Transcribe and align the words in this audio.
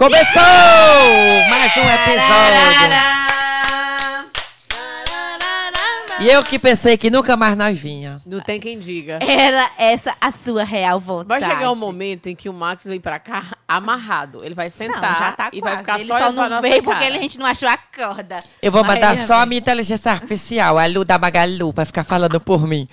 Começou 0.00 0.42
mais 1.50 1.76
um 1.76 1.82
episódio. 1.82 3.00
E 6.22 6.28
eu 6.30 6.42
que 6.42 6.58
pensei 6.58 6.96
que 6.96 7.10
nunca 7.10 7.36
mais 7.36 7.54
nós 7.54 7.78
vinha. 7.78 8.18
Não 8.24 8.40
tem 8.40 8.58
quem 8.58 8.78
diga. 8.78 9.18
Era 9.20 9.70
essa 9.76 10.16
a 10.18 10.30
sua 10.30 10.64
real 10.64 10.98
vontade. 10.98 11.28
Vai 11.28 11.42
chegar 11.42 11.70
um 11.70 11.76
momento 11.76 12.28
em 12.28 12.34
que 12.34 12.48
o 12.48 12.52
Max 12.54 12.86
vem 12.86 12.98
pra 12.98 13.18
cá 13.18 13.58
amarrado. 13.76 14.44
Ele 14.44 14.54
vai 14.54 14.66
Não, 14.66 14.70
sentar 14.70 15.16
já 15.18 15.32
tá 15.32 15.50
e 15.52 15.60
quase. 15.60 15.74
vai 15.74 15.84
ficar 15.84 15.94
ele 16.00 16.04
só, 16.06 16.18
só 16.18 16.32
não 16.32 16.60
veio 16.60 16.82
porque 16.82 17.00
cara. 17.04 17.14
a 17.14 17.18
gente 17.18 17.38
não 17.38 17.46
achou 17.46 17.68
a 17.68 17.76
corda. 17.76 18.42
Eu 18.60 18.72
vou 18.72 18.82
Mas 18.84 18.94
mandar 18.94 19.16
só 19.16 19.34
a 19.40 19.46
minha 19.46 19.58
inteligência 19.60 20.10
artificial, 20.10 20.76
a 20.78 20.86
Lu 20.86 21.04
da 21.04 21.18
Magalu, 21.18 21.72
pra 21.72 21.84
ficar 21.84 22.02
falando 22.04 22.40
por 22.40 22.66
mim. 22.66 22.88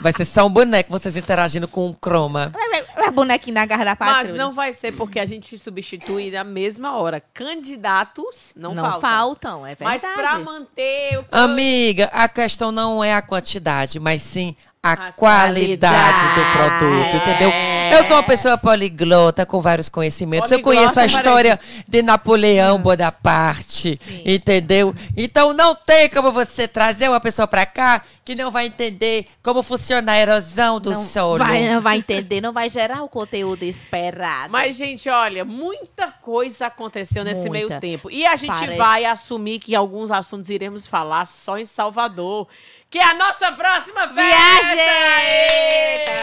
Vai 0.00 0.12
ser 0.12 0.24
só 0.24 0.44
um 0.46 0.50
boneco, 0.50 0.90
vocês 0.90 1.16
interagindo 1.16 1.68
com 1.68 1.86
um 1.86 1.92
croma. 1.92 2.52
É 2.96 3.10
bonequinho 3.10 3.54
na 3.54 3.64
garra 3.66 3.84
da 3.84 3.94
patrulha. 3.96 4.22
Mas 4.22 4.34
não 4.34 4.52
vai 4.52 4.72
ser 4.72 4.92
porque 4.92 5.20
a 5.20 5.26
gente 5.26 5.56
substitui 5.58 6.30
na 6.30 6.42
mesma 6.42 6.96
hora. 6.96 7.22
Candidatos 7.32 8.52
não, 8.56 8.74
Não, 8.74 8.82
faltam. 8.82 9.00
faltam, 9.00 9.66
é 9.66 9.76
Mas 9.80 10.02
verdade. 10.02 10.20
pra 10.22 10.38
manter 10.38 11.18
o 11.18 11.24
Amiga, 11.30 12.10
a 12.12 12.28
questão 12.28 12.72
não 12.72 13.02
é 13.04 13.14
a 13.14 13.22
quantidade, 13.22 14.00
mas 14.00 14.22
sim 14.22 14.56
a, 14.82 14.92
A 14.92 15.12
qualidade, 15.12 16.22
do 16.22 16.34
qualidade. 16.34 16.78
produto, 16.78 17.16
entendeu? 17.16 17.50
Eu 17.94 18.04
sou 18.04 18.16
uma 18.16 18.22
pessoa 18.22 18.58
poliglota 18.58 19.46
com 19.46 19.60
vários 19.60 19.88
conhecimentos. 19.88 20.50
Eu 20.50 20.60
Poliglota, 20.60 20.94
conheço 20.94 21.00
a 21.00 21.02
peraí. 21.04 21.16
história 21.16 21.60
de 21.86 22.02
Napoleão 22.02 22.78
Bonaparte, 22.80 23.98
Sim. 24.02 24.22
entendeu? 24.24 24.94
Então 25.16 25.52
não 25.52 25.74
tem 25.74 26.08
como 26.08 26.32
você 26.32 26.66
trazer 26.66 27.08
uma 27.08 27.20
pessoa 27.20 27.46
pra 27.46 27.64
cá 27.64 28.02
que 28.24 28.34
não 28.34 28.50
vai 28.50 28.66
entender 28.66 29.26
como 29.42 29.62
funciona 29.62 30.12
a 30.12 30.18
erosão 30.18 30.80
do 30.80 30.90
não 30.90 31.04
solo. 31.04 31.38
Vai, 31.38 31.68
não 31.72 31.80
vai 31.80 31.98
entender, 31.98 32.40
não 32.40 32.52
vai 32.52 32.70
gerar 32.70 33.02
o 33.02 33.08
conteúdo 33.08 33.62
esperado. 33.64 34.50
Mas, 34.50 34.76
gente, 34.76 35.08
olha, 35.10 35.44
muita 35.44 36.10
coisa 36.10 36.66
aconteceu 36.66 37.22
nesse 37.22 37.48
Muita. 37.48 37.68
meio 37.68 37.80
tempo. 37.80 38.10
E 38.10 38.24
a 38.24 38.34
gente 38.36 38.56
Parece. 38.58 38.78
vai 38.78 39.04
assumir 39.04 39.58
que 39.58 39.74
alguns 39.74 40.10
assuntos 40.10 40.48
iremos 40.48 40.86
falar 40.86 41.26
só 41.26 41.58
em 41.58 41.66
Salvador. 41.66 42.48
Que 42.94 42.98
é 43.00 43.10
a 43.10 43.14
nossa 43.14 43.50
próxima 43.50 44.06
Viagem! 44.06 44.78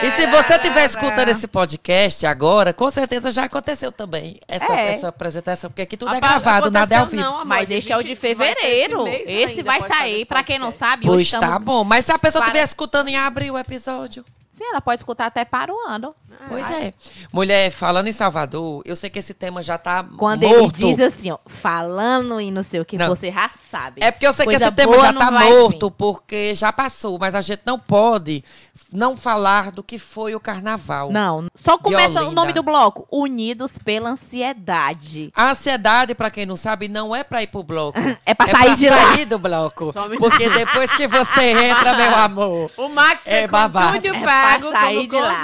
E 0.04 0.10
se 0.12 0.26
você 0.28 0.54
estiver 0.54 0.86
escutando 0.86 1.28
esse 1.28 1.46
podcast 1.46 2.24
agora, 2.26 2.72
com 2.72 2.90
certeza 2.90 3.30
já 3.30 3.44
aconteceu 3.44 3.92
também 3.92 4.38
essa, 4.48 4.72
É. 4.72 4.94
essa 4.94 5.08
apresentação, 5.08 5.68
porque 5.68 5.82
aqui 5.82 5.98
tudo 5.98 6.14
é 6.14 6.16
Apa- 6.16 6.28
gravado, 6.28 6.70
nada 6.70 6.94
é 6.94 6.98
ao 6.98 7.04
vivo. 7.04 7.22
não, 7.22 7.34
amor, 7.34 7.44
Mas 7.44 7.70
esse 7.70 7.92
é 7.92 7.96
o 7.98 8.02
de 8.02 8.14
20 8.14 8.34
vai 8.34 8.48
ser 8.48 8.54
fevereiro. 8.54 9.04
mês 9.04 9.22
Esse, 9.28 9.58
ainda, 9.58 9.64
vai 9.70 9.82
sair. 9.82 10.14
esse 10.16 10.24
Pra 10.24 10.42
quem 10.42 10.58
não 10.58 10.70
sabe, 10.70 11.04
Pois 11.04 11.20
hoje 11.20 11.38
tá 11.38 11.58
bom. 11.58 11.84
Mas 11.84 12.06
se 12.06 12.12
a 12.12 12.18
pessoa 12.18 12.40
Para- 12.40 12.48
estiver 12.52 12.64
escutando 12.64 13.08
em 13.08 13.18
abril 13.18 13.52
o 13.52 13.58
episódio. 13.58 14.24
Sim, 14.50 14.64
ela 14.64 14.80
pode 14.80 14.98
escutar 15.00 15.26
até 15.26 15.44
para 15.44 15.70
o 15.70 15.78
ano. 15.88 16.14
Pois 16.48 16.70
é. 16.70 16.92
Mulher, 17.32 17.70
falando 17.70 18.08
em 18.08 18.12
Salvador, 18.12 18.82
eu 18.84 18.94
sei 18.96 19.08
que 19.10 19.18
esse 19.18 19.32
tema 19.34 19.62
já 19.62 19.78
tá 19.78 20.04
Quando 20.16 20.46
morto. 20.46 20.82
ele 20.82 20.94
diz 20.94 21.00
assim, 21.00 21.30
ó, 21.30 21.38
falando 21.46 22.40
e 22.40 22.50
não 22.50 22.62
sei 22.62 22.80
o 22.80 22.84
que, 22.84 22.96
Não. 22.98 23.08
você 23.08 23.30
já 23.32 23.48
sabe. 23.48 24.02
É 24.02 24.10
porque 24.10 24.26
eu 24.26 24.32
sei 24.32 24.44
Coisa 24.44 24.58
que 24.58 24.64
esse 24.64 24.72
tema 24.74 24.98
já 24.98 25.12
tá 25.12 25.30
morto, 25.30 25.88
vir. 25.88 25.94
porque 25.96 26.54
já 26.54 26.72
passou, 26.72 27.18
mas 27.18 27.34
a 27.34 27.40
gente 27.40 27.62
não 27.64 27.78
pode 27.78 28.44
não 28.92 29.16
falar 29.16 29.70
do 29.72 29.82
que 29.82 29.98
foi 29.98 30.34
o 30.34 30.40
carnaval. 30.40 31.10
Não, 31.10 31.46
só 31.54 31.78
começa 31.78 32.22
o 32.24 32.32
nome 32.32 32.52
do 32.52 32.62
bloco. 32.62 33.06
Unidos 33.10 33.78
pela 33.78 34.10
ansiedade. 34.10 35.32
A 35.34 35.50
ansiedade, 35.50 36.14
pra 36.14 36.30
quem 36.30 36.46
não 36.46 36.56
sabe, 36.56 36.88
não 36.88 37.14
é 37.14 37.24
pra 37.24 37.42
ir 37.42 37.46
pro 37.46 37.62
bloco. 37.62 37.98
É 38.24 38.34
pra 38.34 38.46
sair 38.48 38.76
de 38.76 38.88
lá. 38.88 38.96
sair 39.14 39.24
do 39.24 39.38
bloco. 39.38 39.92
Me- 40.08 40.16
Porque 40.16 40.48
depois 40.48 40.94
que 40.94 41.06
você 41.08 41.50
entra, 41.50 41.94
meu 41.94 42.14
amor. 42.14 42.70
O 42.78 42.88
Max 42.88 43.26
É 43.26 43.42
com 43.46 43.52
babado. 43.52 43.94
tudo 44.00 44.14
É 44.14 44.20
pago 44.24 44.68
pra 44.70 44.80
sair 44.80 44.94
como 44.96 45.08
de 45.08 45.20
lá. 45.20 45.42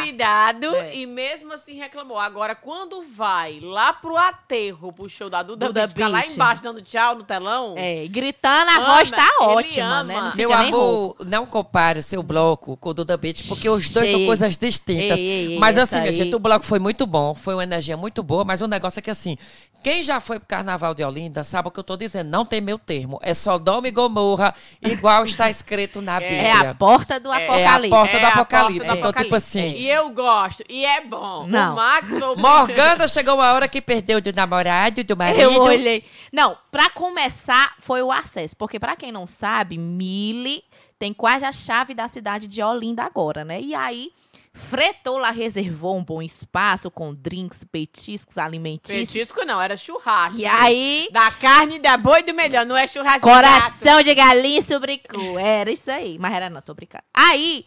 É. 0.79 0.95
e 0.97 1.07
mesmo 1.07 1.53
assim 1.53 1.75
reclamou. 1.75 2.19
Agora, 2.19 2.55
quando 2.55 3.03
vai 3.03 3.59
lá 3.61 3.93
pro 3.93 4.17
aterro, 4.17 4.93
pro 4.93 5.09
show 5.09 5.29
da 5.31 5.43
Duda, 5.43 5.67
Duda 5.67 5.81
Beat, 5.87 5.91
fica 5.93 6.09
lá 6.09 6.27
embaixo 6.27 6.63
dando 6.63 6.83
tchau 6.83 7.15
no 7.17 7.23
telão, 7.25 7.75
É, 7.77 8.07
gritando, 8.09 8.71
a 8.71 8.77
Ama, 8.77 8.95
voz 8.95 9.11
tá 9.11 9.29
ótima, 9.41 10.03
né? 10.05 10.15
Não 10.21 10.37
Meu 10.37 10.49
nem 10.51 10.71
rouco. 10.71 10.77
amor, 10.77 11.17
não 11.27 11.47
compare 11.47 11.99
o 11.99 12.03
seu 12.03 12.23
bloco 12.23 12.77
com 12.77 12.91
o 12.91 12.95
Duda 12.95 13.17
Beat, 13.17 13.47
porque 13.49 13.69
os 13.69 13.91
dois 13.93 14.09
são 14.11 14.21
Ei. 14.21 14.27
coisas 14.27 14.57
distintas. 14.59 15.19
Ei, 15.19 15.25
ei, 15.27 15.53
ei, 15.53 15.59
mas 15.59 15.77
assim, 15.79 15.97
minha 15.97 16.07
aí- 16.07 16.13
gente, 16.13 16.35
o 16.35 16.39
bloco 16.39 16.65
foi 16.65 16.79
muito 16.79 17.07
bom, 17.07 17.35
foi 17.35 17.55
uma 17.55 17.63
energia 17.65 17.97
muito 17.97 18.23
boa, 18.23 18.45
mas 18.45 18.61
o 18.61 18.67
negócio 18.69 18.99
é 18.99 19.03
que 19.03 19.11
assim, 19.11 19.37
quem 19.83 20.03
já 20.03 20.21
foi 20.21 20.39
pro 20.41 20.49
Carnaval 20.49 20.93
de 20.95 21.05
Olinda 21.05 21.45
sabe 21.45 21.69
o 21.69 21.71
que 21.71 21.79
eu 21.79 21.85
tô 21.85 21.97
dizendo, 21.97 22.29
não 22.29 22.45
tem 22.45 22.61
meu 22.61 22.79
termo. 22.79 23.19
É 23.23 23.33
Sodoma 23.33 23.87
e 23.87 23.91
Gomorra, 23.93 24.53
igual 24.83 25.25
está 25.25 25.49
escrito 25.49 26.03
na 26.03 26.19
Bíblia. 26.19 26.39
É 26.43 26.51
a 26.53 26.75
porta 26.75 27.21
do 27.21 27.33
É, 27.33 27.45
É 27.47 27.67
a 27.67 27.75
apocalipse. 27.77 27.91
porta 27.91 28.19
do 28.19 28.25
a 28.25 28.29
Apocalipse. 28.29 28.79
porta 28.79 28.93
do 28.95 28.99
Então, 28.99 29.13
tipo 29.13 29.35
Apocalipse. 29.37 29.59
assim, 29.59 29.71
E 29.77 29.89
eu 29.89 30.11
gosto, 30.11 30.65
e 30.69 30.85
é 30.85 31.01
bom. 31.05 31.47
Não. 31.47 31.73
O 31.73 31.77
Max 31.77 32.11
foi 32.11 32.29
o 32.29 32.37
Morgana 32.37 33.09
chegou 33.09 33.35
uma 33.35 33.53
hora 33.53 33.67
que 33.69 33.81
perdeu 33.81 34.21
de 34.21 34.33
namorado, 34.33 35.03
do 35.03 35.17
marido. 35.17 35.41
Eu 35.41 35.63
olhei. 35.63 36.05
Não, 36.33 36.57
pra 36.71 36.91
começar, 36.91 37.75
foi 37.79 38.03
o 38.03 38.13
acesso. 38.13 38.57
Porque 38.57 38.79
pra 38.79 38.95
quem 38.97 39.11
não 39.11 39.27
sabe, 39.27 39.79
Mili 39.79 40.63
tem 40.99 41.15
quase 41.15 41.45
a 41.45 41.53
chave 41.53 41.95
da 41.95 42.09
cidade 42.09 42.47
de 42.47 42.63
Olinda 42.63 43.05
agora, 43.05 43.45
né? 43.45 43.61
E 43.61 43.75
aí, 43.75 44.11
fretou 44.53 45.17
lá, 45.17 45.31
reservou 45.31 45.97
um 45.97 46.05
bom 46.05 46.21
espaço 46.21 46.91
com 46.91 47.15
drinks, 47.15 47.63
petiscos, 47.65 48.37
alimentícios. 48.37 49.09
Petisco 49.09 49.45
não, 49.45 49.63
era 49.63 49.77
churrasco. 49.77 50.41
E 50.41 50.45
aí, 50.45 51.09
Da 51.13 51.31
carne, 51.31 51.79
da 51.79 51.97
boi 51.97 52.21
e 52.21 52.25
do 52.25 52.35
melhor, 52.35 52.67
não 52.67 52.77
é 52.77 52.87
churrasco 52.87 53.27
de 53.27 53.35
coração 53.35 54.03
de 54.03 54.15
galinha 54.15 54.59
e 54.59 54.63
sobrecu. 54.63 55.39
Era 55.39 55.71
isso 55.71 55.91
aí. 55.91 56.19
Mas 56.19 56.35
era 56.35 56.51
não, 56.51 56.61
tô 56.61 56.75
brincando. 56.75 57.05
Aí, 57.15 57.65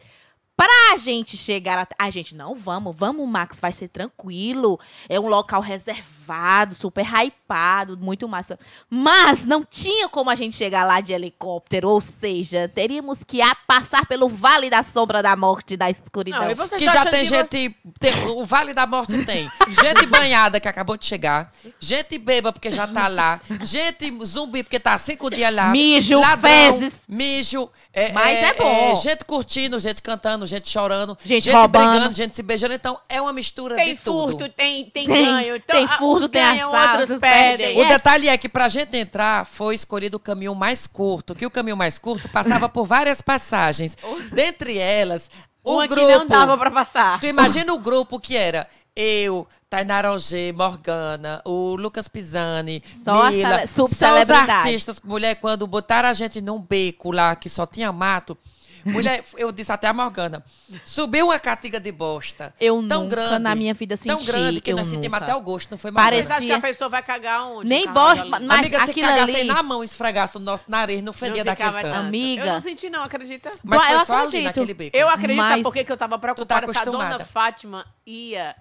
pra 0.55 0.97
gente 0.97 1.35
chegar 1.37 1.79
até... 1.79 1.95
A 1.97 2.09
gente, 2.09 2.35
não, 2.35 2.53
vamos, 2.55 2.95
vamos, 2.95 3.27
Max, 3.27 3.59
vai 3.59 3.71
ser 3.71 3.87
tranquilo. 3.87 4.79
É 5.09 5.19
um 5.19 5.27
local 5.27 5.61
reservado, 5.61 6.75
super 6.75 7.05
hypado, 7.05 7.97
muito 7.97 8.27
massa. 8.27 8.59
Mas 8.89 9.43
não 9.45 9.63
tinha 9.65 10.07
como 10.09 10.29
a 10.29 10.35
gente 10.35 10.55
chegar 10.55 10.83
lá 10.85 11.01
de 11.01 11.13
helicóptero, 11.13 11.89
ou 11.89 11.99
seja, 12.01 12.69
teríamos 12.73 13.19
que 13.25 13.39
passar 13.67 14.05
pelo 14.05 14.27
Vale 14.29 14.69
da 14.69 14.83
Sombra 14.83 15.23
da 15.23 15.35
Morte, 15.35 15.75
da 15.75 15.89
escuridão. 15.89 16.47
Não, 16.47 16.55
você 16.55 16.77
Que 16.77 16.85
já 16.85 17.05
tem 17.05 17.23
que 17.23 17.29
você- 17.29 17.35
gente. 17.37 17.75
tem- 17.99 18.27
o 18.35 18.45
Vale 18.45 18.73
da 18.73 18.85
Morte 18.85 19.23
tem. 19.25 19.49
Gente 19.69 20.05
banhada 20.05 20.59
que 20.59 20.67
acabou 20.67 20.95
de 20.97 21.05
chegar. 21.05 21.51
Gente 21.79 22.17
beba 22.17 22.51
porque 22.53 22.71
já 22.71 22.87
tá 22.87 23.07
lá. 23.07 23.41
Gente 23.63 24.13
zumbi 24.25 24.63
porque 24.63 24.79
tá 24.79 24.97
cinco 24.97 25.29
dias 25.29 25.53
lá. 25.53 25.69
Mijo, 25.71 26.19
ladrão, 26.19 26.39
fezes. 26.79 27.05
Mijo. 27.07 27.69
É, 27.93 28.11
Mas 28.13 28.37
é 28.39 28.53
bom. 28.53 28.95
gente 28.95 29.25
curtindo, 29.25 29.77
gente 29.77 30.01
cantando, 30.01 30.47
gente 30.47 30.69
chorando. 30.69 31.17
Gente 31.25 31.49
roubando. 31.51 31.89
brigando, 31.91 32.13
gente 32.15 32.35
se 32.35 32.41
beijando. 32.41 32.73
Então 32.73 32.97
é 33.09 33.21
uma 33.21 33.33
mistura 33.33 33.75
Tem 33.75 33.93
de 33.95 33.99
tudo. 34.01 34.31
furto, 34.31 34.49
tem, 34.49 34.85
tem, 34.89 35.05
Tem- 35.07 35.25
ganho. 35.25 35.55
Então, 35.57 35.75
tem 35.75 35.87
furto, 35.97 36.29
tem 36.29 36.41
ganham, 36.41 36.73
assalto, 36.73 36.99
outros 37.01 37.19
perdem. 37.19 37.77
O 37.77 37.81
Yes. 37.81 37.89
detalhe 37.89 38.29
é 38.29 38.37
que 38.37 38.47
pra 38.47 38.69
gente 38.69 38.95
entrar 38.95 39.45
foi 39.45 39.75
escolhido 39.75 40.15
o 40.15 40.19
caminho 40.21 40.55
mais 40.55 40.87
curto, 40.87 41.35
que 41.35 41.45
o 41.45 41.51
caminho 41.51 41.75
mais 41.75 41.97
curto 41.99 42.29
passava 42.29 42.69
por 42.69 42.85
várias 42.85 43.19
passagens. 43.19 43.97
Dentre 44.31 44.77
elas, 44.77 45.29
o 45.63 45.73
Uma 45.75 45.87
grupo. 45.87 46.07
que 46.07 46.15
não 46.17 46.27
dava 46.27 46.57
pra 46.57 46.71
passar. 46.71 47.19
Tu 47.19 47.27
imagina 47.27 47.73
o 47.73 47.79
grupo 47.79 48.19
que 48.19 48.35
era 48.35 48.67
eu, 48.95 49.47
Tainara 49.69 50.09
Alger, 50.09 50.53
Morgana, 50.53 51.41
o 51.45 51.75
Lucas 51.75 52.07
Pisani, 52.07 52.83
Só 52.85 53.29
Mila, 53.31 53.65
só 53.67 53.85
os 53.85 54.29
artistas. 54.29 54.99
Mulher, 55.03 55.35
quando 55.35 55.65
botaram 55.65 56.09
a 56.09 56.13
gente 56.13 56.41
num 56.41 56.59
beco 56.59 57.11
lá 57.11 57.35
que 57.35 57.49
só 57.49 57.65
tinha 57.65 57.91
mato, 57.91 58.37
mulher, 58.89 59.23
eu 59.37 59.51
disse 59.51 59.71
até 59.71 59.87
a 59.87 59.93
Morgana, 59.93 60.43
subiu 60.85 61.27
uma 61.27 61.39
catiga 61.39 61.79
de 61.79 61.91
bosta. 61.91 62.53
Eu 62.59 62.75
tão 62.87 63.03
nunca 63.03 63.15
grande, 63.15 63.39
na 63.39 63.55
minha 63.55 63.73
vida 63.73 63.95
Tão 63.97 64.19
senti. 64.19 64.31
grande 64.31 64.61
que 64.61 64.71
eu 64.71 64.75
nós 64.77 64.87
sentimos 64.87 65.19
nunca. 65.19 65.31
até 65.31 65.35
o 65.35 65.41
gosto, 65.41 65.71
não 65.71 65.77
foi 65.77 65.91
Parecia- 65.91 66.23
Vocês 66.23 66.31
acham 66.37 66.47
que 66.47 66.53
a 66.53 66.61
pessoa 66.61 66.89
vai 66.89 67.03
cagar 67.03 67.43
onde? 67.47 67.69
Nem 67.69 67.87
bosta, 67.87 68.25
mas 68.25 68.59
Amiga, 68.59 68.85
se 68.85 68.91
aquilo 68.91 69.07
cagassem 69.07 69.35
ali- 69.35 69.43
na 69.47 69.63
mão, 69.63 69.83
esfregasse 69.83 70.37
o 70.37 70.39
nosso 70.39 70.65
nariz, 70.67 71.03
não 71.03 71.13
fedia 71.13 71.43
daquele 71.43 71.71
tanto. 71.71 71.81
tanto. 71.83 71.95
Amiga. 71.95 72.43
Eu 72.45 72.53
não 72.53 72.59
senti 72.59 72.89
não, 72.89 73.03
acredita? 73.03 73.51
Mas 73.63 73.81
Eu 73.91 73.97
foi 73.97 74.05
só 74.05 74.13
ali 74.13 74.23
acredito. 74.25 74.43
naquele 74.45 74.73
beco. 74.73 74.97
Eu 74.97 75.09
acredito, 75.09 75.37
sabe 75.41 75.53
Mas- 75.55 75.63
por 75.63 75.73
quê 75.73 75.83
que 75.83 75.91
eu 75.91 75.97
tava 75.97 76.17
preocupada 76.19 76.71
se 76.73 76.79
a 76.79 76.83
dona. 76.85 77.19
Fátima 77.25 77.85
ia... 78.05 78.55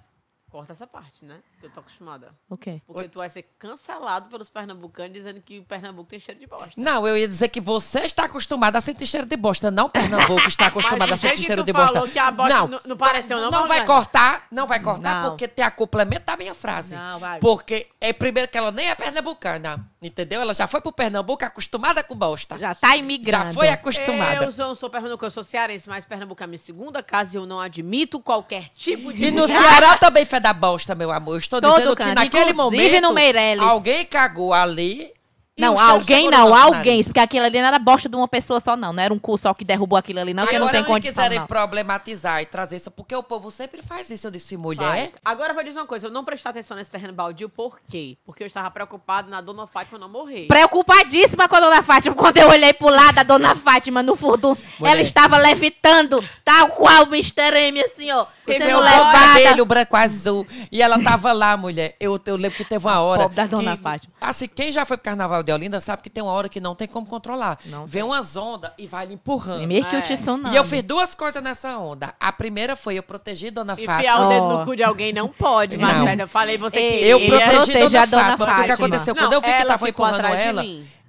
Corta 0.51 0.73
essa 0.73 0.87
parte, 0.87 1.25
né? 1.25 1.37
Que 1.61 1.67
eu 1.67 1.71
tô 1.71 1.81
acostumada. 1.81 2.35
O 2.49 2.57
quê? 2.57 2.83
Porque 2.87 3.09
tu 3.09 3.19
vai 3.21 3.31
ser 3.31 3.43
cancelado 3.59 4.29
pelos 4.29 4.51
pernambucanos 4.51 5.13
dizendo 5.13 5.41
que 5.41 5.61
o 5.61 5.65
Pernambuco 5.65 6.11
tem 6.11 6.19
cheiro 6.19 6.41
de 6.41 6.47
bosta. 6.47 6.73
Não, 6.77 7.07
eu 7.07 7.17
ia 7.17 7.29
dizer 7.29 7.49
que 7.49 7.61
você 7.61 8.01
está 8.01 8.25
acostumada 8.25 8.77
a 8.79 8.81
sentir 8.81 9.07
cheiro 9.07 9.27
de 9.27 9.37
bosta, 9.37 9.71
não 9.71 9.89
Pernambuco 9.89 10.49
está 10.49 10.67
acostumada 10.69 11.15
a 11.15 11.17
sentir 11.17 11.45
cheiro 11.45 11.63
de 11.63 11.73
bosta. 11.73 12.03
que 12.09 12.19
a 12.19 12.31
bosta 12.33 12.67
não- 12.67 12.81
não 12.85 12.97
pareceu, 12.97 13.39
não, 13.41 13.51
Não 13.51 13.67
vai 13.69 13.79
Morgana? 13.81 13.87
cortar, 13.87 14.47
não 14.51 14.67
vai 14.67 14.81
cortar, 14.81 15.23
Não. 15.23 15.31
porque 15.31 15.47
tem 15.47 15.65
a 15.65 15.71
complemento 15.71 16.27
da 16.27 16.37
minha 16.37 16.55
frase. 16.55 16.97
Não, 16.97 17.19
vai. 17.21 17.39
Porque 17.39 17.87
é 18.01 18.13
primeiro 18.13 18.51
que 18.51 18.59
ela 18.59 18.73
nem 18.73 18.89
é 18.89 18.95
pernambucana, 18.97 19.89
entendeu? 20.03 20.41
Ela 20.41 20.53
já 20.55 20.67
foi 20.67 20.81
pro 20.81 20.91
Pernambuco 20.93 21.45
acostumada 21.45 22.03
com 22.03 22.15
bosta. 22.17 22.57
Já, 22.59 22.69
Já 22.71 22.75
tá 22.75 22.97
imigrando. 22.97 23.55
foi 23.55 23.69
acostumada. 23.69 24.35
Eu 24.45 24.51
não 24.67 24.75
sou 24.75 24.91
pernambucano, 24.91 25.27
eu 25.29 25.31
sou 25.31 25.45
cearense, 25.45 25.89
mas 25.89 26.05
Pernambuco 26.05 26.43
é 26.43 26.47
minha 26.47 26.59
segunda 26.59 27.03
casa 27.03 27.37
e 27.37 27.39
eu 27.39 27.47
não 27.47 27.61
admito 27.61 28.19
qualquer 28.21 28.69
tipo 28.71 29.13
de... 29.13 29.27
E 29.27 29.31
no 29.31 29.47
Ceará 29.49 29.97
também 29.97 30.25
fé 30.25 30.40
da 30.41 30.53
bosta, 30.53 30.95
meu 30.95 31.13
amor. 31.13 31.39
Estou 31.39 31.61
Todo 31.61 31.75
dizendo 31.75 31.97
que 31.97 32.03
canto, 32.03 32.15
naquele 32.15 32.53
momento 32.53 33.01
no 33.03 33.13
Meirelles. 33.13 33.65
alguém 33.65 34.05
cagou 34.05 34.53
ali 34.53 35.13
Não, 35.61 35.79
alguém 35.79 36.31
não, 36.31 36.55
alguém. 36.55 37.03
Porque 37.05 37.21
aquilo 37.21 37.45
ali 37.47 37.61
não 37.61 37.69
era 37.69 37.79
bosta 37.79 38.09
de 38.09 38.17
uma 38.17 38.27
pessoa 38.29 38.61
só, 38.61 38.77
não. 38.77 38.93
Não 38.93 39.03
era 39.03 39.13
um 39.15 39.19
cu 39.19 39.37
só 39.39 39.53
que 39.55 39.65
derrubou 39.65 39.99
aquilo 39.99 40.21
ali, 40.21 40.33
não, 40.35 40.47
que 40.47 40.53
não 40.59 40.67
Agora, 40.67 40.73
tem 40.73 40.83
se 40.83 40.87
condição, 40.89 41.15
quiserem 41.15 41.39
não. 41.41 41.47
problematizar 41.47 42.43
e 42.43 42.47
trazer 42.47 42.77
isso, 42.77 42.91
porque 42.91 43.15
o 43.15 43.23
povo 43.23 43.51
sempre 43.51 43.83
faz 43.83 44.11
isso. 44.11 44.27
Eu 44.27 44.31
disse, 44.31 44.57
mulher. 44.57 44.81
Faz. 45.09 45.11
Agora 45.25 45.51
eu 45.51 45.55
vou 45.55 45.65
dizer 45.65 45.79
uma 45.79 45.87
coisa, 45.87 46.07
eu 46.07 46.11
não 46.11 46.25
prestei 46.25 46.51
atenção 46.51 46.77
nesse 46.77 46.91
terreno 46.91 47.13
baldio, 47.13 47.49
por 47.49 47.79
quê? 47.89 48.17
Porque 48.25 48.43
eu 48.43 48.47
estava 48.47 48.71
preocupado 48.71 49.31
na 49.31 49.41
dona 49.41 49.67
Fátima 49.67 49.99
não 49.99 50.09
morrer. 50.09 50.47
Preocupadíssima 50.47 51.49
com 51.49 51.57
a 51.57 51.61
dona 51.61 51.83
Fátima. 51.83 52.15
Quando 52.15 52.37
eu 52.39 52.49
olhei 52.49 52.73
pro 52.73 52.89
lado 52.91 53.15
da 53.17 53.23
dona 53.23 53.55
Fátima 53.55 54.03
no 54.03 54.17
furdunço, 54.17 54.63
ela 54.81 55.01
estava 55.01 55.37
levitando, 55.37 56.23
tal 56.45 56.69
qual 56.69 57.05
o 57.05 57.09
Mr. 57.09 57.57
M, 57.69 57.81
assim, 57.83 58.11
ó. 58.11 58.27
Teve 58.47 58.65
Sendo 58.65 58.81
levada. 58.81 59.13
cabelo 59.19 59.65
branco 59.65 59.97
azul. 59.97 60.47
E 60.73 60.83
ela 60.83 61.01
tava 61.03 61.33
lá, 61.33 61.57
mulher. 61.57 61.95
Eu, 62.01 62.21
eu 62.27 62.37
lembro 62.37 62.57
que 62.57 62.65
teve 62.65 62.85
uma 62.87 62.99
hora. 63.01 63.23
Pobre 63.23 63.37
da 63.37 63.47
dona 63.47 63.77
que- 63.77 63.83
Fátima. 63.83 64.13
Assim, 64.21 64.49
quem 64.49 64.73
já 64.73 64.85
foi 64.85 64.97
pro 64.97 65.05
carnaval 65.05 65.43
de 65.51 65.55
Olinda 65.55 65.81
sabe 65.81 66.03
que 66.03 66.09
tem 66.11 66.23
uma 66.23 66.33
hora 66.33 66.49
que 66.49 66.61
não 66.61 66.75
tem 66.75 66.87
como 66.87 67.07
controlar. 67.07 67.59
Não 67.67 67.87
Vem 67.87 68.03
umas 68.03 68.37
ondas 68.37 68.71
e 68.79 68.87
vai 68.87 69.07
lhe 69.07 69.15
empurrando. 69.15 69.59
Primeiro 69.59 69.89
que 69.89 69.97
É. 69.97 69.99
o 69.99 70.03
tsunami. 70.03 70.55
E 70.55 70.57
eu 70.57 70.65
fiz 70.65 70.83
duas 70.83 71.15
coisas 71.15 71.43
nessa 71.43 71.77
onda. 71.79 72.15
A 72.21 72.33
primeira 72.33 72.77
foi 72.77 72.97
eu 72.99 73.03
protegi 73.03 73.51
Dona 73.51 73.73
Enfiar 73.73 74.03
Fátima. 74.03 74.27
o 74.27 74.29
dedo 74.29 74.49
no 74.59 74.65
cu 74.65 74.77
de 74.77 74.83
alguém 74.83 75.13
não 75.13 75.29
pode, 75.29 75.77
Não. 75.77 75.87
Marcela. 75.87 76.23
Eu 76.23 76.29
falei 76.29 76.57
você 76.59 76.77
que 76.81 77.05
Eu 77.05 77.19
protegi 77.21 77.51
protege 77.73 77.89
Dona, 77.89 78.03
a 78.03 78.07
Dona 78.07 78.23
Fátima. 78.23 78.45
O 78.45 78.47
que 78.47 78.55
Fátima. 78.69 78.75
aconteceu? 78.75 79.15
Não, 79.15 79.23
Quando 79.25 79.33
eu 79.33 79.41
vi 79.41 79.47
que 79.47 79.53
ela 79.53 79.65
tava 79.71 79.89
empurrando 79.89 80.25
ela, 80.27 80.63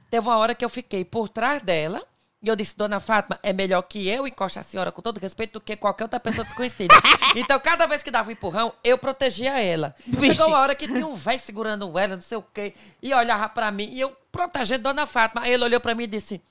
teve 0.10 0.28
uma 0.28 0.38
hora 0.38 0.56
que 0.56 0.66
eu 0.66 0.70
fiquei 0.70 1.06
por 1.06 1.30
trás 1.30 1.62
dela. 1.62 2.02
E 2.44 2.48
eu 2.48 2.56
disse, 2.56 2.76
Dona 2.76 3.00
Fátima, 3.00 3.40
é 3.44 3.54
melhor 3.54 3.84
que 3.84 4.08
eu 4.08 4.26
encoste 4.26 4.58
a 4.58 4.64
senhora 4.64 4.92
com 4.92 5.00
todo 5.00 5.20
respeito 5.20 5.54
do 5.54 5.62
que 5.62 5.76
qualquer 5.76 6.06
outra 6.06 6.20
pessoa 6.20 6.44
desconhecida. 6.44 6.96
então, 7.38 7.60
cada 7.60 7.86
vez 7.86 8.02
que 8.02 8.10
dava 8.10 8.30
um 8.30 8.32
empurrão, 8.32 8.74
eu 8.84 8.98
protegia 8.98 9.60
ela. 9.60 9.96
Vixe. 10.08 10.34
Chegou 10.36 10.48
uma 10.48 10.60
hora 10.60 10.74
que 10.74 10.88
tinha 10.88 11.06
um 11.06 11.14
velho 11.14 11.40
segurando 11.40 12.00
ela, 12.00 12.16
não 12.16 12.22
sei 12.22 12.40
o 12.40 12.42
quê, 12.42 12.74
e 13.00 13.14
olhava 13.14 13.48
pra 13.48 13.70
mim, 13.72 13.90
e 13.92 14.02
eu 14.02 14.18
protegendo 14.32 14.82
Dona 14.84 15.06
Fátima. 15.06 15.44
Aí 15.44 15.52
ele 15.52 15.64
olhou 15.64 15.80
pra 15.80 15.94
mim 15.94 16.06
e 16.06 16.08
disse, 16.08 16.42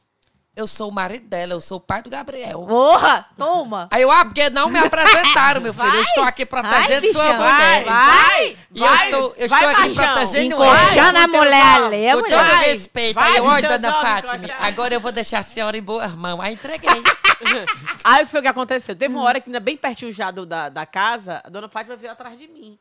eu 0.56 0.66
sou 0.66 0.88
o 0.88 0.92
marido 0.92 1.26
dela, 1.26 1.52
eu 1.54 1.60
sou 1.60 1.78
o 1.78 1.80
pai 1.80 2.02
do 2.02 2.10
Gabriel. 2.10 2.66
Porra, 2.66 3.26
toma. 3.38 3.88
Aí 3.90 4.02
eu, 4.02 4.10
ah, 4.10 4.24
porque 4.24 4.50
não 4.50 4.68
me 4.68 4.78
apresentaram, 4.78 5.60
meu 5.60 5.72
filho. 5.72 5.86
Eu 5.86 5.92
Vai. 5.92 6.02
estou 6.02 6.24
aqui 6.24 6.44
protegendo 6.44 7.00
Vai, 7.02 7.12
sua 7.12 7.22
bichão, 7.22 7.36
mulher. 7.36 7.84
vai, 7.84 7.84
vai. 7.84 8.58
E 8.74 8.80
eu 8.82 8.94
estou, 8.94 9.34
eu 9.36 9.48
vai, 9.48 9.64
estou 9.64 9.82
aqui 9.84 9.94
machão. 9.94 10.12
protegendo 10.14 10.54
Encoxando 10.54 10.98
ela. 10.98 11.08
a 11.08 11.12
Com 11.26 11.30
teus 11.30 11.44
mulher 11.44 11.82
ali, 11.82 12.08
a 12.08 12.12
Com 12.14 12.20
mulher. 12.20 12.38
todo 12.38 12.46
Vai, 12.56 12.64
respeito. 12.66 13.14
vai 13.14 13.30
Aí 13.30 13.36
eu, 13.38 13.44
olha, 13.44 13.68
dona 13.68 13.92
Fátima, 13.92 14.48
agora 14.60 14.94
eu 14.94 15.00
vou 15.00 15.12
deixar 15.12 15.38
a 15.38 15.42
senhora 15.42 15.76
em 15.76 15.82
boas 15.82 16.12
mãos. 16.12 16.40
Aí 16.40 16.54
entreguei. 16.54 16.90
Aí 18.04 18.22
o 18.22 18.26
que 18.26 18.32
foi 18.32 18.42
que 18.42 18.48
aconteceu? 18.48 18.94
Teve 18.94 19.14
uma 19.14 19.24
hora 19.24 19.40
que, 19.40 19.48
ainda 19.48 19.60
bem 19.60 19.76
pertinho 19.76 20.12
já 20.12 20.30
do, 20.30 20.44
da, 20.44 20.68
da 20.68 20.84
casa, 20.84 21.40
a 21.44 21.48
dona 21.48 21.68
Fátima 21.68 21.96
veio 21.96 22.12
atrás 22.12 22.38
de 22.38 22.46
mim. 22.48 22.78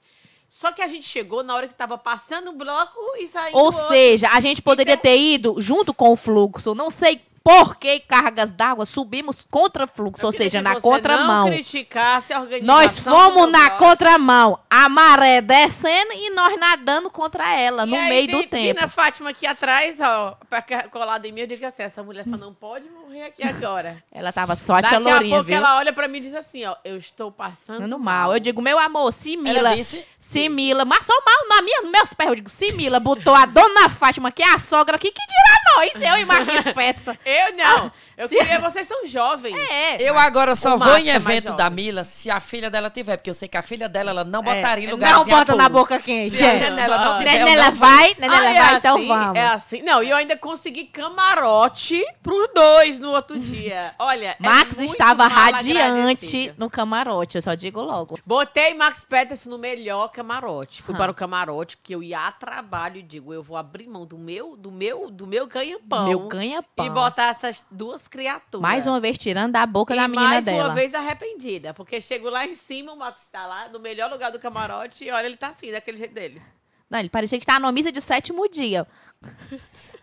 Só 0.49 0.71
que 0.71 0.81
a 0.81 0.87
gente 0.87 1.07
chegou 1.07 1.43
na 1.43 1.53
hora 1.53 1.67
que 1.67 1.75
tava 1.75 1.95
passando 1.97 2.49
o 2.49 2.53
bloco 2.53 2.97
e 3.19 3.27
saindo 3.27 3.55
Ou 3.55 3.71
seja, 3.71 4.29
a 4.33 4.39
gente 4.39 4.63
poderia 4.63 4.97
ter 4.97 5.15
ido 5.15 5.55
junto 5.59 5.93
com 5.93 6.11
o 6.11 6.15
fluxo. 6.15 6.73
Não 6.73 6.89
sei 6.89 7.21
por 7.43 7.75
que 7.77 7.99
cargas 8.01 8.51
d'água 8.51 8.85
subimos 8.85 9.45
contra 9.49 9.87
fluxo, 9.87 10.25
ou 10.25 10.31
Eu 10.33 10.37
seja, 10.37 10.57
que 10.59 10.63
na 10.63 10.73
você 10.73 10.81
contramão. 10.81 11.45
Não 11.45 11.51
criticasse 11.53 12.33
a 12.33 12.39
organização 12.41 12.75
Nós 12.75 12.95
do 12.95 13.01
fomos 13.03 13.51
na 13.51 13.63
negócio. 13.63 13.77
contramão, 13.79 14.59
a 14.69 14.89
maré 14.89 15.41
descendo 15.41 16.13
e 16.13 16.29
nós 16.31 16.59
nadando 16.59 17.09
contra 17.09 17.53
ela, 17.59 17.83
E 17.83 17.85
no 17.87 17.95
aí 17.95 18.09
meio 18.09 18.27
tem 18.27 18.41
do 18.41 18.47
tempo. 18.47 18.75
Tina 18.75 18.87
Fátima 18.87 19.29
aqui 19.29 19.45
atrás, 19.47 19.95
ó, 19.99 20.37
pra- 20.49 20.61
colada 20.91 21.27
em 21.27 21.31
mim, 21.31 21.41
eu 21.41 21.47
digo 21.47 21.65
assim, 21.65 21.83
essa 21.83 22.03
mulher 22.03 22.23
só 22.25 22.37
não 22.37 22.53
pode 22.53 22.89
morrer 22.89 23.23
aqui 23.25 23.43
agora. 23.43 24.03
Ela 24.11 24.31
tava 24.33 24.55
só 24.55 24.73
a 24.75 24.81
Daqui 24.81 24.89
tia 24.89 24.97
a 24.97 25.13
Lourinha, 25.13 25.35
pouco 25.35 25.47
viu? 25.47 25.57
ela 25.57 25.77
olha 25.77 25.93
pra 25.93 26.07
mim 26.07 26.17
e 26.17 26.21
diz 26.21 26.33
assim, 26.33 26.65
ó, 26.65 26.75
eu 26.83 26.97
estou 26.97 27.31
passando 27.31 27.79
Dando 27.79 27.97
mal. 27.99 28.33
Eu 28.33 28.39
digo, 28.39 28.61
meu 28.61 28.77
amor, 28.77 29.11
se 29.13 29.33
Ela 29.35 29.41
Mila. 29.43 29.75
disse, 29.75 30.05
Se 30.17 30.49
Mila, 30.49 30.83
mas 30.85 31.05
só 31.05 31.13
mal 31.25 31.47
na 31.57 31.61
minha, 31.61 31.81
nos 31.81 31.91
meus 31.91 32.13
pés. 32.13 32.29
Eu 32.29 32.35
digo, 32.35 32.49
se 32.49 32.71
Mila 32.73 32.99
botou 32.99 33.33
a 33.33 33.45
dona 33.45 33.87
Fátima, 33.89 34.31
que 34.31 34.43
é 34.43 34.53
a 34.53 34.59
sogra 34.59 34.95
aqui, 34.97 35.11
que 35.11 35.21
dirá 35.21 35.58
nós, 35.75 35.95
eu 35.95 36.17
e 36.17 36.25
Marquinhos 36.25 36.63
Peterson. 36.73 37.15
Eu 37.25 37.55
não. 37.55 37.91
Eu 38.17 38.27
Se- 38.27 38.35
queria, 38.37 38.59
vocês 38.59 38.85
são 38.85 39.05
jovens. 39.05 39.55
É. 39.71 40.01
eu 40.01 40.17
agora 40.17 40.55
só 40.55 40.75
vou 40.77 40.97
em 40.97 41.09
é 41.09 41.15
evento 41.15 41.53
da 41.53 41.65
jovem. 41.65 41.85
Mila 41.85 42.03
se 42.03 42.29
a 42.29 42.39
filha 42.39 42.69
dela 42.69 42.89
tiver, 42.89 43.15
porque 43.17 43.29
eu 43.29 43.33
sei 43.33 43.47
que 43.47 43.55
a 43.57 43.61
filha 43.61 43.87
dela 43.87 44.09
ela 44.11 44.23
não 44.25 44.41
É, 44.41 44.55
botaria 44.55 44.83
em 44.83 44.87
não 44.87 44.93
lugares 44.95 45.25
bota 45.27 45.55
na 45.55 45.69
boca 45.69 45.99
quente, 45.99 46.35
Se 46.35 46.43
a 46.43 46.53
é. 46.53 46.59
Nenela 46.59 46.97
não 46.97 47.17
tiver, 47.17 47.45
Nenela 47.45 47.65
não 47.65 47.71
vai, 47.77 48.15
Nenela 48.19 48.41
Ah, 48.47 48.49
é 48.53 48.61
vai, 48.61 48.75
então 48.75 48.95
assim, 48.97 49.07
vamos. 49.07 49.35
É 49.37 49.45
assim. 49.47 49.81
Não, 49.81 50.03
e 50.03 50.09
eu 50.09 50.17
ainda 50.17 50.35
consegui 50.35 50.83
camarote 50.85 52.03
pros 52.21 52.49
dois 52.53 52.99
no 52.99 53.11
outro 53.11 53.39
dia. 53.39 53.93
Olha, 53.99 54.35
é 54.39 54.43
Max 54.43 54.77
muito 54.77 54.89
estava 54.91 55.27
radiante 55.27 56.53
no 56.57 56.69
camarote, 56.69 57.37
eu 57.37 57.41
só 57.41 57.53
digo 57.53 57.81
logo. 57.81 58.19
Botei 58.25 58.73
Max 58.73 59.05
Peterson 59.05 59.49
no 59.49 59.57
melhor 59.57 60.09
camarote. 60.09 60.81
Fui 60.81 60.95
Ah. 60.95 60.97
para 60.97 61.11
o 61.11 61.15
camarote 61.15 61.77
que 61.81 61.93
eu 61.93 62.03
ia 62.03 62.27
a 62.27 62.31
trabalho 62.31 62.97
e 62.97 63.01
digo, 63.03 63.33
eu 63.33 63.41
vou 63.43 63.55
abrir 63.57 63.87
mão 63.87 64.05
do 64.05 64.17
meu, 64.17 64.55
do 64.57 64.71
meu, 64.71 65.09
do 65.09 65.25
meu 65.25 65.47
ganha-pão. 65.59 66.07
Meu 66.07 66.27
ganha-pão. 66.27 66.85
E 66.85 66.89
botar 66.89 67.29
essas 67.29 67.65
duas 67.69 68.07
criaturas. 68.07 68.61
Mais 68.61 68.87
uma 68.87 68.99
vez 68.99 69.17
tirando 69.17 69.51
da 69.53 69.65
boca 69.65 69.93
e 69.93 69.97
da 69.97 70.07
menina 70.07 70.29
mais 70.29 70.45
dela. 70.45 70.65
uma 70.65 70.73
vez 70.73 70.93
arrependida, 70.93 71.73
porque 71.73 72.01
chego 72.01 72.29
lá 72.29 72.45
em 72.45 72.53
cima, 72.53 72.93
o 72.93 72.97
Max 72.97 73.23
está 73.23 73.45
lá, 73.45 73.69
no 73.69 73.79
melhor 73.79 74.09
lugar 74.09 74.31
do 74.31 74.39
camarote, 74.39 75.05
e 75.05 75.11
olha, 75.11 75.25
ele 75.25 75.37
tá 75.37 75.49
assim, 75.49 75.71
daquele 75.71 75.97
jeito 75.97 76.13
dele. 76.13 76.41
Não, 76.89 76.99
ele 76.99 77.09
parecia 77.09 77.37
que 77.37 77.43
estava 77.43 77.59
numa 77.59 77.71
missa 77.71 77.91
de 77.91 78.01
sétimo 78.01 78.47
dia. 78.49 78.87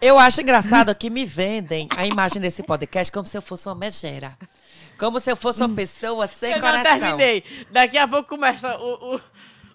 Eu 0.00 0.18
acho 0.18 0.40
engraçado 0.40 0.94
que 0.94 1.08
me 1.08 1.24
vendem 1.24 1.88
a 1.96 2.06
imagem 2.06 2.40
desse 2.40 2.62
podcast 2.62 3.10
como 3.10 3.24
se 3.24 3.36
eu 3.36 3.42
fosse 3.42 3.66
uma 3.66 3.74
megera. 3.74 4.36
Como 4.98 5.18
se 5.18 5.30
eu 5.30 5.36
fosse 5.36 5.62
uma 5.62 5.74
pessoa 5.74 6.26
sem 6.26 6.52
eu 6.52 6.60
coração. 6.60 6.92
não 6.92 7.00
terminei. 7.00 7.44
Daqui 7.70 7.98
a 7.98 8.06
pouco 8.06 8.28
começa 8.28 8.78
o, 8.78 9.20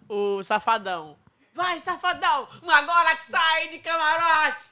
o, 0.07 0.37
o 0.37 0.43
safadão. 0.43 1.17
Vai, 1.53 1.79
safadão! 1.79 2.47
Agora 2.65 3.15
que 3.15 3.25
sai 3.25 3.69
de 3.69 3.79
camarote! 3.79 4.70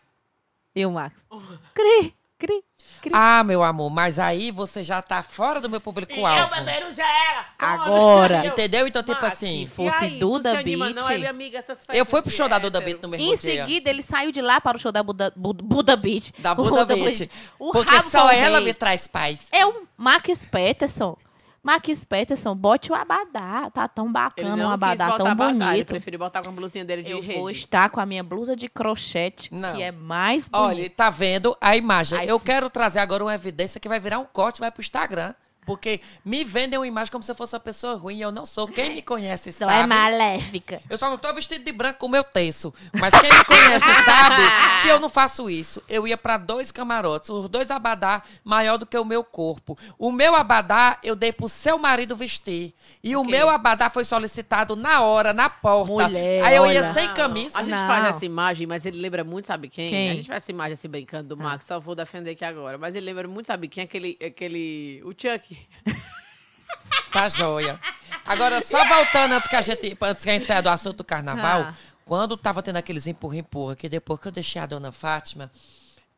E 0.75 0.85
o 0.85 0.91
Max. 0.91 1.15
Cri, 1.73 2.13
cri, 2.37 2.63
cri. 3.01 3.11
Ah, 3.13 3.43
meu 3.43 3.63
amor, 3.63 3.89
mas 3.89 4.17
aí 4.19 4.51
você 4.51 4.83
já 4.83 5.01
tá 5.01 5.21
fora 5.23 5.59
do 5.59 5.67
meu 5.69 5.77
E 5.77 5.79
eu 5.79 5.81
público-alvo. 5.81 6.55
beberam 6.55 6.93
já 6.93 7.07
era! 7.07 7.45
Agora. 7.57 8.45
eu- 8.45 8.51
Entendeu? 8.51 8.87
Então, 8.87 9.01
tipo 9.03 9.21
Max, 9.21 9.33
assim, 9.33 9.65
fosse 9.65 10.05
aí, 10.05 10.19
Duda 10.19 10.61
Beat? 10.63 10.95
Não, 10.95 11.11
ele, 11.11 11.27
amiga, 11.27 11.57
essas 11.59 11.77
Eu 11.89 12.05
fui 12.05 12.21
pro 12.21 12.31
show 12.31 12.47
da 12.47 12.59
Duda. 12.59 12.79
Beat 12.79 13.01
no 13.01 13.09
mesmo 13.09 13.25
Em 13.25 13.29
dia. 13.29 13.37
seguida, 13.65 13.89
ele 13.89 14.01
saiu 14.01 14.31
de 14.31 14.41
lá 14.41 14.61
para 14.61 14.77
o 14.77 14.79
show 14.79 14.91
da 14.91 15.03
Buda, 15.03 15.33
Buda, 15.35 15.63
Buda, 15.63 15.95
Beat. 15.95 16.31
Da 16.39 16.53
Buda 16.55 16.85
Buda 16.85 16.95
Beat. 16.95 17.29
O 17.57 17.71
Porque 17.71 18.01
só 18.03 18.31
ela 18.31 18.57
rei. 18.57 18.65
me 18.65 18.73
traz 18.73 19.07
paz. 19.07 19.47
É 19.51 19.65
o 19.65 19.83
Max 19.97 20.45
Peterson. 20.45 21.17
Max 21.61 22.05
Peterson, 22.05 22.55
bote 22.55 22.91
o 22.91 22.95
abadá. 22.95 23.69
Tá 23.71 23.87
tão 23.87 24.05
Ele 24.05 24.13
bacana, 24.13 24.49
não 24.55 24.55
um 24.55 24.67
quis 24.67 24.73
abadá 24.73 25.05
botar 25.05 25.17
tão 25.17 25.27
abadá, 25.27 25.49
Ele 25.51 25.65
bonito. 25.71 25.87
preferiu 25.87 26.19
botar 26.19 26.41
com 26.41 26.49
a 26.49 26.51
blusinha 26.51 26.85
dele 26.85 27.03
de 27.03 27.11
Eu 27.11 27.21
rede. 27.21 27.39
vou 27.39 27.49
estar 27.49 27.89
com 27.89 27.99
a 27.99 28.05
minha 28.05 28.23
blusa 28.23 28.55
de 28.55 28.69
crochete, 28.69 29.53
Não. 29.53 29.75
que 29.75 29.81
é 29.83 29.91
mais 29.91 30.47
bonita. 30.47 30.67
Olha, 30.67 30.89
tá 30.89 31.09
vendo 31.09 31.55
a 31.59 31.75
imagem? 31.75 32.17
Ai, 32.19 32.29
eu 32.29 32.39
quero 32.39 32.69
trazer 32.69 32.99
agora 32.99 33.23
uma 33.23 33.33
evidência 33.35 33.79
que 33.79 33.89
vai 33.89 33.99
virar 33.99 34.19
um 34.19 34.25
corte 34.25 34.59
vai 34.59 34.71
pro 34.71 34.81
Instagram. 34.81 35.33
Porque 35.69 36.01
me 36.25 36.43
vendem 36.43 36.79
uma 36.79 36.87
imagem 36.87 37.11
como 37.11 37.23
se 37.23 37.29
eu 37.29 37.35
fosse 37.35 37.53
uma 37.55 37.59
pessoa 37.59 37.93
ruim 37.95 38.17
e 38.17 38.21
eu 38.23 38.31
não 38.31 38.43
sou. 38.43 38.67
Quem 38.67 38.89
me 38.95 39.01
conhece 39.03 39.51
Só 39.51 39.67
sabe. 39.67 39.81
é 39.83 39.85
maléfica. 39.85 40.81
Eu 40.89 40.97
só 40.97 41.09
não 41.11 41.17
tô 41.17 41.31
vestido 41.31 41.63
de 41.63 41.71
branco 41.71 41.99
com 41.99 42.07
o 42.07 42.09
meu 42.09 42.23
terço. 42.23 42.73
Mas 42.99 43.13
quem 43.13 43.31
me 43.31 43.45
conhece 43.45 43.85
sabe 44.03 44.81
que 44.81 44.87
eu 44.87 44.99
não 44.99 45.09
faço 45.09 45.47
isso. 45.47 45.83
Eu 45.87 46.07
ia 46.07 46.17
pra 46.17 46.37
dois 46.37 46.71
camarotes, 46.71 47.29
os 47.29 47.47
dois 47.47 47.69
abadá 47.69 48.23
maior 48.43 48.77
do 48.77 48.85
que 48.87 48.97
o 48.97 49.05
meu 49.05 49.23
corpo. 49.23 49.77
O 49.97 50.11
meu 50.11 50.33
abadá 50.33 50.97
eu 51.03 51.15
dei 51.15 51.31
pro 51.31 51.47
seu 51.47 51.77
marido 51.77 52.15
vestir. 52.15 52.73
E 53.03 53.15
o 53.15 53.19
Ok. 53.21 53.31
meu 53.31 53.47
abadá 53.49 53.89
foi 53.91 54.03
solicitado 54.05 54.75
na 54.75 55.01
hora, 55.01 55.33
na 55.33 55.49
porta. 55.49 56.07
Mulher, 56.07 56.43
Aí 56.45 56.55
eu 56.55 56.65
ia 56.65 56.79
olha. 56.81 56.93
sem 56.93 57.13
camisa. 57.13 57.57
A 57.59 57.61
gente 57.63 57.71
Não. 57.75 57.85
faz 57.87 58.05
essa 58.05 58.25
imagem, 58.25 58.65
mas 58.65 58.85
ele 58.85 58.99
lembra 58.99 59.23
muito, 59.23 59.45
sabe 59.47 59.69
quem? 59.69 59.89
Quem? 59.91 60.09
A 60.09 60.15
gente 60.15 60.27
faz 60.27 60.43
essa 60.43 60.51
imagem 60.51 60.73
assim 60.73 60.87
brincando 60.89 61.29
do 61.29 61.37
Max, 61.37 61.65
só 61.65 61.79
vou 61.79 61.93
defender 61.93 62.31
aqui 62.31 62.43
agora. 62.43 62.77
Mas 62.77 62.95
ele 62.95 63.05
lembra 63.05 63.27
muito, 63.27 63.45
sabe 63.47 63.67
quem? 63.67 63.83
Aquele. 63.83 64.17
aquele 64.25 65.01
o 65.03 65.09
Chuck. 65.11 65.58
Tá 67.11 67.27
joia. 67.27 67.79
Agora, 68.25 68.61
só 68.61 68.85
voltando 68.87 69.33
antes 69.33 69.49
que 69.49 69.55
a 69.55 69.61
gente, 69.61 69.97
antes 70.01 70.23
que 70.23 70.29
a 70.29 70.33
gente 70.33 70.45
saia 70.45 70.61
do 70.61 70.69
assunto 70.69 70.97
do 70.97 71.03
carnaval, 71.03 71.61
Ah. 71.61 71.73
quando 72.05 72.37
tava 72.37 72.61
tendo 72.61 72.77
aqueles 72.77 73.07
empurra-empurra, 73.07 73.75
que 73.75 73.89
depois 73.89 74.19
que 74.19 74.27
eu 74.27 74.31
deixei 74.31 74.61
a 74.61 74.65
dona 74.65 74.91
Fátima, 74.91 75.51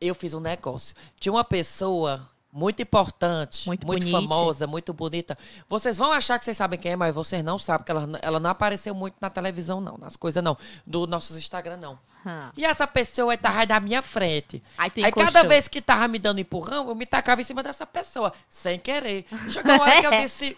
eu 0.00 0.14
fiz 0.14 0.34
um 0.34 0.40
negócio. 0.40 0.94
Tinha 1.18 1.32
uma 1.32 1.44
pessoa 1.44 2.28
muito 2.52 2.82
importante, 2.82 3.66
Muito 3.66 3.86
muito, 3.86 4.10
famosa, 4.10 4.66
muito 4.66 4.92
bonita. 4.92 5.38
Vocês 5.66 5.96
vão 5.96 6.12
achar 6.12 6.38
que 6.38 6.44
vocês 6.44 6.56
sabem 6.56 6.78
quem 6.78 6.92
é, 6.92 6.96
mas 6.96 7.14
vocês 7.14 7.42
não 7.42 7.58
sabem, 7.58 7.78
porque 7.78 7.92
ela, 7.92 8.18
ela 8.20 8.38
não 8.38 8.50
apareceu 8.50 8.94
muito 8.94 9.16
na 9.20 9.30
televisão, 9.30 9.80
não, 9.80 9.96
nas 9.96 10.16
coisas, 10.16 10.44
não. 10.44 10.56
Do 10.86 11.06
nossos 11.06 11.36
Instagram, 11.38 11.78
não. 11.78 11.98
Hum. 12.26 12.50
E 12.54 12.64
essa 12.64 12.86
pessoa 12.86 13.36
tava 13.38 13.64
da 13.64 13.80
minha 13.80 14.02
frente. 14.02 14.62
Aí 14.76 14.92
Aí 15.02 15.10
cada 15.10 15.42
vez 15.44 15.66
que 15.66 15.80
tava 15.80 16.06
me 16.06 16.18
dando 16.18 16.40
empurrão, 16.40 16.88
eu 16.88 16.94
me 16.94 17.06
tacava 17.06 17.40
em 17.40 17.44
cima 17.44 17.62
dessa 17.62 17.86
pessoa, 17.86 18.32
sem 18.50 18.78
querer. 18.78 19.24
Chegou 19.50 19.72
uma 19.72 19.84
hora 19.84 20.00
que 20.00 20.06
eu 20.06 20.10
disse, 20.20 20.56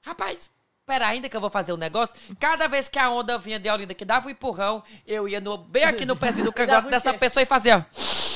rapaz, 0.00 0.50
pera 0.88 1.06
ainda 1.06 1.28
que 1.28 1.36
eu 1.36 1.40
vou 1.40 1.50
fazer 1.50 1.72
um 1.74 1.76
negócio. 1.76 2.16
Cada 2.40 2.66
vez 2.66 2.88
que 2.88 2.98
a 2.98 3.10
onda 3.10 3.36
vinha 3.38 3.58
de 3.58 3.68
Olinda 3.70 3.92
que 3.92 4.04
dava 4.06 4.26
um 4.26 4.30
empurrão, 4.30 4.82
eu 5.06 5.28
ia 5.28 5.38
no, 5.40 5.58
bem 5.58 5.84
aqui 5.84 6.06
no 6.06 6.16
pezinho 6.16 6.46
do 6.46 6.52
Dava 6.56 6.66
cangote 6.66 6.90
dessa 6.90 7.12
pessoa 7.14 7.42
e 7.42 7.46
fazia... 7.46 7.86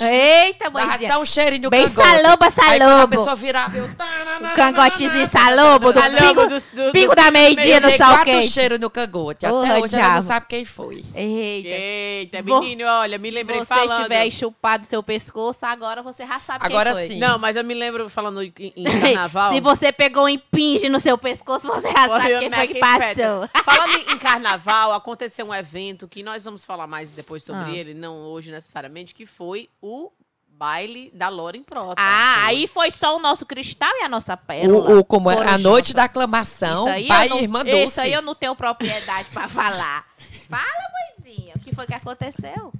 Eita, 0.01 0.69
Dava 0.71 0.87
mãezinha. 0.87 1.13
só 1.13 1.21
um 1.21 1.25
cheirinho 1.25 1.71
Bem 1.71 1.89
cangote. 1.89 2.09
saloba, 2.09 2.47
Aí 2.47 2.53
quando 2.53 2.83
a 2.83 2.89
salobo. 2.89 3.09
pessoa 3.17 3.37
virava, 3.37 3.77
eu... 3.77 3.85
O 3.87 4.55
cangotezinho 4.55 5.27
salobo 5.27 5.93
do 5.93 6.01
Salobo 6.01 6.19
pingo, 6.27 6.47
do- 6.49 6.87
do- 6.87 6.93
pingo 6.93 7.15
da 7.15 7.31
meia-dia 7.31 7.77
Eu 7.77 7.81
no 7.81 7.87
dei 7.89 7.97
sal 7.99 8.09
quatro 8.15 8.25
quente. 8.25 8.49
cheiros 8.49 8.81
no 8.81 8.91
cangote. 8.91 9.47
Porra, 9.47 9.67
Até 9.75 9.81
hoje 9.81 9.95
ela 9.95 10.03
não 10.05 10.11
diabo. 10.13 10.27
sabe 10.27 10.47
quem 10.49 10.65
foi. 10.65 11.05
Eita. 11.15 11.69
Eita, 11.69 12.43
Vou- 12.43 12.61
menino, 12.63 12.85
olha, 12.85 13.17
me 13.19 13.31
lembrei 13.31 13.61
Se 13.61 13.67
você 13.67 13.75
falando. 13.75 14.03
tiver 14.03 14.19
aí 14.21 14.33
chupado 14.33 14.85
seu 14.87 15.03
pescoço, 15.03 15.61
agora 15.63 16.03
você 16.03 16.27
já 16.27 16.41
sabe 16.41 16.67
Agora 16.67 16.91
quem 16.95 17.07
foi. 17.07 17.15
sim. 17.15 17.19
Não, 17.21 17.39
mas 17.39 17.55
eu 17.57 17.63
me 17.65 17.75
lembro 17.75 18.09
falando 18.09 18.43
em, 18.43 18.53
em 18.59 18.85
carnaval. 18.85 19.51
Se 19.53 19.61
você 19.61 19.93
pegou 19.93 20.25
um 20.25 20.29
impinge 20.29 20.89
no 20.89 20.99
seu 20.99 21.17
pescoço, 21.17 21.67
você 21.69 21.89
já 21.93 22.09
sabe 22.09 22.42
na 22.49 22.57
foi 22.59 22.67
que 22.69 22.75
que 22.75 22.81
passou. 22.81 23.49
Falando 23.65 23.97
em, 24.11 24.19
carnaval, 24.19 24.93
aconteceu 24.93 25.47
um 25.47 25.55
evento 25.55 26.07
que 26.09 26.23
nós 26.23 26.45
vamos 26.45 26.65
falar 26.65 26.87
mais 26.87 27.13
depois 27.13 27.43
sobre 27.43 27.65
Ah. 27.65 27.75
ele, 27.75 27.95
não 27.95 28.17
hoje 28.19 28.51
necessariamente, 28.51 29.15
que 29.15 29.27
foi 29.27 29.69
o 29.81 30.11
baile 30.49 31.11
da 31.13 31.29
Loren 31.29 31.63
Prota. 31.63 31.95
Ah, 31.99 32.45
aí 32.47 32.67
foi 32.69 32.91
só 32.91 33.17
o 33.17 33.19
nosso 33.19 33.45
cristal 33.45 33.91
e 33.97 34.03
a 34.03 34.09
nossa 34.09 34.37
pérola. 34.37 34.91
O, 34.95 34.99
o, 35.01 35.05
como 35.05 35.31
é, 35.31 35.49
a 35.49 35.59
noite 35.59 35.93
da 35.93 36.05
aclamação, 36.05 36.87
Isso 36.87 36.95
aí, 36.97 37.09
pai 37.09 37.29
não, 37.29 37.39
e 37.39 37.43
irmã 37.43 37.65
Dulce. 37.65 37.85
isso 37.85 38.01
aí 38.01 38.13
eu 38.13 38.23
não 38.23 38.35
tenho 38.35 38.55
propriedade 38.55 39.29
pra 39.31 39.49
falar. 39.49 40.07
Fala, 40.49 40.65
mãezinha, 41.19 41.55
o 41.57 41.61
que 41.61 41.75
foi 41.75 41.87
que 41.87 41.95
aconteceu? 41.95 42.73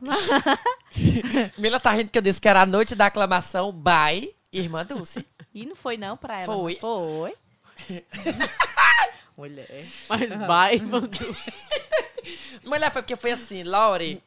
Mila 1.58 1.80
tá 1.80 1.90
rindo 1.92 2.10
que 2.10 2.18
eu 2.18 2.22
disse 2.22 2.40
que 2.40 2.48
era 2.48 2.62
a 2.62 2.66
noite 2.66 2.94
da 2.94 3.06
aclamação, 3.06 3.72
pai 3.74 4.30
e 4.52 4.60
irmã 4.60 4.84
Dulce. 4.84 5.26
E 5.52 5.64
não 5.66 5.74
foi 5.74 5.96
não 5.96 6.16
pra 6.16 6.42
ela. 6.42 6.44
Foi. 6.54 6.74
não 6.74 6.80
Foi. 6.80 7.34
Mulher. 9.36 9.86
Mas 10.08 10.34
baile 10.34 10.86
mandou. 10.86 11.36
Mulher, 12.64 12.90
foi 12.92 13.02
porque 13.02 13.16
foi 13.16 13.32
assim, 13.32 13.62
Lore. 13.62 14.22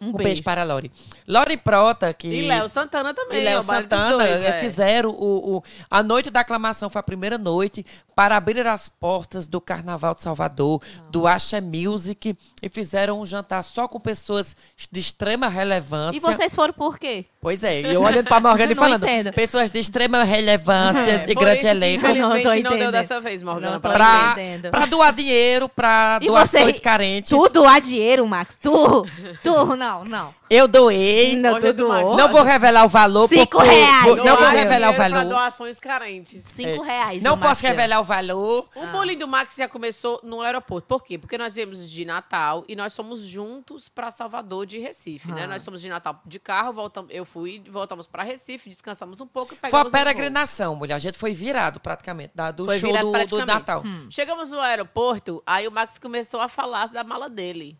Um, 0.00 0.08
Um, 0.08 0.12
beijo. 0.12 0.24
beijo. 0.24 0.42
para 0.44 0.62
a 0.62 0.64
Lore. 0.64 0.90
Lore 1.26 1.56
Prota, 1.56 2.12
que. 2.14 2.28
E 2.28 2.42
Léo 2.46 2.68
Santana 2.68 3.12
também. 3.12 3.40
E 3.40 3.44
Léo 3.44 3.58
é 3.58 3.62
Santana 3.62 4.10
dois, 4.16 4.42
eh, 4.42 4.48
é. 4.48 4.52
fizeram 4.60 5.10
o, 5.10 5.56
o- 5.56 5.62
A 5.90 6.02
noite 6.02 6.30
da 6.30 6.40
aclamação 6.40 6.88
foi 6.88 7.00
a 7.00 7.02
primeira 7.02 7.36
noite 7.36 7.84
para 8.14 8.36
abrir 8.36 8.66
as 8.66 8.88
portas 8.88 9.46
do 9.46 9.60
Carnaval 9.60 10.14
de 10.14 10.22
Salvador, 10.22 10.80
do 11.10 11.26
Asha 11.26 11.60
Music, 11.60 12.36
e 12.62 12.68
fizeram 12.68 13.20
um 13.20 13.26
jantar 13.26 13.62
só 13.62 13.86
com 13.88 13.98
pessoas 14.00 14.56
de 14.90 15.00
extrema 15.00 15.48
relevância. 15.48 16.16
E 16.16 16.20
vocês 16.20 16.54
foram 16.54 16.72
por 16.74 16.98
quê? 16.98 17.24
Pois 17.40 17.62
é, 17.62 17.80
e 17.82 17.94
eu 17.94 18.02
olhando 18.02 18.26
pra 18.26 18.40
Morgana 18.40 18.70
e 18.72 18.74
Não 18.74 18.82
falando, 18.82 19.04
entendo. 19.04 19.32
pessoas 19.32 19.70
de 19.70 19.78
extrema 19.78 20.24
relevância 20.24 21.12
É, 21.26 21.30
e 21.30 21.34
grande 21.34 21.66
elenco. 21.66 22.02
Não, 22.02 22.14
não 22.14 22.16
Infelizmente 22.38 22.44
não, 22.44 22.54
entendendo. 22.56 22.78
deu 22.78 22.92
dessa 22.92 23.20
vez, 23.20 23.42
Morgana. 23.42 23.72
Não 23.74 23.80
pra 23.80 24.30
entendendo. 24.32 24.70
pra 24.70 24.86
doar 24.86 25.12
dinheiro 25.12 25.68
pra 25.68 26.18
E 26.20 26.26
doações 26.26 26.74
você- 26.76 26.80
carentes. 26.80 27.30
Tu 27.30 27.48
doar 27.50 27.80
dinheiro, 27.80 28.26
Max? 28.26 28.58
Tu? 28.60 29.06
Tu? 29.44 29.76
Não, 29.76 29.87
não. 30.04 30.34
Eu 30.50 30.66
doei. 30.66 31.36
Não, 31.36 31.54
Hoje 31.56 31.66
é 31.68 31.72
tu 31.72 31.76
do 31.76 31.88
Max. 31.88 32.04
doou. 32.06 32.16
Não 32.16 32.28
vou 32.28 32.42
revelar 32.42 32.84
o 32.84 32.88
valor. 32.88 33.28
Cinco 33.28 33.58
reais. 33.58 34.04
por- 34.04 34.16
não 34.16 34.24
vou 34.24 34.36
Doar 34.36 34.52
revelar 34.52 34.88
o 34.88 34.92
dinheiro 34.92 34.94
pra 34.96 35.08
valor. 35.08 35.28
doações 35.30 35.78
carentes. 35.80 36.44
Cinco 36.44 36.84
É. 36.84 36.86
reais. 36.86 37.22
Não 37.22 37.34
o 37.34 37.38
posso 37.38 37.62
revelar 37.62 38.00
o 38.00 38.04
valor. 38.04 38.68
O 38.74 38.86
bullying 38.86 39.18
do 39.18 39.28
Max 39.28 39.56
já 39.56 39.68
começou 39.68 40.20
no 40.22 40.40
aeroporto. 40.40 40.86
Por 40.88 41.02
quê? 41.04 41.18
Porque 41.18 41.36
nós 41.36 41.54
viemos 41.54 41.90
de 41.90 42.04
Natal 42.04 42.64
e 42.68 42.74
nós 42.74 42.92
somos 42.92 43.20
juntos 43.20 43.88
para 43.88 44.10
Salvador 44.10 44.64
de 44.66 44.78
Recife, 44.78 45.30
né? 45.30 45.44
Ah. 45.44 45.46
Nós 45.46 45.62
somos 45.62 45.80
de 45.80 45.88
Natal 45.88 46.20
de 46.24 46.38
carro, 46.38 46.72
voltamos, 46.72 47.10
eu 47.12 47.24
fui, 47.24 47.62
voltamos 47.70 48.06
para 48.06 48.22
Recife, 48.22 48.70
descansamos 48.70 49.20
um 49.20 49.26
pouco 49.26 49.52
e 49.54 49.56
Foi 49.56 49.68
pegamos 49.70 49.84
a 49.84 49.88
um 49.88 49.90
voo. 49.90 49.98
peregrinação, 50.00 50.74
mulher. 50.76 50.94
A 50.94 50.98
gente 50.98 51.18
foi 51.18 51.34
virado 51.34 51.78
praticamente 51.80 52.32
da- 52.34 52.50
do 52.50 52.64
Foi 52.64 52.78
show 52.78 52.88
virado 52.88 53.06
do, 53.06 53.12
do 53.12 53.12
praticamente. 53.12 53.46
Natal. 53.46 53.82
Chegamos 54.10 54.50
no 54.50 54.60
aeroporto, 54.60 55.42
aí 55.46 55.68
o 55.68 55.70
Max 55.70 55.98
começou 55.98 56.40
a 56.40 56.48
falar 56.48 56.88
da 56.88 57.04
mala 57.04 57.28
dele. 57.28 57.76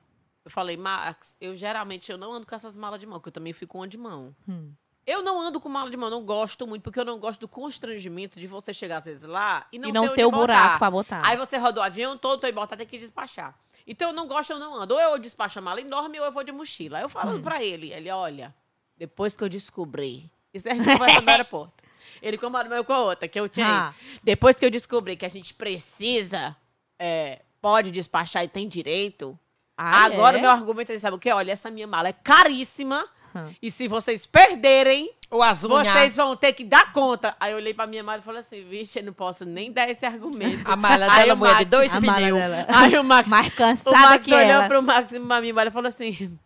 Eu 0.49 0.51
falei, 0.51 0.79
Max, 0.79 1.37
eu 1.39 1.55
geralmente 1.55 2.11
eu 2.11 2.17
não 2.17 2.33
ando 2.33 2.47
com 2.47 2.55
essas 2.55 2.75
malas 2.75 2.99
de 2.99 3.07
mão, 3.07 3.21
que 3.21 3.29
eu 3.29 3.33
também 3.33 3.53
fico 3.53 3.73
com 3.73 3.81
uma 3.81 3.87
de 3.87 3.99
mão. 3.99 4.35
Hum. 4.49 4.73
Eu 5.07 5.23
não 5.23 5.39
ando 5.39 5.61
com 5.61 5.69
mala 5.69 5.91
de 5.91 5.97
mão, 5.97 6.09
não 6.09 6.25
gosto 6.25 6.67
muito, 6.67 6.83
porque 6.83 6.99
eu 6.99 7.05
não 7.05 7.19
gosto 7.19 7.41
do 7.41 7.49
constrangimento 7.49 8.41
de 8.41 8.47
você 8.47 8.73
chegar 8.73 8.99
às 8.99 9.05
vezes 9.05 9.25
lá 9.25 9.67
e 9.71 9.79
não, 9.79 9.91
e 9.91 9.93
não 9.93 10.09
ter, 10.09 10.15
ter 10.15 10.25
o 10.25 10.31
buraco 10.31 10.63
botar. 10.63 10.79
pra 10.79 10.91
botar. 10.91 11.23
Aí 11.23 11.37
você 11.37 11.59
roda 11.59 11.81
o 11.81 11.83
avião 11.83 12.17
todo, 12.17 12.41
que 12.41 12.51
botar, 12.51 12.79
tem 12.79 12.87
que 12.87 12.97
despachar. 12.99 13.55
Então 13.87 14.09
eu 14.09 14.15
não 14.15 14.27
gosto, 14.27 14.55
eu 14.55 14.59
não 14.59 14.75
ando. 14.75 14.95
Ou 14.95 15.01
eu 15.01 15.19
despacho 15.19 15.59
a 15.59 15.63
mala 15.63 15.83
enorme 15.83 16.19
ou 16.19 16.25
eu 16.25 16.33
vou 16.33 16.43
de 16.43 16.53
mochila. 16.53 16.97
Aí 16.97 17.05
eu 17.05 17.11
falando 17.11 17.43
pra 17.43 17.63
ele, 17.63 17.93
ele, 17.93 18.11
olha, 18.11 18.55
depois 18.97 19.37
que 19.37 19.45
eu 19.45 19.51
descobri. 19.51 20.31
Isso 20.53 20.67
é 20.67 20.73
a 20.73 20.75
gente 20.75 20.91
conversa 20.93 21.21
no 21.21 21.31
aeroporto. 21.31 21.85
Ele 22.23 22.39
comparou 22.39 22.85
com 22.85 22.93
a 22.95 23.01
outra, 23.01 23.29
que 23.29 23.39
eu 23.39 23.49
tinha. 23.51 23.89
Ah. 23.89 23.95
Depois 24.23 24.57
que 24.57 24.65
eu 24.65 24.71
descobri 24.71 25.15
que 25.15 25.27
a 25.27 25.31
gente 25.31 25.53
precisa, 25.53 26.57
é, 26.99 27.43
pode 27.61 27.91
despachar 27.91 28.45
e 28.45 28.49
tem 28.49 28.67
direito. 28.67 29.39
Ah, 29.79 30.05
agora 30.07 30.37
é? 30.37 30.39
o 30.39 30.43
meu 30.43 30.51
argumento 30.51 30.91
é, 30.91 30.99
sabe 30.99 31.17
o 31.17 31.19
quê? 31.21 31.31
Olha, 31.33 31.53
essa 31.53 31.71
minha 31.71 31.87
mala 31.87 32.09
é 32.09 32.13
caríssima. 32.13 33.07
Hum. 33.35 33.49
E 33.63 33.71
se 33.71 33.87
vocês 33.87 34.27
perderem, 34.27 35.11
O 35.31 35.43
azul 35.43 35.69
vocês 35.71 36.17
vão 36.17 36.35
ter 36.35 36.53
que 36.55 36.65
dar 36.65 36.93
conta. 36.93 37.37
Aí 37.39 37.53
eu 37.53 37.59
olhei 37.59 37.73
pra 37.75 37.87
minha 37.87 38.03
mala 38.03 38.19
e 38.19 38.23
falei 38.23 38.41
assim, 38.41 38.65
vixe, 38.65 38.99
eu 38.99 39.05
não 39.05 39.13
posso 39.13 39.45
nem 39.45 39.71
dar 39.71 39.89
esse 39.89 40.05
argumento. 40.05 40.63
A 40.69 40.75
mala 40.75 41.07
Aí 41.13 41.21
dela, 41.27 41.35
o 41.35 41.37
mulher, 41.37 41.53
de 41.53 41.65
Max- 41.65 41.71
dois 41.71 41.95
A 41.95 42.01
mala 42.01 42.17
pneus. 42.19 42.39
dela. 42.39 42.67
Aí 42.69 42.99
o 42.99 43.05
Max, 43.05 43.29
Mais 43.29 43.47
o 43.47 43.51
cansada 43.53 43.99
Max 43.99 44.25
que 44.27 44.33
olhou 44.35 44.51
ela. 44.51 44.67
pro 44.69 44.83
Max 44.83 45.13
e 45.13 45.21
pra 45.21 45.41
minha 45.41 45.55
mala 45.55 45.69
e 45.69 45.73
falou 45.73 45.89
assim, 45.89 46.39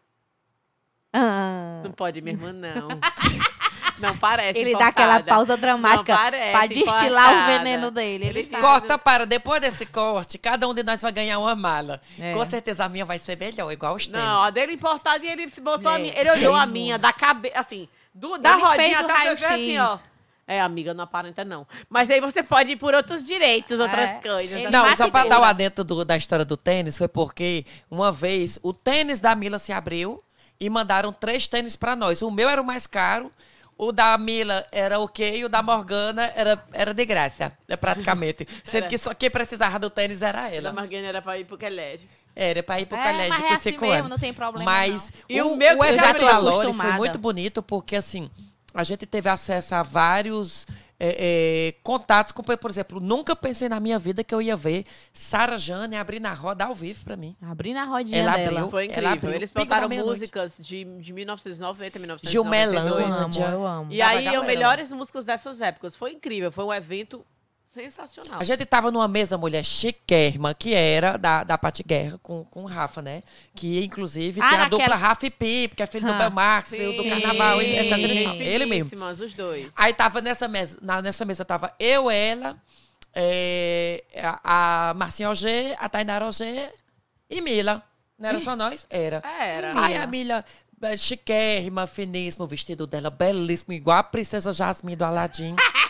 Ah. 1.12 1.80
não 1.84 1.92
pode, 1.92 2.20
minha 2.20 2.34
irmã, 2.34 2.52
não. 2.52 2.88
Não 4.02 4.16
parece 4.16 4.58
Ele 4.58 4.72
dá 4.76 4.88
aquela 4.88 5.14
importada. 5.20 5.36
pausa 5.36 5.56
dramática 5.56 6.14
pra 6.16 6.66
destilar 6.66 7.00
o 7.00 7.06
importada. 7.06 7.46
veneno 7.58 7.90
dele. 7.90 8.26
Ele 8.26 8.38
Ele 8.40 8.48
sabe. 8.50 8.60
Corta 8.62 8.98
para, 8.98 9.24
depois 9.24 9.60
desse 9.60 9.86
corte, 9.86 10.36
cada 10.38 10.68
um 10.68 10.74
de 10.74 10.82
nós 10.82 11.00
vai 11.00 11.12
ganhar 11.12 11.38
uma 11.38 11.54
mala. 11.54 12.00
É. 12.18 12.32
Com 12.34 12.44
certeza 12.44 12.84
a 12.84 12.88
minha 12.88 13.04
vai 13.04 13.18
ser 13.18 13.38
melhor, 13.38 13.70
igual 13.72 13.94
os 13.94 14.08
tênis. 14.08 14.26
Não, 14.26 14.42
a 14.42 14.50
dele 14.50 14.72
importada 14.72 15.24
e 15.24 15.28
ele 15.28 15.48
se 15.50 15.60
botou 15.60 15.90
É, 15.92 15.96
a 15.96 15.98
minha. 15.98 16.18
Ele 16.18 16.30
olhou 16.30 16.54
a 16.56 16.66
minha 16.66 16.98
da 16.98 17.12
cabeça, 17.12 17.58
assim, 17.60 17.88
do, 18.12 18.36
da 18.38 18.52
Ele 18.54 18.62
rodinha 18.62 19.00
o 19.00 19.04
até 19.04 19.34
ver 19.34 19.44
assim, 19.46 19.78
ó. 19.78 19.98
É, 20.44 20.60
amiga, 20.60 20.92
não 20.92 21.04
aparenta 21.04 21.44
não. 21.44 21.64
Mas 21.88 22.10
aí 22.10 22.20
você 22.20 22.42
pode 22.42 22.72
ir 22.72 22.76
por 22.76 22.92
outros 22.94 23.22
direitos, 23.22 23.78
outras 23.78 24.10
É. 24.10 24.14
coisas. 24.14 24.50
Ele? 24.58 24.68
Não, 24.70 24.94
só 24.96 25.08
pra 25.08 25.24
dar 25.24 25.40
o 25.40 25.44
adentro 25.44 25.84
do- 25.84 26.04
da 26.04 26.16
história 26.16 26.44
do 26.44 26.56
tênis, 26.56 26.98
foi 26.98 27.06
porque 27.08 27.64
uma 27.90 28.10
vez 28.10 28.58
o 28.62 28.72
tênis 28.72 29.20
da 29.20 29.34
Mila 29.36 29.58
se 29.60 29.72
abriu 29.72 30.22
e 30.60 30.68
mandaram 30.68 31.12
três 31.12 31.46
tênis 31.46 31.76
pra 31.76 31.94
nós. 31.94 32.22
O 32.22 32.30
meu 32.30 32.48
era 32.50 32.60
o 32.60 32.64
mais 32.64 32.86
caro, 32.88 33.30
o 33.76 33.90
da 33.92 34.16
Mila 34.18 34.64
era 34.70 34.98
ok 35.00 35.38
e 35.38 35.44
o 35.44 35.48
da 35.48 35.62
Morgana 35.62 36.32
era, 36.36 36.62
era 36.72 36.94
de 36.94 37.04
graça, 37.04 37.52
né, 37.68 37.76
praticamente. 37.76 38.46
Sendo 38.62 38.88
que 38.88 38.98
só 38.98 39.12
quem 39.14 39.30
precisava 39.30 39.78
do 39.78 39.90
tênis 39.90 40.22
era 40.22 40.42
Da 40.42 40.54
ela. 40.54 40.72
Marguerite 40.72 41.08
era 41.08 41.22
pra 41.22 41.38
ir 41.38 41.44
pro 41.44 41.58
colégio. 41.58 42.08
Era 42.34 42.62
pra 42.62 42.80
ir 42.80 42.86
pro 42.86 42.96
É, 42.96 43.02
colégio 43.12 43.28
mas 43.30 43.40
com 43.40 43.46
é 43.46 43.52
assim 43.52 43.70
cinco 43.72 43.80
mesmo, 43.82 43.96
anos. 43.98 44.10
não 44.10 44.18
tem 44.18 44.32
problema, 44.32 44.64
Mas 44.70 45.10
não. 45.10 45.20
E 45.28 45.42
o, 45.42 45.52
o 45.52 45.56
meu 45.56 45.78
o 45.78 45.84
evento 45.84 46.20
da 46.24 46.38
Lore 46.38 46.72
foi 46.72 46.92
muito 46.92 47.18
bonito 47.18 47.62
porque, 47.62 47.96
assim, 47.96 48.30
a 48.72 48.82
gente 48.84 49.04
teve 49.04 49.28
acesso 49.28 49.74
a 49.74 49.82
vários 49.82 50.66
é, 51.04 51.16
é, 51.18 51.74
contatos. 51.82 52.32
Com, 52.32 52.44
por 52.44 52.70
exemplo, 52.70 53.00
nunca 53.00 53.34
pensei 53.34 53.68
na 53.68 53.80
minha 53.80 53.98
vida 53.98 54.22
que 54.22 54.32
eu 54.32 54.40
ia 54.40 54.56
ver 54.56 54.84
Sara 55.12 55.56
Jane 55.56 55.96
abrindo 55.96 56.26
a 56.26 56.32
roda 56.32 56.66
ao 56.66 56.74
vivo 56.74 57.04
pra 57.04 57.16
mim. 57.16 57.36
Abrindo 57.42 57.78
a 57.78 57.84
rodinha 57.84 58.20
Ela 58.20 58.36
dela. 58.36 58.50
abriu. 58.60 58.70
Foi 58.70 58.84
ela 58.84 58.92
incrível. 58.92 59.12
abriu 59.12 59.32
Eles 59.32 59.50
botaram 59.50 59.88
músicas 59.88 60.58
de, 60.60 60.84
de 60.84 61.12
1990, 61.12 61.98
1992. 61.98 62.30
Gilmelândia. 62.30 63.42
Eu 63.42 63.56
amo, 63.56 63.62
eu 63.62 63.66
amo. 63.66 63.92
E 63.92 64.00
a 64.00 64.08
aí, 64.10 64.26
eu 64.26 64.44
melhores 64.44 64.92
músicas 64.92 65.24
dessas 65.24 65.60
épocas. 65.60 65.96
Foi 65.96 66.12
incrível. 66.12 66.52
Foi 66.52 66.64
um 66.64 66.72
evento 66.72 67.26
sensacional. 67.72 68.40
A 68.40 68.44
gente 68.44 68.64
tava 68.66 68.90
numa 68.90 69.08
mesa, 69.08 69.38
mulher 69.38 69.64
chiquérrima, 69.64 70.54
que 70.54 70.74
era 70.74 71.16
da, 71.16 71.42
da 71.44 71.56
Pati 71.56 71.82
Guerra 71.82 72.18
com, 72.22 72.44
com 72.44 72.64
o 72.64 72.66
Rafa, 72.66 73.00
né? 73.00 73.22
Que, 73.54 73.82
inclusive, 73.84 74.40
Ah, 74.42 74.48
tem 74.50 74.58
a 74.58 74.68
dupla 74.68 74.94
Rafa 74.96 75.26
e 75.26 75.30
Pipe, 75.30 75.76
que 75.76 75.82
é 75.82 75.86
filho 75.86 76.06
do 76.06 76.12
Ah. 76.12 76.18
Belmarx, 76.18 76.68
Sim, 76.70 76.96
do 76.96 77.04
Carnaval, 77.08 77.62
etc. 77.62 77.88
gente 77.96 78.42
Ele 78.42 78.66
mesmo. 78.66 79.04
os 79.06 79.32
dois. 79.34 79.72
Aí 79.76 79.92
tava 79.94 80.20
nessa 80.20 80.46
mesa, 80.46 80.78
na- 80.82 81.00
nessa 81.02 81.24
mesa 81.24 81.44
tava 81.44 81.74
eu, 81.78 82.10
ela, 82.10 82.56
é, 83.14 84.02
a, 84.44 84.90
a 84.90 84.94
Marcinha 84.94 85.28
Auger, 85.28 85.76
a 85.78 85.88
Tainara 85.88 86.24
Auger 86.24 86.72
e 87.28 87.40
Mila. 87.40 87.82
Não 88.18 88.28
era 88.28 88.38
só 88.40 88.54
nós? 88.54 88.86
Era. 88.90 89.22
Era. 89.40 89.72
Aí 89.84 89.96
a 89.96 90.06
Mila, 90.06 90.44
é, 90.82 90.96
chiquérrima, 90.96 91.86
finíssima, 91.86 92.44
o 92.44 92.48
vestido 92.48 92.86
dela 92.86 93.10
belíssimo, 93.10 93.72
igual 93.72 93.98
a 93.98 94.02
princesa 94.02 94.52
Jasmine 94.52 94.96
do 94.96 95.04
Aladim. 95.04 95.56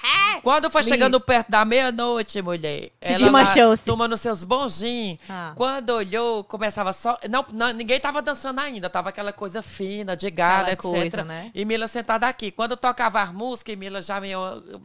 Quando 0.43 0.69
foi 0.71 0.83
chegando 0.83 1.21
perto 1.21 1.51
da 1.51 1.65
meia-noite, 1.65 2.43
mulher, 2.43 2.91
ela 3.01 3.31
lá, 3.31 3.43
desmanchou-se. 3.43 3.85
tomando 3.85 4.17
seus 4.17 4.43
bonjinhos, 4.45 5.19
Ah. 5.29 5.53
quando 5.57 5.91
olhou, 5.91 6.43
começava 6.45 6.93
só... 6.93 7.19
Não, 7.31 7.45
não, 7.53 7.73
ninguém 7.73 8.01
tava 8.01 8.21
dançando 8.21 8.61
ainda, 8.61 8.91
tava 8.91 9.11
aquela 9.11 9.33
coisa 9.33 9.63
fina, 9.63 10.17
de 10.17 10.31
gala, 10.31 10.69
Aquela 10.73 10.73
etc. 10.73 11.11
coisa, 11.13 11.25
né? 11.25 11.51
E 11.55 11.65
Mila 11.65 11.87
sentada 11.87 12.27
aqui. 12.27 12.51
Quando 12.51 12.77
tocava 12.77 13.21
a 13.21 13.27
música, 13.33 13.71
e 13.73 13.77
Mila 13.77 14.03
já 14.03 14.21
meio 14.21 14.39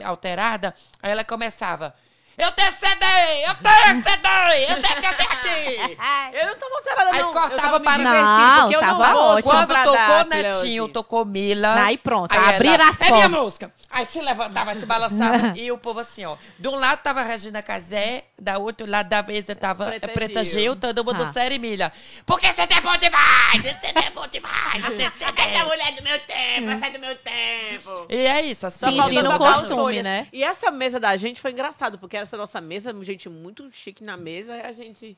alterada, 0.03 0.73
aí 1.01 1.11
ela 1.11 1.23
começava... 1.23 1.93
Eu 2.37 2.51
tenho 2.51 2.71
CD! 2.71 3.05
Eu 3.47 3.55
tenho 3.55 4.03
CD! 4.03 4.27
Eu 4.69 4.81
tenho 4.81 5.01
CD 5.01 5.23
aqui! 5.23 5.97
Eu 6.37 6.45
não 6.47 6.55
tava 6.55 6.75
alterada, 6.75 7.11
Aí 7.11 7.21
não. 7.21 7.33
cortava 7.33 7.53
eu 7.53 7.57
tava 7.57 7.79
me 7.79 7.85
para- 7.85 7.97
Não, 8.03 8.59
porque 8.61 8.75
eu 8.75 8.81
não 8.81 8.99
tava 8.99 9.13
vou 9.13 9.43
Quando 9.43 9.73
tocou 9.83 10.25
Netinho, 10.29 10.87
tocou 10.89 11.25
Mila. 11.25 11.83
Aí 11.83 11.97
pronto, 11.97 12.35
ela, 12.35 12.49
abriram 12.49 12.87
as 12.87 13.01
É 13.01 13.11
minha 13.11 13.29
música. 13.29 13.73
Aí 13.89 14.05
se 14.05 14.21
levantava, 14.21 14.75
se 14.75 14.85
balançava. 14.85 15.53
e 15.57 15.71
o 15.71 15.77
povo 15.77 15.99
assim, 15.99 16.25
ó. 16.25 16.37
De 16.59 16.67
um 16.67 16.75
lado 16.75 17.01
tava 17.01 17.23
Regina 17.23 17.61
Casé, 17.63 18.25
da 18.39 18.57
outro 18.59 18.87
lado 18.87 19.09
da 19.09 19.23
mesa 19.23 19.55
tava 19.55 19.85
Preta 19.87 20.07
Preta, 20.09 20.43
Gil. 20.43 20.61
Gil, 20.61 20.75
todo 20.75 21.03
mundo 21.03 21.23
Ah. 21.23 21.33
sério 21.33 21.55
e 21.55 21.59
Mila. 21.59 21.91
Porque 22.25 22.51
você 22.51 22.61
é 22.61 22.81
bom 22.81 22.95
demais! 22.97 23.65
Esse 23.65 23.79
CD 23.79 23.99
é 24.05 24.09
bom 24.11 24.27
demais! 24.27 24.83
Eu 24.83 24.95
tenho 24.95 25.09
CD! 25.09 25.41
Essa 25.47 25.65
mulher 25.65 25.91
do 25.93 26.03
meu 26.03 26.19
tempo, 26.19 26.67
vai 26.67 26.79
sair 26.79 26.91
do 26.91 26.99
meu 26.99 27.15
tempo. 27.15 28.05
E 28.09 28.15
é 28.27 28.41
isso, 28.41 28.67
assim. 28.67 28.79
Só 28.79 28.87
Fingindo 28.87 29.31
as 29.31 29.37
costume, 29.37 30.03
né? 30.03 30.27
E 30.31 30.43
essa 30.43 30.69
mesa 30.69 30.99
da 30.99 31.15
gente 31.17 31.41
foi 31.41 31.51
engraçado, 31.51 31.97
porque 31.97 32.17
essa 32.27 32.37
nossa 32.37 32.61
mesa, 32.61 32.93
gente 33.03 33.29
muito 33.29 33.69
chique 33.69 34.03
na 34.03 34.17
mesa, 34.17 34.55
e 34.55 34.61
a 34.61 34.71
gente. 34.73 35.17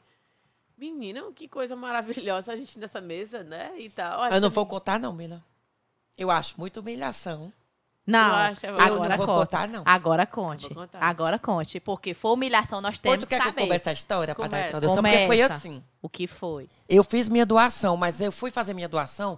Menina, 0.78 1.22
que 1.36 1.48
coisa 1.48 1.76
maravilhosa 1.76 2.54
a 2.54 2.56
gente 2.56 2.80
nessa 2.80 3.02
mesa, 3.02 3.44
né? 3.44 3.72
E 3.78 3.90
tal. 3.90 4.32
Eu 4.32 4.40
não 4.40 4.50
vou 4.50 4.66
contar, 4.66 4.98
não, 4.98 5.12
Mila. 5.12 5.44
Eu 6.18 6.32
acho 6.32 6.56
muita 6.58 6.80
humilhação. 6.80 7.52
Não, 8.10 8.36
acho, 8.36 8.66
eu 8.66 8.80
agora 8.80 9.10
não 9.10 9.18
vou 9.18 9.26
conta. 9.28 9.40
contar, 9.46 9.68
não. 9.68 9.84
Agora 9.86 10.26
conte. 10.26 10.68
Agora 10.94 11.38
conte. 11.38 11.80
Porque 11.80 12.14
foi 12.16 12.32
humilhação, 12.32 12.82
nós 12.82 12.98
temos 12.98 13.20
Depois 13.20 13.20
tu 13.20 13.28
que 13.28 13.36
quer 13.36 13.54
que 13.54 13.60
eu 13.60 13.68
comece 13.68 13.90
a 13.90 13.94
história 13.94 14.34
pra 14.34 14.48
dar 14.48 14.58
a 14.58 14.60
Começa. 14.62 14.78
introdução? 14.78 15.04
Porque 15.04 15.28
foi 15.28 15.38
Começa. 15.38 15.54
assim. 15.54 15.84
O 16.02 16.10
que 16.10 16.26
foi? 16.26 16.70
Eu 16.88 17.04
fiz 17.04 17.28
minha 17.28 17.46
doação, 17.46 17.96
mas 17.96 18.20
eu 18.20 18.32
fui 18.32 18.50
fazer 18.50 18.74
minha 18.74 18.90
doação 18.90 19.38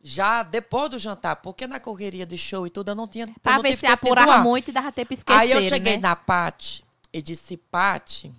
já 0.00 0.42
depois 0.44 0.90
do 0.90 0.98
jantar, 0.98 1.36
porque 1.36 1.66
na 1.66 1.80
correria 1.80 2.24
de 2.24 2.38
show 2.38 2.66
e 2.66 2.70
tudo 2.70 2.90
eu 2.90 2.94
não 2.94 3.08
tinha. 3.08 3.26
Pra 3.42 3.58
ver 3.58 3.76
se 3.76 3.86
apurava 3.86 4.38
muito 4.38 4.68
e 4.68 4.72
dava 4.72 4.92
tempo 4.92 5.12
esquecer, 5.12 5.40
Aí 5.40 5.50
eu 5.50 5.62
cheguei 5.62 5.94
né? 5.94 6.02
na 6.02 6.14
Pati 6.14 6.83
e 7.14 7.22
disse, 7.22 7.56
Pati, 7.56 8.34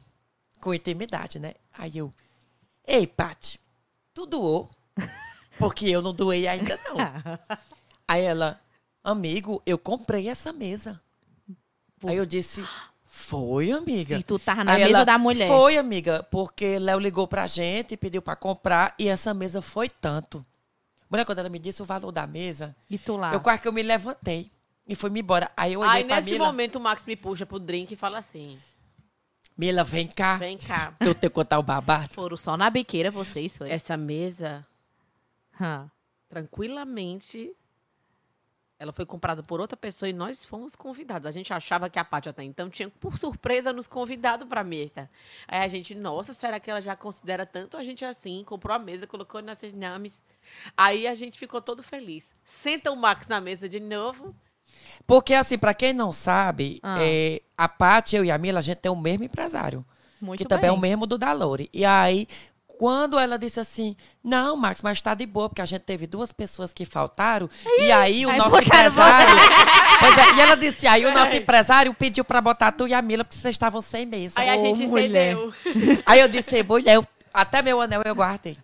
com 0.60 0.74
intimidade, 0.74 1.40
né? 1.40 1.54
Aí 1.72 1.98
eu, 1.98 2.14
ei, 2.86 3.08
Pati, 3.08 3.58
tu 4.14 4.26
doou? 4.26 4.70
Porque 5.58 5.86
eu 5.88 6.02
não 6.02 6.14
doei 6.14 6.46
ainda, 6.46 6.78
não. 6.84 6.98
Aí 8.06 8.22
ela, 8.22 8.60
amigo, 9.02 9.62
eu 9.66 9.78
comprei 9.78 10.28
essa 10.28 10.52
mesa. 10.52 11.02
Aí 12.06 12.18
eu 12.18 12.26
disse, 12.26 12.68
foi, 13.06 13.72
amiga. 13.72 14.18
E 14.18 14.24
tu 14.24 14.38
tava 14.38 14.66
na 14.66 14.74
Aí 14.74 14.84
mesa 14.84 14.98
ela, 14.98 15.04
da 15.06 15.18
mulher. 15.18 15.48
Foi, 15.48 15.78
amiga, 15.78 16.22
porque 16.24 16.78
Léo 16.78 17.00
ligou 17.00 17.26
pra 17.30 17.48
gente 17.48 17.94
e 17.94 17.98
pediu 17.98 18.22
pra 18.22 18.36
comprar 18.36 18.94
e 19.00 19.08
essa 19.08 19.34
mesa 19.34 19.62
foi 19.62 19.88
tanto. 19.88 20.46
Mulher, 21.10 21.24
quando 21.26 21.40
ela 21.40 21.48
me 21.50 21.60
disse 21.60 21.82
o 21.82 21.86
valor 21.86 22.12
da 22.12 22.28
mesa, 22.28 22.76
E 22.90 22.98
tu 22.98 23.16
lá. 23.16 23.32
eu 23.34 23.40
quase 23.40 23.62
que 23.62 23.68
eu 23.70 23.74
me 23.74 23.82
levantei 23.82 24.52
e 24.88 24.96
fui 24.96 25.10
me 25.10 25.22
embora. 25.22 25.52
Aí 25.58 25.74
eu 25.74 25.80
olhei 25.80 25.92
Aí 25.92 26.06
pra 26.06 26.18
nesse 26.18 26.32
Mila, 26.32 26.46
momento 26.46 26.76
o 26.76 26.80
Max 26.80 27.06
me 27.06 27.16
puxa 27.16 27.46
pro 27.46 27.60
drink 27.60 27.92
e 27.92 27.96
fala 27.96 28.18
assim: 28.20 28.60
Mila, 29.58 29.84
vem 29.84 30.08
cá, 30.08 30.38
vem 30.38 30.58
cá. 30.58 30.94
que 31.00 31.08
eu 31.08 31.16
tenho 31.16 31.32
que 31.32 31.36
contar 31.36 31.60
o 31.60 31.64
babado. 31.64 32.14
Foram 32.14 32.38
só 32.38 32.56
na 32.58 32.70
biqueira 32.70 33.10
vocês, 33.10 33.58
foi? 33.58 33.70
Essa 33.72 33.96
mesa, 33.98 34.66
Hã. 35.60 35.90
tranquilamente, 36.28 37.52
ela 38.78 38.92
foi 38.92 39.06
comprada 39.06 39.42
por 39.42 39.62
outra 39.62 39.78
pessoa 39.78 40.10
e 40.10 40.14
nós 40.14 40.44
fomos 40.44 40.76
convidados. 40.76 41.26
A 41.26 41.32
gente 41.32 41.54
achava 41.54 41.90
que 41.90 41.98
a 41.98 42.04
Paty 42.04 42.28
até 42.30 42.44
então 42.44 42.70
tinha, 42.70 42.90
por 42.90 43.18
surpresa, 43.18 43.72
nos 43.72 43.88
convidado 43.88 44.46
pra 44.46 44.64
mesa. 44.64 45.10
Aí 45.48 45.62
a 45.62 45.68
gente, 45.68 45.96
nossa, 45.96 46.34
será 46.34 46.60
que 46.60 46.70
ela 46.70 46.82
já 46.82 46.96
considera 46.96 47.46
tanto 47.46 47.78
a 47.78 47.84
gente 47.84 48.04
assim? 48.04 48.44
Comprou 48.46 48.76
a 48.76 48.80
mesa, 48.80 49.08
colocou 49.08 49.42
nesses 49.42 49.74
nomes. 49.74 50.16
Aí 50.76 51.08
a 51.08 51.16
gente 51.16 51.40
ficou 51.40 51.62
todo 51.62 51.82
feliz. 51.82 52.34
Senta 52.44 52.92
o 52.92 52.96
Max 52.96 53.28
na 53.28 53.40
mesa 53.40 53.68
de 53.70 53.80
novo. 53.80 54.36
Porque, 55.08 55.34
assim, 55.34 55.58
pra 55.58 55.74
quem 55.74 55.94
não 55.94 56.12
sabe, 56.12 56.80
Ah. 56.82 56.98
é, 57.00 57.42
a 57.58 57.68
Paty, 57.70 58.16
eu 58.16 58.26
e 58.26 58.32
a 58.32 58.38
Mila, 58.38 58.60
a 58.60 58.62
gente 58.64 58.78
tem 58.80 58.92
o 58.92 58.96
mesmo 58.96 59.24
empresário. 59.24 59.86
Muito 60.22 60.40
que 60.40 60.46
também 60.46 60.68
é 60.68 60.72
bem. 60.72 60.78
o 60.78 60.82
mesmo 60.82 61.06
do 61.06 61.18
Dalore. 61.18 61.70
E 61.74 61.86
aí, 61.86 62.28
quando 62.68 63.20
ela 63.20 63.38
disse 63.38 63.60
assim, 63.60 63.96
não, 64.24 64.58
Max, 64.58 64.82
mas 64.82 65.02
tá 65.02 65.14
de 65.14 65.26
boa, 65.26 65.48
porque 65.48 65.62
a 65.62 65.66
gente 65.66 65.82
teve 65.84 66.08
duas 66.08 66.32
pessoas 66.32 66.74
que 66.74 66.86
faltaram. 66.86 67.50
e 67.80 67.92
aí 67.92 68.26
o 68.26 68.30
aí 68.30 68.38
nosso 68.38 68.58
empresário. 68.60 69.36
Pois 70.00 70.18
é, 70.18 70.34
e 70.36 70.42
ela 70.42 70.56
disse, 70.58 70.88
aí 70.88 71.06
o 71.06 71.12
nosso 71.14 71.36
empresário 71.36 71.94
pediu 71.94 72.26
pra 72.26 72.42
botar 72.42 72.72
tu 72.72 72.88
e 72.88 72.94
a 72.94 73.02
Mila, 73.02 73.24
porque 73.24 73.40
vocês 73.40 73.54
estavam 73.54 73.82
sem 73.82 74.06
mesa. 74.06 74.34
Aí 74.38 74.50
a 74.50 74.58
gente 74.58 74.88
mulher. 74.88 75.34
entendeu. 75.34 75.54
Aí 76.06 76.20
eu 76.20 76.28
disse, 76.28 76.64
mulher, 76.64 76.96
eu- 76.96 77.06
até 77.34 77.62
meu 77.62 77.80
anel 77.80 78.02
eu 78.04 78.16
guardei. 78.16 78.58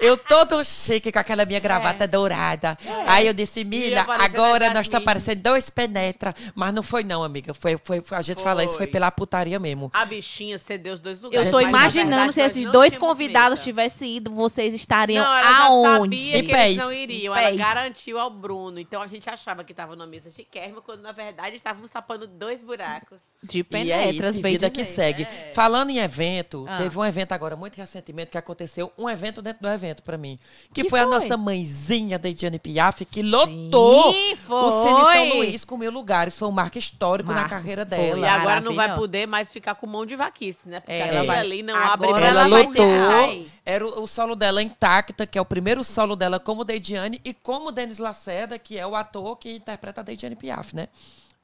Eu 0.00 0.16
todo 0.16 0.62
chique 0.64 1.10
com 1.12 1.18
aquela 1.18 1.44
minha 1.44 1.60
gravata 1.60 2.06
dourada. 2.06 2.76
Aí 3.06 3.26
eu 3.26 3.32
disse, 3.34 3.64
Mila, 3.64 4.02
agora 4.02 4.66
a 4.66 4.74
nós 4.74 4.86
estamos 4.86 4.86
Jasmine. 4.86 5.04
parecendo 5.04 5.42
dois 5.42 5.70
penetra. 5.70 6.34
Mas 6.54 6.72
não 6.74 6.82
foi 6.82 7.04
não, 7.04 7.22
amiga. 7.22 7.52
Foi, 7.54 7.76
foi, 7.82 8.00
foi- 8.00 8.18
a 8.18 8.22
gente 8.22 8.42
fala 8.42 8.64
isso, 8.64 8.76
foi 8.76 8.86
Foi. 8.86 8.92
pela 8.92 9.10
putaria 9.10 9.58
mesmo. 9.58 9.90
A 9.92 10.04
bichinha 10.04 10.58
cedeu 10.58 10.94
os 10.94 11.00
dois 11.00 11.20
lugares. 11.20 11.46
Eu 11.46 11.52
tô 11.52 11.60
imaginando 11.60 12.10
verdade, 12.32 12.32
se 12.34 12.40
esses 12.42 12.66
dois 12.72 12.96
convidados 12.96 13.62
tivessem 13.62 14.16
ido, 14.16 14.30
vocês 14.32 14.74
estariam 14.74 15.24
Não, 15.24 15.32
ela 15.38 15.50
já 15.52 15.64
aonde? 15.64 16.18
sabia 16.18 16.42
que 16.42 16.52
eles 16.52 16.76
não 16.76 16.92
iriam. 16.92 17.34
Ela 17.36 17.56
garantiu 17.56 18.18
ao 18.18 18.30
Bruno. 18.30 18.78
Então 18.78 19.02
a 19.02 19.06
gente 19.06 19.28
achava 19.28 19.64
que 19.64 19.72
tava 19.74 19.94
numa 19.96 20.06
mesa 20.06 20.30
chiquérrima, 20.30 20.80
quando 20.80 21.00
na 21.02 21.12
verdade 21.12 21.56
estávamos 21.56 21.90
tapando 21.90 22.26
dois 22.26 22.62
buracos. 22.62 23.18
De 23.42 23.58
E 23.58 23.60
é 23.60 23.64
penetras, 23.64 24.34
isso, 24.34 24.42
bem 24.42 24.52
vida 24.52 24.70
que 24.70 24.84
segue. 24.84 25.22
é. 25.22 25.52
Falando 25.54 25.90
em 25.90 25.98
evento, 25.98 26.64
Ah. 26.68 26.78
teve 26.78 26.98
um 26.98 27.04
evento 27.04 27.32
agora 27.32 27.54
muito 27.54 27.76
recentemente 27.76 28.30
que 28.30 28.38
aconteceu, 28.38 28.92
um 28.98 29.08
evento 29.08 29.40
dentro 29.42 29.62
do 29.62 29.68
evento 29.76 30.02
pra 30.02 30.18
mim. 30.18 30.36
Que, 30.74 30.82
Que 30.82 30.90
foi, 30.90 30.98
a 31.00 31.04
foi? 31.06 31.12
nossa 31.14 31.36
mãezinha 31.36 32.18
da 32.18 32.28
Ediane 32.28 32.58
Piaf, 32.58 33.04
que 33.04 33.22
lotou 33.22 34.12
foi. 34.36 34.56
o 34.56 34.82
Cine 34.82 35.04
São 35.12 35.36
Luís 35.38 35.64
com 35.64 35.76
mil 35.76 35.90
lugares. 35.92 36.36
Foi 36.36 36.48
um 36.48 36.52
marco 36.52 36.76
histórico 36.78 37.32
na 37.32 37.48
carreira 37.48 37.86
foi. 37.86 37.96
dela. 37.98 38.26
E 38.26 38.28
agora 38.28 38.60
não 38.60 38.74
vai 38.74 38.94
poder 38.96 39.26
mais 39.26 39.50
ficar 39.50 39.74
com 39.76 39.86
mão 39.86 40.04
de 40.04 40.16
vaquice, 40.16 40.68
né? 40.68 40.80
Porque 40.80 40.92
É. 40.92 41.14
ela 41.14 41.36
É. 41.36 41.38
ali 41.38 41.62
não 41.62 41.74
Agora 41.76 41.92
abre 41.92 42.08
ela 42.08 42.20
Ela 42.26 42.48
vai 42.48 42.66
vai 42.66 42.66
lotou. 42.66 43.46
Era 43.64 43.86
o, 43.86 44.02
o 44.02 44.06
solo 44.06 44.34
dela 44.34 44.62
intacta, 44.62 45.26
que 45.26 45.38
é 45.38 45.40
o 45.40 45.44
primeiro 45.44 45.84
solo 45.84 46.16
dela 46.16 46.40
como 46.40 46.64
Deidiane, 46.64 47.20
e 47.24 47.32
como 47.34 47.70
Denis 47.70 47.98
Lacerda, 47.98 48.58
que 48.58 48.78
é 48.78 48.86
o 48.86 48.96
ator 48.96 49.36
que 49.36 49.54
interpreta 49.56 50.00
a 50.00 50.04
Deidiane 50.04 50.34
Piaf, 50.36 50.74
né? 50.74 50.88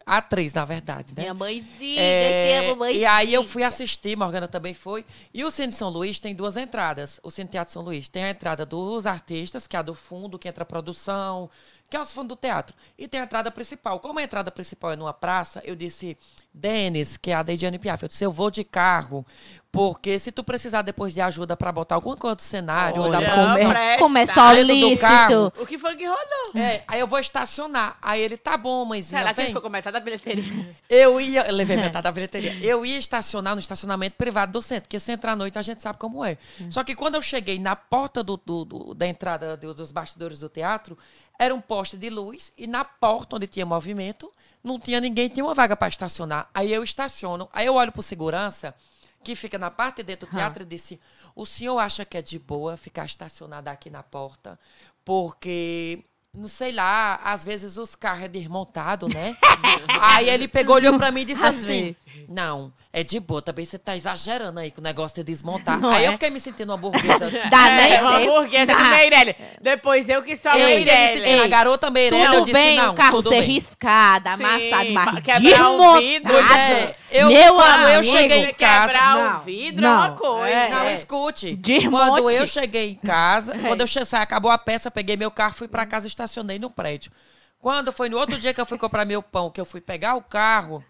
A 0.06 0.16
atriz, 0.18 0.52
na 0.52 0.64
verdade, 0.64 1.14
né? 1.16 1.22
Minha 1.22 1.34
mãezinha, 1.34 2.00
É, 2.02 2.60
te 2.60 2.66
amo, 2.66 2.76
mãezinha. 2.80 3.00
e 3.02 3.04
aí 3.04 3.32
eu 3.34 3.44
fui 3.44 3.62
assistir, 3.62 4.16
Morgana 4.16 4.48
também 4.48 4.74
foi. 4.74 5.04
E 5.32 5.44
o 5.44 5.50
Cine 5.50 5.72
São 5.72 5.88
Luís 5.88 6.18
tem 6.18 6.34
duas 6.34 6.56
entradas. 6.56 7.20
O 7.22 7.30
Cine 7.30 7.48
Teatro 7.48 7.72
São 7.72 7.82
Luís 7.82 8.08
tem 8.08 8.24
a 8.24 8.30
entrada 8.30 8.66
dos 8.66 9.06
artistas, 9.06 9.66
que 9.66 9.76
é 9.76 9.78
a 9.78 9.82
do 9.82 9.94
fundo, 9.94 10.38
que 10.38 10.48
entra 10.48 10.62
a 10.62 10.66
produção, 10.66 11.48
que 11.92 11.96
é 11.98 12.00
os 12.00 12.10
fundos 12.12 12.28
do 12.30 12.36
teatro. 12.36 12.74
E 12.98 13.06
tem 13.06 13.20
a 13.20 13.24
entrada 13.24 13.50
principal. 13.50 14.00
Como 14.00 14.18
a 14.18 14.22
entrada 14.22 14.50
principal 14.50 14.92
é 14.92 14.96
numa 14.96 15.12
praça, 15.12 15.60
eu 15.64 15.76
disse, 15.76 16.16
Denis, 16.54 17.16
que 17.18 17.30
é 17.30 17.34
a 17.34 17.42
Deidiane 17.42 17.78
Piaf, 17.78 18.02
eu 18.02 18.08
disse, 18.08 18.24
eu 18.24 18.32
vou 18.32 18.50
de 18.50 18.64
carro, 18.64 19.26
porque 19.70 20.18
se 20.18 20.30
tu 20.32 20.42
precisar 20.44 20.82
depois 20.82 21.14
de 21.14 21.20
ajuda 21.20 21.56
pra 21.56 21.70
botar 21.72 21.94
alguma 21.94 22.16
coisa 22.16 22.36
do 22.36 22.42
cenário 22.42 23.00
ou 23.02 23.10
da 23.10 23.18
Olha, 23.18 23.26
é 23.26 24.26
só 24.26 24.52
Dentro 24.54 24.66
do 24.66 24.72
lícito. 24.74 25.00
carro. 25.00 25.52
O 25.58 25.66
que 25.66 25.78
foi 25.78 25.96
que 25.96 26.04
rolou? 26.06 26.52
é, 26.56 26.82
aí 26.86 27.00
eu 27.00 27.06
vou 27.06 27.18
estacionar. 27.18 27.96
Aí 28.02 28.20
ele, 28.20 28.36
tá 28.36 28.56
bom, 28.56 28.84
mãezinha, 28.84 29.20
Será 29.20 29.30
que 29.30 29.36
vem. 29.36 29.44
ele 29.46 29.52
foi 29.52 29.62
comentar 29.62 29.92
da 29.92 30.00
bilheteria? 30.00 30.42
Eu 30.88 31.18
ia, 31.20 31.46
eu 31.46 31.54
levei 31.54 31.76
metade 31.76 32.02
da 32.04 32.12
bilheteria. 32.12 32.54
Eu 32.62 32.84
ia 32.84 32.98
estacionar 32.98 33.54
no 33.54 33.60
estacionamento 33.60 34.16
privado 34.16 34.52
do 34.52 34.60
centro, 34.60 34.82
porque 34.82 35.00
se 35.00 35.10
entrar 35.10 35.32
à 35.32 35.36
noite 35.36 35.58
a 35.58 35.62
gente 35.62 35.82
sabe 35.82 35.98
como 35.98 36.22
é. 36.24 36.36
Só 36.70 36.84
que 36.84 36.94
quando 36.94 37.14
eu 37.14 37.22
cheguei 37.22 37.58
na 37.58 37.74
porta 37.74 38.22
do, 38.22 38.36
do- 38.36 38.64
do- 38.64 38.94
da 38.94 39.06
entrada 39.06 39.56
do- 39.56 39.72
dos 39.74 39.90
bastidores 39.90 40.40
do 40.40 40.48
teatro, 40.50 40.96
era 41.38 41.54
um 41.54 41.60
poste 41.60 41.96
de 41.96 42.08
luz 42.10 42.52
e 42.56 42.66
na 42.66 42.84
porta 42.84 43.36
onde 43.36 43.46
tinha 43.46 43.66
movimento, 43.66 44.30
não 44.62 44.78
tinha 44.78 45.00
ninguém, 45.00 45.28
tinha 45.28 45.44
uma 45.44 45.54
vaga 45.54 45.76
para 45.76 45.88
estacionar. 45.88 46.48
Aí 46.54 46.72
eu 46.72 46.82
estaciono, 46.82 47.48
aí 47.52 47.66
eu 47.66 47.74
olho 47.74 47.90
pro 47.90 48.02
segurança, 48.02 48.74
que 49.22 49.34
fica 49.34 49.58
na 49.58 49.70
parte 49.70 49.96
de 49.98 50.04
dentro 50.04 50.28
do 50.28 50.34
teatro, 50.34 50.62
e 50.62 50.66
disse: 50.66 51.00
O 51.34 51.46
senhor 51.46 51.78
acha 51.78 52.04
que 52.04 52.16
é 52.16 52.22
de 52.22 52.38
boa 52.38 52.76
ficar 52.76 53.04
estacionado 53.04 53.68
aqui 53.68 53.90
na 53.90 54.02
porta? 54.02 54.58
Porque. 55.04 56.04
Não 56.34 56.48
sei 56.48 56.72
lá, 56.72 57.16
às 57.16 57.44
vezes 57.44 57.76
os 57.76 57.94
carros 57.94 58.24
é 58.24 58.28
desmontado, 58.28 59.06
né? 59.06 59.36
aí 60.00 60.30
ele 60.30 60.48
pegou, 60.48 60.76
olhou 60.76 60.96
pra 60.96 61.10
mim 61.10 61.20
e 61.20 61.24
disse 61.26 61.44
assim: 61.44 61.94
Não, 62.28 62.72
é 62.92 63.02
de 63.02 63.18
boa, 63.20 63.42
também 63.42 63.64
você 63.64 63.78
tá 63.78 63.96
exagerando 63.96 64.58
aí 64.60 64.70
com 64.70 64.80
o 64.80 64.84
negócio 64.84 65.16
de 65.16 65.24
desmontar. 65.24 65.78
Não 65.80 65.90
aí 65.90 66.04
é? 66.04 66.08
eu 66.08 66.12
fiquei 66.14 66.30
me 66.30 66.40
sentindo 66.40 66.70
uma 66.70 66.76
burguesa. 66.76 67.30
Dá 67.50 67.70
nem 67.70 67.94
é, 67.94 68.00
uma 68.02 68.20
burguesa 68.20 68.72
do 68.74 68.82
Dá. 68.82 68.88
Meirelles. 68.90 69.34
Depois 69.60 70.08
eu 70.08 70.22
que 70.22 70.34
sou 70.36 70.50
a 70.52 70.58
eu 70.58 70.78
fiquei 70.78 70.98
me 70.98 71.18
sentindo 71.18 71.42
a 71.42 71.46
garota 71.48 71.90
Meirelles, 71.90 72.26
eu 72.26 72.32
Tudo 72.32 72.44
disse: 72.44 72.52
bem 72.52 72.76
Não, 72.76 72.92
o 72.92 72.94
carro 72.94 73.22
ser 73.22 73.28
bem. 73.30 73.40
riscado, 73.42 74.28
amassado, 74.28 74.90
mas 74.92 75.38
desmontado. 75.40 76.22
Mulher, 76.24 76.96
eu, 77.10 77.28
Meu 77.28 77.54
quando 77.54 77.88
eu 77.88 78.02
cheguei 78.02 78.44
em 78.46 78.54
casa. 78.54 78.86
Quebrar 78.92 79.16
Não, 79.16 79.36
o 79.40 79.40
vidro 79.44 79.86
é 79.86 79.90
uma 79.90 80.08
não, 80.08 80.16
coisa. 80.16 80.54
é, 80.54 80.70
Não, 80.70 80.82
é. 80.84 80.94
escute. 80.94 81.56
Desmonte. 81.56 82.10
Quando 82.22 82.30
eu 82.30 82.46
cheguei 82.46 82.90
em 82.90 82.94
casa, 82.94 83.54
É. 83.56 83.58
quando 83.58 83.80
eu 83.82 83.86
che- 83.86 84.04
saí, 84.04 84.22
acabou 84.22 84.50
a 84.50 84.58
peça, 84.58 84.90
peguei 84.90 85.16
meu 85.16 85.30
carro, 85.30 85.54
fui 85.54 85.68
pra 85.68 85.84
casa, 85.86 86.06
estacionei 86.06 86.58
no 86.58 86.70
prédio. 86.70 87.12
Quando 87.58 87.92
foi 87.92 88.08
no 88.08 88.18
outro 88.18 88.38
dia 88.38 88.52
que 88.52 88.60
eu 88.60 88.66
fui 88.66 88.76
comprar 88.78 89.04
meu 89.04 89.22
pão, 89.22 89.50
que 89.50 89.60
eu 89.60 89.64
fui 89.64 89.80
pegar 89.80 90.14
o 90.16 90.22
carro, 90.22 90.82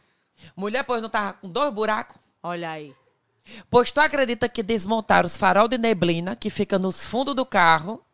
mulher, 0.56 0.84
pois 0.84 1.02
não 1.02 1.08
tava 1.08 1.34
com 1.34 1.48
dois 1.48 1.72
buracos. 1.72 2.16
Olha 2.42 2.70
aí. 2.70 2.94
Pois 3.70 3.90
tu 3.90 4.00
acredita 4.00 4.48
que 4.48 4.62
desmontaram 4.62 5.26
os 5.26 5.36
farol 5.36 5.68
de 5.68 5.78
neblina 5.78 6.36
que 6.36 6.50
fica 6.50 6.78
nos 6.78 7.04
fundos 7.04 7.34
do 7.34 7.44
carro? 7.44 8.04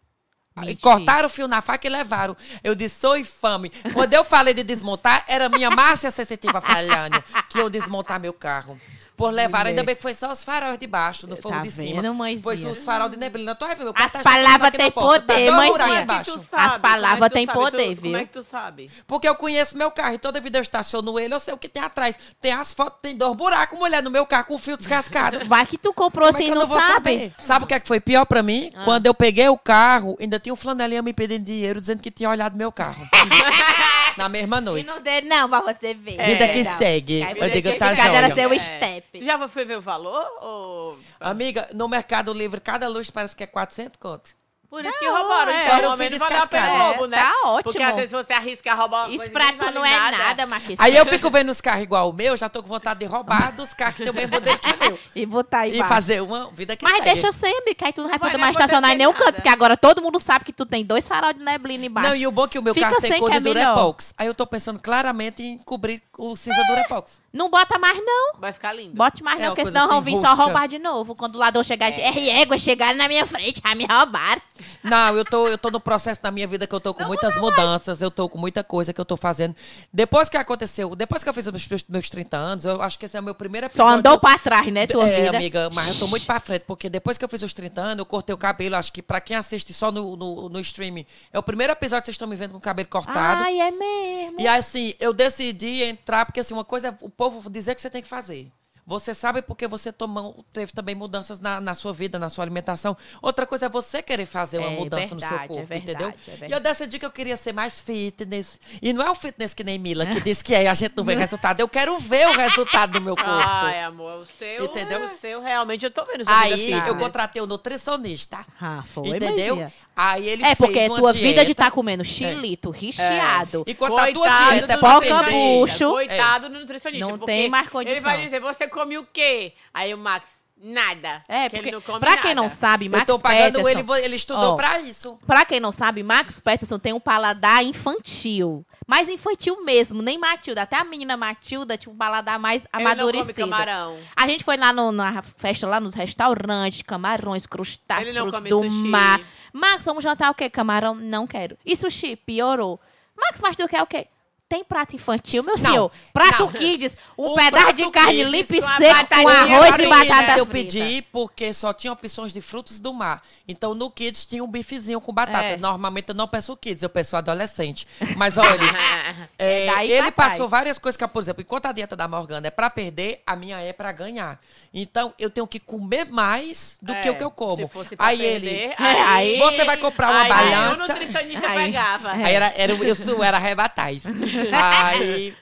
E 0.57 0.61
Mentira. 0.61 0.81
cortaram 0.81 1.27
o 1.27 1.31
fio 1.31 1.47
na 1.47 1.63
faca 1.63 1.87
e 1.87 1.91
levaram. 1.91 2.37
Eu 2.65 2.75
disse, 2.75 2.99
sou 3.01 3.17
infame. 3.17 3.71
Quando 3.93 4.13
eu 4.15 4.25
falei 4.25 4.53
de 4.53 4.65
desmontar, 4.65 5.25
era 5.29 5.49
minha 5.49 5.71
Márcia 5.71 6.11
sensitiva 6.11 6.61
falhando 6.61 7.23
que 7.49 7.59
eu 7.59 7.71
desmontar 7.71 8.19
meu 8.19 8.33
carro. 8.33 8.81
Por 9.19 9.33
levar, 9.33 9.59
Mulher. 9.59 9.71
ainda 9.71 9.83
bem 9.83 9.97
que 9.97 10.01
foi 10.03 10.15
só 10.15 10.31
os 10.31 10.45
faróis 10.45 10.79
de 10.79 10.87
baixo, 10.87 11.27
não 11.27 11.37
foi 11.37 11.51
Tá 11.51 11.59
o 11.59 11.63
de 11.63 11.73
cima. 11.73 12.01
vendo, 12.01 12.15
mãezinha? 12.15 12.43
Pois 12.45 12.65
os 12.65 12.85
farol 12.85 13.09
de 13.09 13.17
neblina. 13.17 13.53
Tu 13.57 13.67
vai 13.67 13.75
ver, 13.75 13.83
meu 13.83 13.93
As 13.95 14.13
carro 14.13 14.13
tá 14.13 14.31
palavras 14.31 14.71
têm 14.71 14.87
tá 14.93 15.01
poder, 15.01 15.51
mãezinha. 15.51 15.53
buracos 15.73 15.79
Como 15.87 15.93
é 15.99 16.03
embaixo. 16.03 16.33
que 16.33 16.39
tu 16.39 16.45
sabe? 16.49 16.65
As 16.67 16.79
palavras 16.79 17.27
é 17.31 17.35
têm 17.35 17.47
poder, 17.47 17.83
Tu- 17.89 18.01
viu? 18.01 18.03
Como 18.13 18.17
é 18.17 18.25
que 18.25 18.33
tu 18.33 18.43
sabe? 18.45 18.91
Porque 19.09 19.29
eu 19.29 19.35
conheço 19.35 19.77
meu 19.77 19.91
carro 19.91 20.15
e 20.15 20.19
toda 20.19 20.41
vida 20.41 20.59
eu 20.59 20.63
estaciono 20.63 21.19
ele, 21.19 21.35
eu 21.35 21.41
sei 21.41 21.53
o 21.53 21.59
que 21.59 21.69
tem 21.69 21.83
atrás. 21.83 22.17
Tem 22.41 22.53
as 22.53 22.73
fotos, 22.73 23.01
tem 23.03 23.17
dois 23.17 23.37
buracos, 23.37 23.77
mulher, 23.77 24.03
no 24.05 24.11
meu 24.11 24.25
carro 24.25 24.45
com 24.45 24.55
o 24.55 24.59
fio 24.59 24.77
descascado. 24.77 25.45
Vai 25.47 25.67
que 25.67 25.77
tu 25.77 25.93
comprou 25.93 26.29
é 26.29 26.31
assim 26.31 26.45
e 26.45 26.49
eu 26.51 26.55
não 26.55 26.67
sabe. 26.67 26.93
saber? 26.95 27.35
Sabe 27.39 27.65
o 27.65 27.69
que, 27.69 27.75
é 27.75 27.81
que 27.81 27.89
foi 27.89 27.99
pior 27.99 28.25
pra 28.25 28.41
mim? 28.41 28.71
Ah. 28.77 28.85
Quando 28.85 29.07
eu 29.07 29.15
peguei 29.15 29.49
o 29.49 29.59
carro, 29.59 30.17
ainda 30.21 30.39
tinha 30.39 30.53
um 30.53 30.57
flanelinha 30.57 31.03
me 31.03 31.13
pedindo 31.13 31.45
dinheiro, 31.45 31.81
dizendo 31.81 32.01
que 32.01 32.11
tinha 32.13 32.31
olhado 32.31 32.57
meu 32.57 32.71
carro. 32.71 33.05
Na 34.19 34.29
mesma 34.29 34.59
E 34.59 34.61
noite. 34.61 34.87
não 34.87 35.01
dê 35.01 35.21
não 35.23 35.49
pra 35.49 35.61
você 35.61 35.95
ver. 35.95 36.23
Vida 36.23 36.49
que 36.49 36.63
Não. 36.65 36.79
segue. 36.79 37.23
Aí 37.23 37.31
Eu 37.33 37.37
você 37.47 37.51
digo, 37.53 37.69
tinha 37.69 37.79
tá 37.79 37.95
ficado, 37.95 38.15
era 38.15 38.29
joia. 38.29 38.35
seu 38.35 38.53
É. 38.53 38.59
step. 38.59 39.19
Tu 39.19 39.25
já 39.25 39.49
foi 39.49 39.65
ver 39.65 39.79
o 39.79 39.81
valor? 39.81 40.27
Ou... 40.41 40.99
Amiga, 41.21 41.69
no 41.73 41.89
Mercado 41.89 42.33
Livre, 42.33 42.61
cada 42.61 42.89
luz 42.89 43.11
parece 43.11 43.35
que 43.35 43.45
é 43.45 43.47
400 43.47 43.99
conto. 43.99 44.31
Por 44.71 44.85
isso 44.85 44.99
que 44.99 45.09
roubaram. 45.09 45.51
é. 45.51 45.63
Então, 45.65 45.75
Fora 45.77 45.89
o 45.89 45.91
ao 45.93 45.97
menos 45.97 46.19
fio 46.19 46.29
valeu 46.29 46.43
a 46.43 46.47
pena 46.47 46.63
o 46.63 46.67
descascado. 46.67 46.89
roubo, 46.99 47.07
né? 47.07 47.17
Tá 47.17 47.33
ótimo. 47.45 47.63
Porque 47.65 47.83
às 47.83 47.97
vezes 47.97 48.13
você 48.13 48.33
arrisca 48.35 48.75
roubar 48.75 49.05
uma 49.07 49.09
Isso 49.15 49.19
coisa 49.19 49.31
pra 49.33 49.47
que 49.53 49.59
tu 49.59 49.65
não 49.73 49.81
vale 49.81 50.15
é 50.15 50.19
nada, 50.19 50.47
Marquinhos. 50.47 50.81
Aí 50.81 50.95
eu 50.97 51.07
fico 51.07 51.31
vendo 51.31 51.49
os 51.49 51.61
carros 51.61 51.83
igual 51.85 52.11
o 52.11 52.13
meu, 52.13 52.37
já 52.37 52.49
tô 52.51 52.63
com 52.63 52.69
vontade 52.69 53.01
de 53.01 53.07
roubar 53.07 53.57
dos 53.57 53.73
carros 53.73 53.97
que 53.97 54.03
tem 54.03 54.13
o 54.13 54.15
mesmo 54.15 54.33
modelo 54.35 54.59
que 54.59 54.71
o 54.71 54.79
meu. 54.79 54.99
E 55.17 55.25
botar 55.27 55.61
aí 55.61 55.81
E 55.81 55.85
fazer 55.85 56.21
uma 56.23 56.51
vida 56.53 56.77
que 56.77 56.85
Mas 56.85 56.93
segue. 56.99 57.05
deixa 57.07 57.27
eu 57.29 57.33
sempre, 57.33 57.75
que 57.75 57.85
aí 57.85 57.93
tu 57.93 58.03
não 58.03 58.11
vai 58.11 58.19
poder 58.19 58.37
mais 58.37 58.51
estacionar 58.55 58.93
em 58.93 58.97
nenhum 58.97 59.13
nada. 59.13 59.25
canto, 59.25 59.35
porque 59.37 59.49
agora 59.49 59.77
todo 59.77 60.03
mundo 60.03 60.19
sabe 60.19 60.45
que 60.45 60.53
tu 60.53 60.67
tem 60.67 60.85
dois 60.85 61.09
farol 61.09 61.33
de 61.33 61.41
neblina 61.41 61.87
embaixo. 61.87 62.09
Não, 62.11 62.17
e 62.17 62.27
o 62.27 62.31
bom 62.31 62.45
é 62.45 62.49
que 62.49 62.59
o 62.59 62.63
meu 62.63 62.75
Fica 62.75 62.89
carro 62.91 63.01
tem 63.01 63.19
cor 63.19 63.31
que 63.31 63.41
de 63.41 63.49
é. 63.49 63.55
Durepox. 63.55 64.13
Aí 64.19 64.27
eu 64.27 64.35
tô 64.35 64.47
pensando 64.47 64.79
claramente 64.81 65.43
em 65.43 65.59
cobrir 65.59 66.03
o 66.19 66.37
cinza 66.37 66.63
Durepox. 66.65 67.21
Não 67.33 67.49
bota 67.51 67.79
mais 67.79 67.99
não. 68.05 68.39
Vai 68.41 68.53
ficar 68.53 68.73
lindo. 68.73 68.95
Bote 68.95 69.23
mais 69.23 69.41
É 69.41 69.47
não, 69.47 69.55
porque 69.55 69.65
senão 69.67 69.89
vão 69.89 69.99
assim, 69.99 70.05
vir 70.07 70.13
só 70.13 70.29
rústica. 70.29 70.43
roubar 70.45 70.69
de 70.69 70.79
novo. 70.79 71.15
Quando 71.15 71.37
o 71.37 71.39
ladrão 71.39 71.63
chegar 71.63 71.91
e 71.91 72.01
é 72.01 72.41
égua, 72.43 72.59
chegaram 72.59 72.97
na 72.99 73.09
minha 73.09 73.25
frente, 73.27 73.61
já 73.65 73.75
me 73.75 73.87
roubaram. 73.87 74.41
Não, 74.83 75.17
eu 75.17 75.25
tô, 75.25 75.49
eu 75.49 75.59
tô 75.59 75.71
no 75.71 75.81
processo 75.81 76.23
da 76.23 76.31
minha 76.31 76.47
vida 76.47 76.67
que 76.67 76.75
eu 76.75 76.81
tô 76.81 76.95
com 76.95 77.05
muitas 77.05 77.37
mudanças, 77.39 78.01
eu 78.01 78.11
tô 78.11 78.29
com 78.29 78.39
muita 78.39 78.63
coisa 78.63 78.93
que 78.93 79.01
eu 79.01 79.05
tô 79.05 79.17
fazendo. 79.17 79.55
Depois 79.93 80.29
que 80.29 80.37
aconteceu, 80.37 80.95
depois 80.95 81.23
que 81.23 81.29
eu 81.29 81.35
fiz 81.35 81.47
os 81.47 81.69
meus, 81.69 81.85
meus 81.89 82.11
30 82.11 82.37
anos, 82.37 82.65
eu 82.65 82.81
acho 82.83 82.99
que 82.99 83.07
esse 83.07 83.17
é 83.17 83.21
o 83.21 83.23
meu 83.23 83.35
primeiro 83.35 83.67
Só 83.67 83.83
episódio. 83.83 83.99
andou 83.99 84.19
pra 84.19 84.39
trás, 84.39 84.73
né, 84.73 84.87
tua 84.87 85.09
é, 85.09 85.25
vida? 85.25 85.37
amiga, 85.37 85.71
mas 85.75 85.89
eu 85.89 85.99
tô 86.01 86.07
muito 86.09 86.27
pra 86.27 86.41
frente, 86.41 86.63
porque 86.67 86.89
depois 86.89 87.19
que 87.19 87.25
eu 87.25 87.29
fiz 87.29 87.43
os 87.43 87.53
30 87.53 87.81
anos, 87.81 87.99
eu 87.99 88.07
cortei 88.07 88.35
o 88.35 88.39
cabelo. 88.39 88.77
Acho 88.77 88.93
que 88.93 89.03
pra 89.03 89.21
quem 89.21 89.37
assiste 89.37 89.73
só 89.73 89.91
no, 89.91 90.17
no, 90.17 90.49
no 90.49 90.61
streaming, 90.61 91.07
é 91.33 91.39
o 91.39 91.43
primeiro 91.43 91.73
episódio 91.73 92.03
que 92.03 92.07
vocês 92.07 92.15
estão 92.15 92.29
me 92.29 92.37
vendo 92.37 92.53
com 92.53 92.59
o 92.59 92.61
cabelo 92.61 92.89
cortado. 92.89 93.43
Ai, 93.43 93.61
é 93.61 93.71
mesmo. 93.71 94.41
E 94.41 94.47
assim, 94.47 94.95
eu 95.01 95.13
decidi 95.13 95.83
entrar, 95.83 96.27
porque 96.27 96.41
assim, 96.41 96.55
uma 96.55 96.65
coisa 96.65 96.89
é 96.89 96.95
o 97.01 97.11
povo 97.11 97.49
dizer 97.51 97.75
que 97.75 97.81
você 97.81 97.91
tem 97.91 98.03
que 98.03 98.09
fazer. 98.09 98.51
Você 98.89 99.15
sabe 99.15 99.43
porque 99.43 99.69
você 99.69 99.93
tomou, 99.93 100.43
teve 100.51 100.73
também 100.73 100.95
mudanças 100.95 101.39
na, 101.41 101.61
na 101.61 101.75
sua 101.75 101.93
vida, 101.93 102.19
na 102.19 102.31
sua 102.31 102.43
alimentação. 102.43 102.97
Outra 103.21 103.47
coisa 103.47 103.67
é 103.67 103.69
você 103.69 104.01
querer 104.03 104.25
fazer 104.25 104.57
uma 104.61 104.71
É 104.71 104.77
mudança 104.77 105.15
no 105.15 105.21
seu 105.21 105.29
verdade, 105.29 105.49
corpo, 105.49 105.63
é 105.63 105.67
verdade, 105.67 105.91
entendeu? 105.93 106.09
é 106.09 106.31
verdade. 106.31 106.53
E 106.53 106.57
eu 106.57 106.61
decidi 106.61 106.99
que 106.99 107.05
eu 107.05 107.11
queria 107.11 107.37
ser 107.37 107.53
mais 107.53 107.79
fitness. 107.79 108.59
E 108.81 108.95
não 108.95 109.05
é 109.05 109.11
o 109.11 109.15
fitness 109.15 109.53
que 109.53 109.63
nem 109.63 109.79
Mila, 109.79 110.07
que 110.07 110.23
diz 110.23 110.41
que 110.41 110.55
é, 110.55 110.67
a 110.67 110.73
gente 110.73 110.97
não 110.97 111.05
vê 111.05 111.15
resultado. 111.17 111.61
Eu 111.61 111.69
quero 111.69 111.99
ver 111.99 112.29
o 112.29 112.33
resultado 112.33 112.93
do 112.93 113.01
meu 113.03 113.15
corpo. 113.15 113.31
Ai, 113.31 113.83
amor, 113.83 114.23
o 114.23 114.27
seu. 114.27 114.65
Entendeu? 114.65 115.03
O 115.05 115.09
seu 115.09 115.43
realmente 115.43 115.85
eu 115.85 115.91
tô 115.91 116.07
vendo. 116.07 116.25
Aí 116.27 116.73
eu 116.73 116.97
contratei 116.97 117.43
um 117.43 117.47
nutricionista. 117.47 118.39
Ah, 118.59 118.83
foi, 118.95 119.09
entendeu? 119.09 119.57
mãezinha. 119.57 119.73
Aí 120.01 120.29
ele 120.29 120.43
É, 120.45 120.55
fez 120.55 120.59
porque 120.59 120.87
uma 120.87 120.97
tua 120.97 121.13
vida 121.13 121.27
de 121.27 121.35
dieta. 121.35 121.51
estar 121.51 121.65
tá 121.65 121.71
comendo 121.73 122.05
chilito, 122.05 122.71
recheado. 122.71 123.65
Enquanto 123.67 123.99
a 123.99 124.13
tua 124.13 124.29
Coitado 124.29 124.51
dieta 124.53 124.73
é 124.73 124.77
Poca 124.77 125.23
bucho. 125.25 125.91
Coitado 125.91 126.49
do 126.49 126.61
nutricionista. 126.61 127.05
Não 127.05 127.19
porque 127.19 127.33
tem 127.33 127.49
mais 127.51 127.65
Ele 127.65 127.71
condição. 127.73 128.03
vai 128.05 128.23
dizer, 128.23 128.39
você 128.41 128.69
come 128.69 128.97
o 128.97 129.05
quê? 129.13 129.55
Aí 129.75 129.93
o 129.93 129.99
Max, 129.99 130.39
nada. 130.63 131.25
É, 131.29 131.45
que 131.45 131.51
porque 131.57 131.69
ele 131.69 131.75
não 131.77 131.81
come 131.81 132.01
pra 132.01 132.17
quem 132.19 132.35
nada. 132.35 132.41
não 132.43 132.49
sabe, 132.49 132.87
Eu 132.87 132.91
Max 132.93 133.07
tô 133.07 133.19
pagando 133.19 133.63
Peterson, 133.63 133.95
ele, 133.95 134.05
ele 134.05 134.17
estudou 134.17 134.53
Ó, 134.53 134.57
pra 134.57 134.81
isso. 134.81 135.19
Pra 135.27 135.45
quem 135.45 135.61
não 135.61 135.73
sabe, 135.73 136.03
Max 136.03 136.41
Peterson 136.41 136.79
tem 136.79 136.93
um 136.93 137.01
paladar 137.01 137.65
infantil. 137.65 138.65
Mais 138.87 139.09
infantil 139.09 139.63
mesmo, 139.65 140.03
nem 140.03 140.19
Matilda. 140.19 140.63
Até 140.63 140.77
a 140.79 140.85
menina 140.85 141.17
Matilda 141.17 141.77
tinha 141.77 141.93
um 141.93 141.97
paladar 141.97 142.39
mais 142.39 142.63
Ele 142.63 142.69
não 142.73 142.79
come 142.81 142.93
amadurecido. 142.93 143.41
camarão. 143.41 143.99
A 144.17 144.27
gente 144.27 144.43
foi 144.45 144.57
lá 144.57 144.73
no- 144.73 144.93
na 144.93 145.21
festa, 145.23 145.67
lá 145.67 145.79
nos 145.79 145.95
restaurantes, 145.95 146.83
camarões, 146.83 147.47
crustáceos, 147.47 148.15
do 148.49 148.63
sushi. 148.65 148.89
mar. 148.89 149.21
Max, 149.53 149.85
vamos 149.85 150.03
jantar 150.05 150.31
o 150.31 150.35
quê? 150.35 150.49
Camarão? 150.49 150.95
Não 150.95 151.27
quero. 151.27 151.59
E 151.65 151.77
sushi? 151.77 152.17
Piorou. 152.17 152.81
Max, 153.17 153.41
mas 153.43 153.57
tu 153.57 153.67
quer 153.69 153.83
o 153.83 153.87
quê? 153.87 154.07
Tem 154.49 154.65
prato 154.65 154.97
infantil, 154.97 155.43
meu 155.43 155.59
Não, 155.59 155.65
senhor? 155.71 155.91
Prato 156.11 156.45
não. 156.45 156.53
kids, 156.53 156.97
um 157.19 157.27
O 157.27 157.35
pedaço 157.35 157.73
de 157.75 157.91
carne 157.91 158.25
limpo 158.25 158.55
e 158.55 158.63
seco 158.63 159.07
com 159.23 159.29
arroz 159.29 159.75
e 159.79 159.87
Para 159.87 159.89
batata 159.99 160.39
eu 160.39 160.47
frita. 160.47 160.73
pedi 160.73 161.03
porque 161.13 161.53
só 161.53 161.71
tinha 161.75 161.93
opções 161.93 162.33
de 162.33 162.41
frutos 162.41 162.81
do 162.81 162.95
mar. 162.95 163.23
Então 163.47 163.75
no 163.75 163.91
Kids 163.91 164.25
tinha 164.25 164.43
um 164.43 164.47
bifezinho 164.47 165.03
com 165.03 165.13
batata. 165.13 165.45
É. 165.45 165.57
Normalmente 165.59 166.09
eu 166.09 166.15
não 166.15 166.27
peço 166.27 166.57
Kids, 166.57 166.83
eu 166.83 166.89
peço 166.89 167.15
adolescente. 167.15 167.87
Mas 168.17 168.39
olha, 168.39 168.49
é, 169.39 169.67
É 169.67 169.87
ele 169.87 170.11
passou 170.11 170.49
várias 170.49 170.79
coisas 170.79 170.97
que, 170.97 171.07
por 171.07 171.21
exemplo, 171.21 171.43
enquanto 171.43 171.67
a 171.67 171.73
dieta 171.73 171.95
da 171.95 172.09
Morgana 172.09 172.47
é 172.47 172.51
pra 172.51 172.71
perder, 172.71 173.21
a 173.27 173.37
minha 173.37 173.59
é 173.61 173.75
pra 173.75 173.93
ganhar. 173.93 174.41
Então 174.73 175.13
eu 175.19 175.29
tenho 175.29 175.47
que 175.47 175.61
comer 175.61 176.07
mais 176.07 176.79
do 176.81 176.95
que 176.95 177.09
É, 177.09 177.11
o 177.11 177.17
que 177.17 177.25
eu 177.25 177.31
como. 177.31 177.57
Se 177.57 177.69
fosse 177.69 177.97
pra 177.97 178.07
aí 178.07 178.17
perder, 178.19 178.55
ele, 178.55 178.75
aí- 178.79 179.39
você 179.41 179.63
vai 179.67 179.77
comprar 179.77 180.11
uma 180.11 180.23
aí 180.23 180.29
balança. 180.31 180.85
o 180.85 180.89
nutricionista 180.89 181.49
Aí- 181.51 181.67
pegava. 181.67 182.13
Aí 182.13 182.35
era, 182.35 182.55
era, 182.57 182.73
isso 182.91 183.23
era 183.23 183.37
rebatais. 183.39 184.05
Aí 184.53 185.35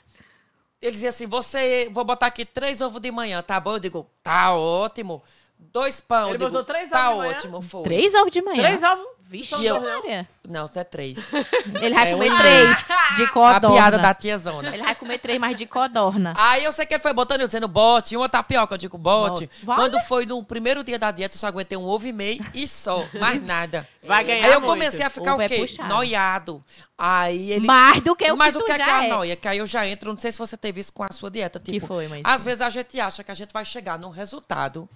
ele 0.80 0.92
dizia 0.92 1.08
assim: 1.08 1.26
você, 1.26 1.88
vou 1.92 2.04
botar 2.04 2.26
aqui 2.26 2.44
três 2.44 2.80
ovos 2.80 3.00
de 3.00 3.10
manhã, 3.10 3.42
tá 3.42 3.58
bom? 3.58 3.74
Eu 3.74 3.78
digo, 3.78 4.10
tá 4.22 4.54
ótimo. 4.54 5.22
Dois 5.58 6.00
pão. 6.00 6.28
Ele 6.28 6.38
digo, 6.38 6.50
botou 6.50 6.64
três 6.64 6.88
tá 6.88 7.10
ovos 7.10 7.16
de 7.16 7.22
manhã? 7.22 7.36
ótimo, 7.36 7.62
foi. 7.62 7.82
Três 7.82 8.14
ovos 8.14 8.30
de 8.30 8.42
manhã. 8.42 8.62
Três 8.62 8.82
ovos. 8.82 9.06
Vixe, 9.20 9.64
eu-? 9.64 9.80
Maria. 9.80 10.28
Não, 10.48 10.66
isso 10.66 10.78
é 10.78 10.84
três. 10.84 11.18
Ele 11.80 11.94
vai 11.94 12.08
É 12.08 12.12
comer 12.12 12.32
um 12.32 12.38
três 12.38 12.84
de 13.16 13.22
A 13.26 13.28
codorna. 13.30 13.70
piada 13.70 13.98
da 13.98 14.14
tiazona. 14.14 14.74
Ele 14.74 14.82
vai 14.82 14.94
comer 14.94 15.18
três 15.18 15.38
mais 15.40 15.56
de 15.56 15.66
codorna. 15.66 16.34
Aí 16.36 16.64
eu 16.64 16.72
sei 16.72 16.86
que 16.86 16.94
ele 16.94 17.02
foi 17.02 17.12
botando, 17.12 17.40
eu 17.40 17.46
dizendo 17.46 17.68
bote, 17.68 18.16
uma 18.16 18.28
tapioca, 18.28 18.74
eu 18.74 18.78
digo 18.78 18.96
bote. 18.98 19.48
Vale. 19.62 19.80
Quando 19.80 20.00
foi 20.00 20.24
no 20.26 20.42
primeiro 20.44 20.82
dia 20.84 20.98
da 20.98 21.10
dieta, 21.10 21.34
eu 21.34 21.38
só 21.38 21.46
aguentei 21.48 21.76
um 21.76 21.84
ovo 21.84 22.06
e 22.06 22.12
meio 22.12 22.44
e 22.54 22.66
só, 22.68 23.04
mais 23.20 23.42
nada. 23.46 23.86
Vai 24.02 24.22
ganhar 24.24 24.46
Aí 24.46 24.52
eu 24.52 24.60
muito. 24.60 24.70
comecei 24.72 25.04
a 25.04 25.10
ficar 25.10 25.32
Ovo 25.32 25.40
o 25.40 25.42
é 25.42 25.48
quê? 25.48 25.56
puxado. 25.58 25.88
Noiado. 25.88 26.64
Aí 26.98 27.52
ele 27.52 27.66
Mais 27.66 28.00
do 28.02 28.16
que 28.16 28.30
o 28.32 28.36
Mas 28.36 28.56
que 28.56 28.62
o 28.62 28.64
que 28.64 28.72
é 28.72 28.76
que 28.76 28.82
é 28.82 28.90
a 28.90 29.04
é. 29.04 29.08
noia? 29.08 29.36
Que 29.36 29.48
aí 29.48 29.58
eu 29.58 29.66
já 29.66 29.86
entro, 29.86 30.10
não 30.10 30.18
sei 30.18 30.32
se 30.32 30.38
você 30.38 30.56
teve 30.56 30.80
isso 30.80 30.90
com 30.92 31.02
a 31.02 31.12
sua 31.12 31.30
dieta. 31.30 31.60
Que 31.60 31.72
Tipo, 31.72 31.86
foi, 31.88 32.08
mãe? 32.08 32.22
às 32.24 32.42
vezes 32.42 32.62
a 32.62 32.70
gente 32.70 32.98
acha 32.98 33.22
que 33.22 33.30
a 33.30 33.34
gente 33.34 33.52
vai 33.52 33.64
chegar 33.66 33.98
num 33.98 34.08
resultado 34.08 34.88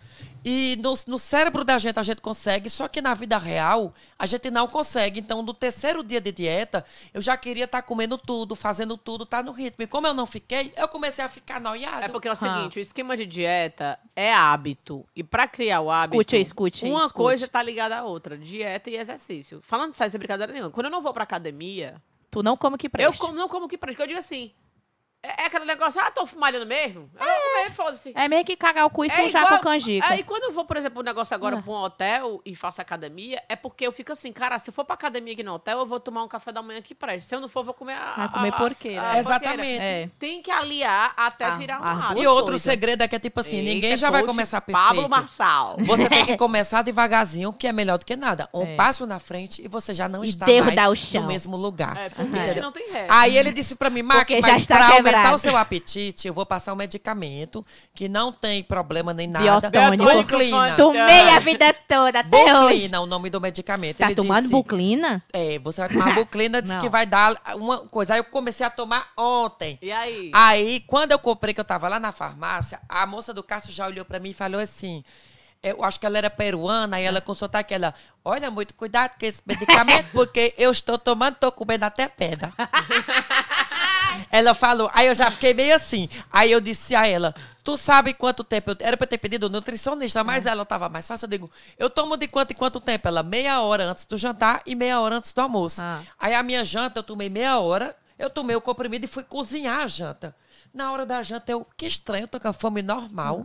e 0.42 0.78
no, 0.82 0.94
no 1.08 1.18
cérebro 1.18 1.62
da 1.62 1.76
gente 1.76 1.98
a 1.98 2.02
gente 2.02 2.22
consegue, 2.22 2.70
só 2.70 2.88
que 2.88 3.02
na 3.02 3.12
vida 3.12 3.36
real 3.36 3.92
a 4.18 4.24
gente 4.24 4.50
não 4.50 4.66
consegue. 4.66 5.20
Então, 5.20 5.39
no 5.42 5.55
terceiro 5.55 6.03
dia 6.05 6.20
de 6.20 6.33
dieta, 6.33 6.85
eu 7.12 7.20
já 7.22 7.37
queria 7.37 7.64
estar 7.64 7.83
comendo 7.83 8.16
tudo, 8.18 8.55
fazendo 8.57 8.96
tudo, 8.96 9.24
tá 9.26 9.42
no 9.42 9.53
ritmo. 9.53 9.83
E 9.83 9.87
como 9.87 10.07
eu 10.07 10.14
não 10.14 10.26
fiquei, 10.26 10.72
eu 10.76 10.88
comecei 10.88 11.24
a 11.24 11.29
ficar 11.29 11.61
noiado. 11.61 12.05
É 12.05 12.09
porque 12.09 12.29
é 12.29 12.31
o 12.31 12.33
Ah. 12.33 12.37
seguinte, 12.37 12.79
o 12.79 12.81
esquema 12.81 13.16
de 13.16 13.26
dieta 13.26 13.98
é 14.14 14.33
hábito. 14.33 15.07
E 15.14 15.22
pra 15.22 15.46
criar 15.48 15.81
o 15.81 15.90
hábito, 15.90 16.14
Escute, 16.14 16.40
escute, 16.40 16.85
uma 16.85 16.98
escute. 17.07 17.14
coisa 17.14 17.48
tá 17.48 17.62
ligada 17.62 17.96
à 17.98 18.03
outra. 18.05 18.37
Dieta 18.38 18.90
e 18.90 18.96
exercício. 18.96 19.61
Falando 19.62 19.92
sério, 19.94 20.11
sem 20.11 20.18
brincadeira 20.18 20.53
nenhuma. 20.53 20.70
Quando 20.70 20.87
eu 20.87 20.90
não 20.92 21.03
vou 21.03 21.12
pra 21.12 21.24
academia, 21.24 22.00
Tu 22.31 22.42
não 22.42 22.57
come 22.57 22.79
que 22.79 22.87
eu 22.87 22.90
presta. 22.90 23.18
como- 23.26 23.37
não 23.37 23.48
como 23.48 23.66
que 23.68 23.76
prática. 23.76 24.03
Eu 24.03 24.07
digo 24.07 24.18
assim, 24.18 24.53
é, 25.22 25.42
é 25.42 25.46
aquele 25.46 25.64
negócio, 25.64 26.00
ah, 26.00 26.11
tô 26.11 26.26
malhando 26.37 26.66
mesmo? 26.66 27.11
Eu 27.18 27.26
vou 27.26 27.35
comer, 27.35 27.72
foda-se. 27.72 28.12
É 28.14 28.28
meio 28.28 28.44
que 28.44 28.56
cagar 28.56 28.87
o 28.87 28.90
cu 28.90 29.04
e 29.04 29.09
É 29.09 29.11
sujar 29.11 29.44
igual- 29.44 29.59
com 29.59 29.64
canjica. 29.68 30.06
Aí 30.09 30.22
quando 30.22 30.44
eu 30.44 30.52
vou, 30.52 30.64
por 30.64 30.76
exemplo, 30.76 31.00
um 31.00 31.04
negócio 31.04 31.35
agora 31.35 31.59
Ah. 31.59 31.62
pra 31.62 31.72
um 31.72 31.76
hotel 31.76 32.40
e 32.44 32.54
faço 32.54 32.80
academia, 32.80 33.42
é 33.48 33.54
porque 33.56 33.87
eu 33.87 33.92
fico 33.92 34.12
assim, 34.12 34.33
cara, 34.33 34.59
se 34.59 34.70
eu 34.70 34.74
for 34.74 34.85
pra 34.85 34.94
academia 34.94 35.33
aqui 35.35 35.42
no 35.42 35.54
hotel, 35.54 35.78
eu 35.80 35.87
vou 35.87 36.00
tomar 36.00 36.22
um 36.24 36.28
café 36.28 36.52
da 36.52 36.62
manhã 36.62 36.80
que 36.80 36.94
preste. 36.94 37.28
Se 37.28 37.35
eu 37.35 37.40
não 37.40 37.48
for, 37.48 37.61
eu 37.61 37.64
vou 37.64 37.74
comer 37.74 37.94
a. 37.94 38.14
Vai 38.16 38.28
comer 38.28 38.52
porqueira. 38.52 39.18
Exatamente. 39.18 39.80
É. 39.83 40.11
Tem 40.18 40.40
que 40.42 40.50
aliar 40.50 41.12
até 41.16 41.44
Ah, 41.44 41.56
virar 41.56 41.80
um 41.80 41.85
ah, 41.85 42.06
hábito. 42.09 42.22
E 42.22 42.26
outro 42.26 42.44
coisas. 42.52 42.62
segredo 42.62 43.02
é 43.02 43.09
que 43.09 43.16
é 43.16 43.18
tipo 43.18 43.40
assim, 43.40 43.59
Eita, 43.59 43.70
ninguém 43.74 43.96
já 43.96 44.11
vai 44.11 44.24
começar 44.24 44.61
perfeito. 44.61 44.87
Pablo 44.88 45.09
Marçal. 45.09 45.76
Você 45.80 46.09
tem 46.09 46.24
que 46.26 46.37
começar 46.38 46.83
devagarzinho, 46.83 47.52
que 47.52 47.66
é 47.66 47.72
melhor 47.72 47.98
do 47.98 48.06
que 48.06 48.16
nada. 48.16 48.48
Um 48.54 48.62
É. 48.64 48.76
passo 48.76 49.06
na 49.06 49.18
frente 49.18 49.62
e 49.64 49.68
você 49.68 49.92
já 49.92 50.09
não 50.09 50.24
E 50.24 50.28
está 50.28 50.46
mais 50.46 50.88
o 50.90 50.94
chão. 50.96 51.22
no 51.22 51.28
mesmo 51.28 51.56
lugar. 51.56 51.96
É, 51.96 52.11
foguete 52.11 52.44
Entendeu? 52.44 52.62
não 52.62 52.72
tem 52.72 52.90
ré. 52.90 53.06
Aí 53.11 53.37
ele 53.37 53.52
disse 53.52 53.74
pra 53.76 53.90
mim, 53.90 54.02
Max, 54.02 54.20
Porque 54.20 54.40
já 54.40 54.52
mas 54.52 54.62
está 54.62 54.76
pra 54.76 54.87
aumentar 55.14 55.35
o 55.35 55.38
seu 55.38 55.57
apetite, 55.57 56.29
eu 56.29 56.35
vou 56.35 56.46
passar 56.46 56.73
um 56.73 56.77
medicamento 56.77 57.64
que 57.94 58.09
não 58.09 58.33
tem 58.33 58.62
problema 58.62 59.12
nem 59.12 59.27
nada. 59.27 59.70
Biotônico. 59.70 60.05
Buclina. 60.05 60.77
Tomei 60.77 61.29
a 61.31 61.38
vida 61.38 61.73
toda, 61.88 62.20
até 62.20 62.61
hoje. 62.61 62.75
Buclina, 62.75 63.01
o 63.01 63.07
nome 63.07 63.31
do 63.31 63.40
medicamento. 63.40 63.99
Tá 63.99 64.07
ele 64.07 64.14
tomando 64.14 64.42
disse, 64.42 64.53
buclina? 64.53 65.23
É, 65.33 65.59
você 65.59 65.81
vai 65.81 65.90
tomar 65.90 66.14
buclina, 66.14 66.62
disse 66.62 66.75
Não. 66.75 66.81
que 66.81 66.88
vai 66.88 67.07
dar 67.07 67.35
uma 67.55 67.79
coisa. 67.79 68.14
Aí 68.14 68.20
eu 68.20 68.25
comecei 68.25 68.64
a 68.64 68.70
tomar 68.70 69.09
ontem. 69.16 69.79
E 69.83 69.90
aí? 69.90 70.31
Aí, 70.35 70.81
quando 70.87 71.12
eu 71.12 71.18
comprei, 71.18 71.55
que 71.55 71.61
eu 71.61 71.64
tava 71.64 71.88
lá 71.88 71.99
na 71.99 72.12
farmácia, 72.12 72.81
a 72.88 73.07
moça 73.07 73.35
do 73.35 73.42
Cássio 73.42 73.73
já 73.73 73.87
olhou 73.87 74.05
pra 74.05 74.18
mim 74.18 74.31
e 74.31 74.35
falou 74.35 74.61
assim: 74.61 75.05
Eu 75.62 75.85
acho 75.85 76.01
que 76.01 76.07
ela 76.07 76.16
era 76.16 76.31
peruana, 76.31 76.99
e 76.99 77.05
ela 77.05 77.20
com 77.20 77.35
sotaque, 77.35 77.75
ela, 77.75 77.92
olha, 78.25 78.51
muito 78.51 78.73
cuidado 78.73 79.18
com 79.18 79.27
esse 79.27 79.42
medicamento, 79.44 80.09
porque 80.12 80.55
eu 80.57 80.73
estou 80.73 80.99
tomando, 80.99 81.35
estou 81.35 81.53
comendo 81.53 81.85
até 81.85 82.09
pedra. 82.09 82.51
ela 84.33 84.55
falou, 84.55 84.90
aí 84.94 85.07
eu 85.07 85.14
já 85.14 85.31
fiquei 85.31 85.53
meio 85.53 85.75
assim. 85.75 86.09
Aí 86.33 86.51
eu 86.51 86.62
disse 86.62 86.96
a 86.96 87.07
ela, 87.07 87.35
tu 87.62 87.77
sabe 87.77 88.14
quanto 88.14 88.42
tempo, 88.42 88.70
eu, 88.70 88.77
era 88.81 88.96
pra 88.96 89.05
eu 89.05 89.09
ter 89.09 89.18
pedido 89.18 89.51
nutricionista, 89.51 90.25
mas 90.25 90.46
ela 90.46 90.64
tava 90.64 90.88
mais 90.88 91.07
fácil. 91.07 91.27
Eu 91.27 91.31
digo, 91.31 91.51
eu 91.79 91.90
tomo 91.90 92.16
de 92.16 92.27
quanto 92.27 92.53
em 92.53 92.57
quanto 92.57 92.81
tempo? 92.81 93.07
Ela, 93.07 93.23
meia 93.23 93.61
hora 93.61 93.85
antes 93.85 94.07
do 94.07 94.16
jantar 94.16 94.62
e 94.64 94.75
meia 94.75 94.99
hora 94.99 95.16
antes 95.16 95.35
do 95.35 95.42
almoço. 95.42 95.83
Ah. 95.83 96.01
Aí 96.18 96.33
a 96.33 96.42
minha 96.42 96.64
janta, 96.64 97.01
eu 97.01 97.05
tomei 97.05 97.29
meia 97.29 97.59
hora, 97.59 97.94
eu 98.18 98.31
tomei 98.31 98.57
o 98.57 98.62
comprimido 98.62 99.05
e 99.05 99.09
fui 99.09 99.25
cozinhar 99.25 99.81
a 99.81 99.87
janta. 99.87 100.35
Na 100.73 100.90
hora 100.90 101.05
da 101.05 101.23
janta, 101.23 101.53
eu, 101.53 101.66
que 101.77 101.85
estranho, 101.85 102.25
eu 102.25 102.29
tô 102.29 102.40
com 102.40 102.49
a 102.49 102.53
fome 102.55 102.81
normal. 102.81 103.44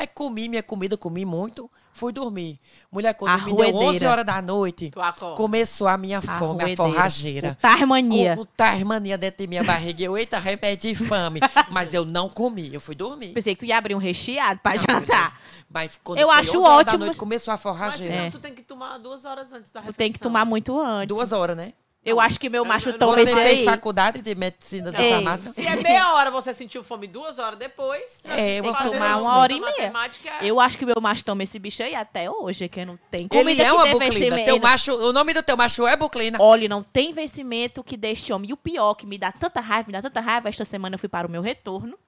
Aí 0.00 0.06
comi 0.06 0.48
minha 0.48 0.62
comida, 0.62 0.96
comi 0.96 1.26
muito, 1.26 1.70
fui 1.92 2.10
dormir. 2.10 2.58
Mulher, 2.90 3.12
quando 3.12 3.44
me 3.44 3.52
deu 3.52 3.66
11 3.66 3.70
Arruedeira. 3.76 4.10
horas 4.10 4.24
da 4.24 4.40
noite, 4.40 4.90
Tu 4.90 5.34
começou 5.36 5.86
a 5.86 5.98
minha 5.98 6.22
fome, 6.22 6.64
a 6.72 6.74
forrageira. 6.74 7.50
O 7.50 7.54
Tarmania. 7.56 8.34
Com 8.34 8.40
o 8.40 8.46
tarmania 8.46 9.18
dentro 9.18 9.42
de 9.44 9.46
minha 9.46 9.62
barriga. 9.62 10.02
Eu, 10.02 10.16
eita, 10.16 10.40
de 10.80 10.94
fome. 10.94 11.40
Mas 11.70 11.92
eu 11.92 12.06
não 12.06 12.30
comi, 12.30 12.72
eu 12.72 12.80
fui 12.80 12.94
dormir. 12.94 13.34
Pensei 13.34 13.54
que 13.54 13.60
tu 13.60 13.66
ia 13.66 13.76
abrir 13.76 13.94
um 13.94 13.98
recheado 13.98 14.58
pra 14.62 14.72
Não, 14.72 14.78
jantar. 14.78 15.38
Mas 15.68 16.00
quando 16.02 16.18
Eu 16.18 16.28
foi 16.28 16.36
acho 16.38 16.56
11 16.56 16.66
horas 16.66 16.78
ótimo. 16.78 16.98
Da 17.00 17.04
noite, 17.04 17.18
começou 17.18 17.52
a 17.52 17.54
Mas 17.56 17.62
forrageira. 17.62 18.16
não, 18.16 18.24
É. 18.24 18.30
tu 18.30 18.38
tem 18.38 18.54
que 18.54 18.62
tomar 18.62 18.96
duas 18.96 19.26
horas 19.26 19.52
antes 19.52 19.70
da 19.70 19.80
Tu 19.80 19.84
refeição. 19.84 19.98
tem 19.98 20.12
que 20.12 20.18
tomar 20.18 20.46
muito 20.46 20.80
antes. 20.80 21.08
Duas 21.14 21.30
horas, 21.32 21.54
né? 21.54 21.74
Eu 22.02 22.18
acho 22.18 22.40
que 22.40 22.48
meu 22.48 22.64
macho 22.64 22.94
toma 22.94 23.12
Você 23.14 23.22
esse 23.24 23.34
fez 23.34 23.58
aí. 23.58 23.64
faculdade 23.66 24.22
de 24.22 24.34
medicina 24.34 24.90
da 24.90 25.02
Ei, 25.02 25.12
farmácia? 25.12 25.50
Se 25.52 25.66
é 25.66 25.76
meia 25.76 26.12
hora 26.14 26.30
você 26.30 26.54
sentiu 26.54 26.82
fome 26.82 27.06
duas 27.06 27.38
horas 27.38 27.58
depois, 27.58 28.22
É, 28.24 28.58
eu 28.58 28.62
vou 28.64 28.72
isso, 28.72 28.90
uma 28.96 29.36
hora 29.38 29.52
e 29.52 29.60
meia. 29.60 29.70
matemática, 29.72 30.30
Eu 30.40 30.58
acho 30.58 30.78
que 30.78 30.86
meu 30.86 30.98
macho 30.98 31.22
toma 31.24 31.42
esse 31.42 31.58
bicho 31.58 31.82
aí 31.82 31.94
até 31.94 32.30
hoje, 32.30 32.68
que 32.70 32.84
não 32.86 32.98
tem 33.10 33.28
comida 33.28 33.50
Ele 33.50 33.60
é 33.62 33.64
que 33.66 33.70
uma 33.72 33.86
buclina. 33.86 34.44
Teu 34.44 34.58
macho, 34.58 34.94
o 34.94 35.12
nome 35.12 35.34
do 35.34 35.42
teu 35.42 35.56
macho 35.58 35.86
é 35.86 35.94
buclina. 35.94 36.38
Olha, 36.40 36.68
não 36.68 36.82
tem 36.82 37.12
vencimento 37.12 37.84
que 37.84 37.98
deste 37.98 38.32
homem. 38.32 38.48
E 38.48 38.52
o 38.54 38.56
pior, 38.56 38.94
que 38.94 39.06
me 39.06 39.18
dá 39.18 39.30
tanta 39.30 39.60
raiva, 39.60 39.86
me 39.88 39.92
dá 39.92 40.00
tanta 40.00 40.20
raiva, 40.20 40.48
esta 40.48 40.64
semana 40.64 40.94
eu 40.94 40.98
fui 40.98 41.08
para 41.08 41.26
o 41.26 41.30
meu 41.30 41.42
retorno. 41.42 41.98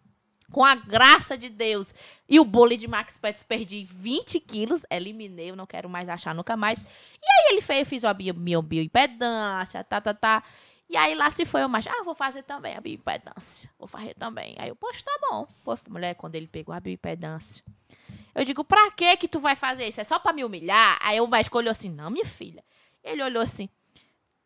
Com 0.53 0.65
a 0.65 0.75
graça 0.75 1.37
de 1.37 1.49
Deus 1.49 1.95
e 2.29 2.39
o 2.39 2.45
bolo 2.45 2.77
de 2.77 2.87
Max 2.87 3.19
Pets, 3.19 3.43
perdi 3.43 3.85
20 3.85 4.39
quilos, 4.39 4.83
eliminei, 4.91 5.51
eu 5.51 5.57
não 5.57 5.67
quero 5.67 5.89
mais 5.89 6.09
achar 6.09 6.35
nunca 6.35 6.57
mais. 6.57 6.79
E 6.79 7.27
aí 7.27 7.53
ele 7.53 7.61
fez, 7.61 7.89
fiz 7.89 8.05
a 8.05 8.13
bioimpedância, 8.13 9.83
tá, 9.83 10.01
tá, 10.01 10.15
tá. 10.15 10.43
E 10.89 10.97
aí 10.97 11.15
lá 11.15 11.31
se 11.31 11.47
foi 11.47 11.65
o 11.65 11.69
macho, 11.69 11.89
ah, 11.91 12.05
vou 12.05 12.15
fazer 12.15 12.43
também 12.43 12.77
a 12.77 12.81
bioimpedância, 12.81 13.71
vou 13.79 13.89
fazer 13.89 14.15
também. 14.15 14.55
Aí 14.59 14.69
eu, 14.69 14.77
poxa, 14.77 15.03
tá 15.03 15.19
bom. 15.23 15.47
Pô, 15.65 15.77
mulher, 15.89 16.15
quando 16.15 16.35
ele 16.35 16.47
pegou 16.47 16.75
a 16.75 16.81
bioimpedância, 16.81 17.65
eu 18.35 18.45
digo, 18.45 18.63
pra 18.63 18.91
que 18.91 19.17
que 19.17 19.27
tu 19.29 19.41
vai 19.41 19.57
fazer 19.57 19.89
isso? 19.89 20.01
É 20.01 20.05
só 20.05 20.19
pra 20.19 20.33
me 20.33 20.45
humilhar? 20.45 20.99
Aí 21.01 21.21
o 21.21 21.27
médico 21.27 21.59
olhou 21.59 21.71
assim, 21.71 21.91
não, 21.91 22.11
minha 22.11 22.25
filha. 22.25 22.63
Ele 23.03 23.23
olhou 23.23 23.43
assim, 23.43 23.69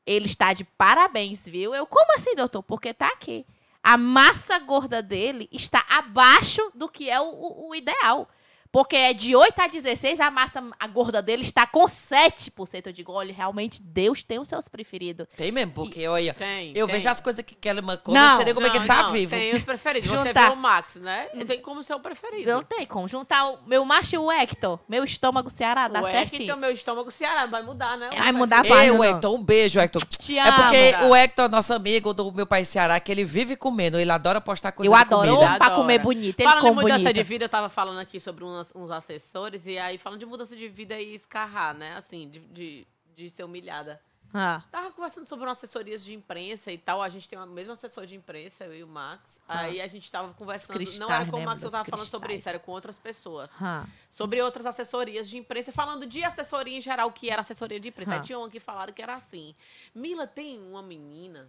ele 0.06 0.26
está 0.26 0.52
de 0.52 0.64
parabéns, 0.64 1.48
viu? 1.48 1.74
Eu, 1.74 1.86
como 1.86 2.14
assim, 2.14 2.34
doutor? 2.34 2.62
Porque 2.62 2.94
tá 2.94 3.08
aqui. 3.08 3.44
A 3.88 3.96
massa 3.96 4.58
gorda 4.58 5.00
dele 5.00 5.48
está 5.52 5.84
abaixo 5.88 6.60
do 6.74 6.88
que 6.88 7.08
é 7.08 7.20
o, 7.20 7.24
o- 7.30 7.68
o 7.68 7.74
ideal. 7.74 8.28
Porque 8.76 8.94
é 8.94 9.14
de 9.14 9.34
8 9.34 9.58
a 9.58 9.68
16, 9.68 10.20
a 10.20 10.30
massa 10.30 10.62
a 10.78 10.86
gorda 10.86 11.22
dele 11.22 11.40
está 11.40 11.66
com 11.66 11.86
7%. 11.86 12.84
Eu 12.84 12.92
digo, 12.92 13.10
olha, 13.10 13.32
realmente 13.32 13.80
Deus 13.82 14.22
tem 14.22 14.38
os 14.38 14.46
seus 14.46 14.68
preferidos. 14.68 15.26
Tem 15.34 15.50
mesmo, 15.50 15.72
porque, 15.72 16.06
olha, 16.06 16.34
Tem, 16.34 16.76
eu 16.76 16.86
tem. 16.86 16.96
vejo 16.96 17.08
as 17.08 17.18
coisas 17.18 17.42
que 17.42 17.54
Kellerman 17.54 17.96
come, 17.96 18.18
Não, 18.18 18.28
não 18.28 18.36
sei 18.36 18.44
nem 18.44 18.52
como 18.52 18.66
é 18.66 18.68
que 18.68 18.76
Não, 18.76 18.84
ele 18.84 18.94
tá 18.94 19.02
não, 19.04 19.12
vivo. 19.12 19.30
Tem 19.30 19.54
os 19.56 19.62
preferidos. 19.62 20.10
Você 20.10 20.26
Juntar. 20.26 20.48
viu 20.48 20.52
o 20.52 20.56
Max, 20.56 20.96
né? 20.96 21.28
Tem 21.48 21.58
como 21.62 21.82
ser 21.82 21.94
o 21.94 22.00
preferido. 22.00 22.50
Não 22.50 22.62
tem 22.62 22.84
como. 22.84 23.08
Juntar 23.08 23.46
o 23.50 23.58
meu 23.66 23.82
macho 23.82 24.14
e 24.14 24.18
o 24.18 24.30
Hector, 24.30 24.78
meu 24.86 25.04
estômago 25.04 25.48
Ceará, 25.48 25.88
dá 25.88 26.02
o 26.02 26.06
certinho. 26.06 26.42
Hector, 26.42 26.56
meu 26.58 26.70
estômago 26.70 27.10
Ceará, 27.10 27.46
vai 27.46 27.62
mudar, 27.62 27.96
né? 27.96 28.10
Vai 28.14 28.32
mudar 28.32 28.62
Vai, 28.62 28.90
o 28.90 28.98
não. 28.98 29.04
Hector, 29.04 29.34
um 29.34 29.42
beijo, 29.42 29.80
Hector. 29.80 30.04
Te 30.04 30.36
É 30.36 30.42
amo. 30.42 30.52
porque 30.64 30.92
cara. 30.92 31.06
o 31.06 31.16
Hector, 31.16 31.48
nosso 31.48 31.72
amigo 31.72 32.12
do 32.12 32.30
meu 32.30 32.46
pai 32.46 32.66
Ceará, 32.66 33.00
que 33.00 33.10
ele 33.10 33.24
vive 33.24 33.56
comendo, 33.56 33.98
ele 33.98 34.10
adora 34.10 34.38
postar 34.38 34.72
coisa 34.72 34.92
Eu 34.92 34.94
de 34.94 35.02
adoro. 35.02 35.38
pra 35.56 35.70
comer 35.70 35.98
bonito. 35.98 36.38
Ele 36.40 36.46
Falando 36.46 36.66
em 36.66 36.74
mudança 36.74 36.98
bonito. 36.98 37.14
de 37.14 37.22
vida, 37.22 37.44
eu 37.46 37.48
tava 37.48 37.70
falando 37.70 38.00
aqui 38.00 38.20
sobre 38.20 38.44
uns, 38.74 38.84
uns 38.84 38.90
assessores, 38.90 39.66
e 39.66 39.78
aí 39.78 39.98
falando 39.98 40.20
de 40.20 40.26
mudança 40.26 40.56
de 40.56 40.68
vida 40.68 41.00
e 41.00 41.14
escarrar, 41.14 41.74
né? 41.74 41.96
Assim, 41.96 42.28
de, 42.28 42.40
de, 42.40 42.86
de 43.14 43.30
ser 43.30 43.44
humilhada. 43.44 44.00
Ah. 44.34 44.62
Tava 44.70 44.90
conversando 44.90 45.26
sobre 45.26 45.46
umas 45.46 45.56
assessorias 45.56 46.04
de 46.04 46.12
imprensa 46.12 46.70
e 46.70 46.76
tal. 46.76 47.00
A 47.00 47.08
gente 47.08 47.28
tem 47.28 47.38
o 47.38 47.46
mesmo 47.46 47.72
assessor 47.72 48.04
de 48.04 48.16
imprensa, 48.16 48.64
eu 48.64 48.76
e 48.76 48.82
o 48.82 48.86
Max. 48.86 49.40
Ah. 49.48 49.60
Aí 49.60 49.80
a 49.80 49.86
gente 49.86 50.10
tava 50.10 50.34
conversando. 50.34 50.80
Os 50.80 50.98
não 50.98 51.10
era 51.10 51.24
com 51.24 51.30
o 51.30 51.30
cristais, 51.30 51.46
Max 51.46 51.60
que 51.60 51.66
eu 51.66 51.70
né? 51.70 51.72
tava 51.72 51.84
Dos 51.84 51.90
falando 51.90 52.08
sobre 52.08 52.28
cristais. 52.28 52.40
isso, 52.40 52.48
era 52.48 52.58
com 52.58 52.72
outras 52.72 52.98
pessoas. 52.98 53.56
Ah. 53.62 53.86
Sobre 54.10 54.42
outras 54.42 54.66
assessorias 54.66 55.28
de 55.28 55.38
imprensa, 55.38 55.72
falando 55.72 56.06
de 56.06 56.22
assessoria 56.24 56.76
em 56.76 56.80
geral, 56.80 57.10
que 57.12 57.30
era 57.30 57.40
assessoria 57.40 57.80
de 57.80 57.88
imprensa. 57.88 58.12
Ah. 58.12 58.14
Aí 58.14 58.20
tinha 58.20 58.38
uma 58.38 58.50
que 58.50 58.60
falaram 58.60 58.92
que 58.92 59.00
era 59.00 59.14
assim. 59.14 59.54
Mila, 59.94 60.26
tem 60.26 60.60
uma 60.60 60.82
menina 60.82 61.48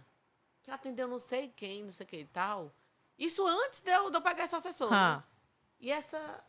que 0.62 0.70
atendeu 0.70 1.08
não 1.08 1.18
sei 1.18 1.52
quem, 1.54 1.82
não 1.82 1.92
sei 1.92 2.06
que 2.06 2.20
e 2.20 2.26
tal. 2.26 2.72
Isso 3.18 3.46
antes 3.46 3.80
de 3.80 3.90
eu, 3.90 4.10
de 4.10 4.16
eu 4.16 4.22
pegar 4.22 4.44
essa 4.44 4.58
assessora. 4.58 4.94
Ah. 4.94 5.16
né? 5.16 5.22
E 5.80 5.90
essa. 5.90 6.44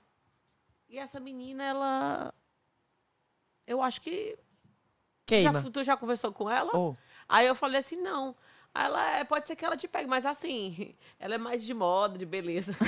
E 0.89 0.97
essa 0.97 1.19
menina, 1.19 1.63
ela. 1.63 2.34
Eu 3.67 3.82
acho 3.82 4.02
que. 4.02 4.38
Já, 5.30 5.52
Queima. 5.52 5.71
tu 5.71 5.84
já 5.84 5.95
conversou 5.95 6.34
com 6.34 6.49
ela? 6.49 6.71
Oh. 6.75 6.95
Aí 7.28 7.45
eu 7.45 7.54
falei 7.54 7.80
assim, 7.80 7.95
não. 7.97 8.36
Aí 8.73 8.86
ela 8.86 9.10
é, 9.17 9.23
pode 9.23 9.47
ser 9.47 9.56
que 9.56 9.63
ela 9.63 9.78
te 9.78 9.88
pegue, 9.88 10.10
mas 10.10 10.25
assim, 10.25 10.95
ela 11.19 11.36
é 11.36 11.38
mais 11.38 11.63
de 11.63 11.73
moda, 11.73 12.17
de 12.17 12.25
beleza. 12.25 12.75